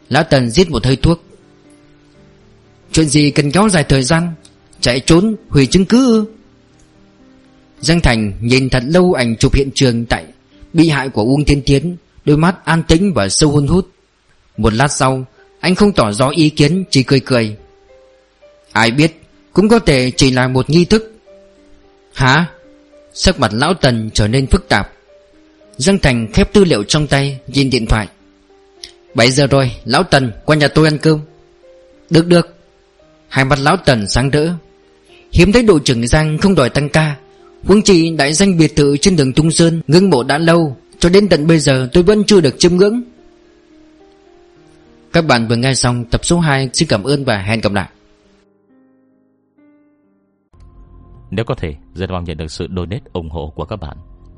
Lão 0.08 0.24
Tần 0.24 0.50
giết 0.50 0.70
một 0.70 0.84
hơi 0.84 0.96
thuốc. 0.96 1.22
Chuyện 2.92 3.08
gì 3.08 3.30
cần 3.30 3.50
kéo 3.50 3.68
dài 3.68 3.84
thời 3.84 4.02
gian? 4.02 4.34
Chạy 4.80 5.00
trốn, 5.00 5.36
hủy 5.48 5.66
chứng 5.66 5.84
cứ 5.84 6.26
Giang 7.80 8.00
Thành 8.00 8.32
nhìn 8.40 8.68
thật 8.68 8.82
lâu 8.86 9.12
ảnh 9.12 9.36
chụp 9.36 9.54
hiện 9.54 9.70
trường 9.74 10.06
tại 10.06 10.24
bị 10.72 10.88
hại 10.88 11.08
của 11.08 11.22
Uông 11.22 11.44
Thiên 11.44 11.62
Tiến 11.62 11.96
Đôi 12.24 12.36
mắt 12.36 12.64
an 12.64 12.82
tĩnh 12.82 13.12
và 13.14 13.28
sâu 13.28 13.50
hôn 13.50 13.66
hút. 13.66 13.90
Một 14.56 14.74
lát 14.74 14.88
sau 14.88 15.24
Anh 15.60 15.74
không 15.74 15.92
tỏ 15.92 16.12
rõ 16.12 16.28
ý 16.28 16.48
kiến 16.48 16.84
chỉ 16.90 17.02
cười 17.02 17.20
cười. 17.20 17.56
Ai 18.72 18.90
biết 18.90 19.20
Cũng 19.52 19.68
có 19.68 19.78
thể 19.78 20.10
chỉ 20.10 20.30
là 20.30 20.48
một 20.48 20.70
nghi 20.70 20.84
thức. 20.84 21.12
Hả? 22.14 22.46
Sắc 23.14 23.40
mặt 23.40 23.50
lão 23.54 23.74
Tần 23.74 24.10
trở 24.14 24.28
nên 24.28 24.46
phức 24.46 24.68
tạp. 24.68 24.92
Dương 25.76 25.98
Thành 25.98 26.32
khép 26.32 26.52
tư 26.52 26.64
liệu 26.64 26.84
trong 26.84 27.06
tay, 27.06 27.40
Nhìn 27.46 27.70
điện 27.70 27.86
thoại. 27.86 28.08
7 29.14 29.30
giờ 29.30 29.46
rồi, 29.46 29.70
Lão 29.84 30.02
Tần 30.02 30.32
qua 30.44 30.56
nhà 30.56 30.68
tôi 30.68 30.86
ăn 30.86 30.98
cơm. 30.98 31.20
Được 32.10 32.26
được. 32.26 32.56
Hai 33.28 33.44
mặt 33.44 33.58
lão 33.58 33.76
Tần 33.76 34.08
sáng 34.08 34.30
rỡ. 34.30 34.48
Hiếm 35.32 35.52
thấy 35.52 35.62
đội 35.62 35.80
trưởng 35.84 36.06
Giang 36.06 36.38
không 36.38 36.54
đòi 36.54 36.70
tăng 36.70 36.88
ca. 36.88 37.16
Huống 37.64 37.82
chị 37.82 38.16
đại 38.16 38.32
danh 38.32 38.58
biệt 38.58 38.76
thự 38.76 38.96
trên 38.96 39.16
đường 39.16 39.32
trung 39.32 39.50
Sơn 39.50 39.82
Ngưng 39.86 40.10
mộ 40.10 40.22
đã 40.22 40.38
lâu, 40.38 40.76
Cho 40.98 41.08
đến 41.08 41.28
tận 41.28 41.46
bây 41.46 41.58
giờ 41.58 41.88
tôi 41.92 42.02
vẫn 42.02 42.24
chưa 42.24 42.40
được 42.40 42.54
chiêm 42.58 42.76
ngưỡng. 42.76 43.02
Các 45.12 45.22
bạn 45.22 45.48
vừa 45.48 45.56
nghe 45.56 45.74
xong 45.74 46.04
tập 46.04 46.24
số 46.24 46.38
2 46.38 46.70
Xin 46.72 46.88
cảm 46.88 47.04
ơn 47.04 47.24
và 47.24 47.38
hẹn 47.38 47.60
gặp 47.60 47.72
lại. 47.72 47.88
Nếu 51.30 51.44
có 51.44 51.54
thể, 51.54 51.74
Rất 51.94 52.10
mong 52.10 52.24
nhận 52.24 52.36
được 52.36 52.50
sự 52.50 52.66
donate 52.76 53.04
ủng 53.12 53.30
hộ 53.30 53.52
của 53.56 53.64
các 53.64 53.76
bạn. 53.76 53.96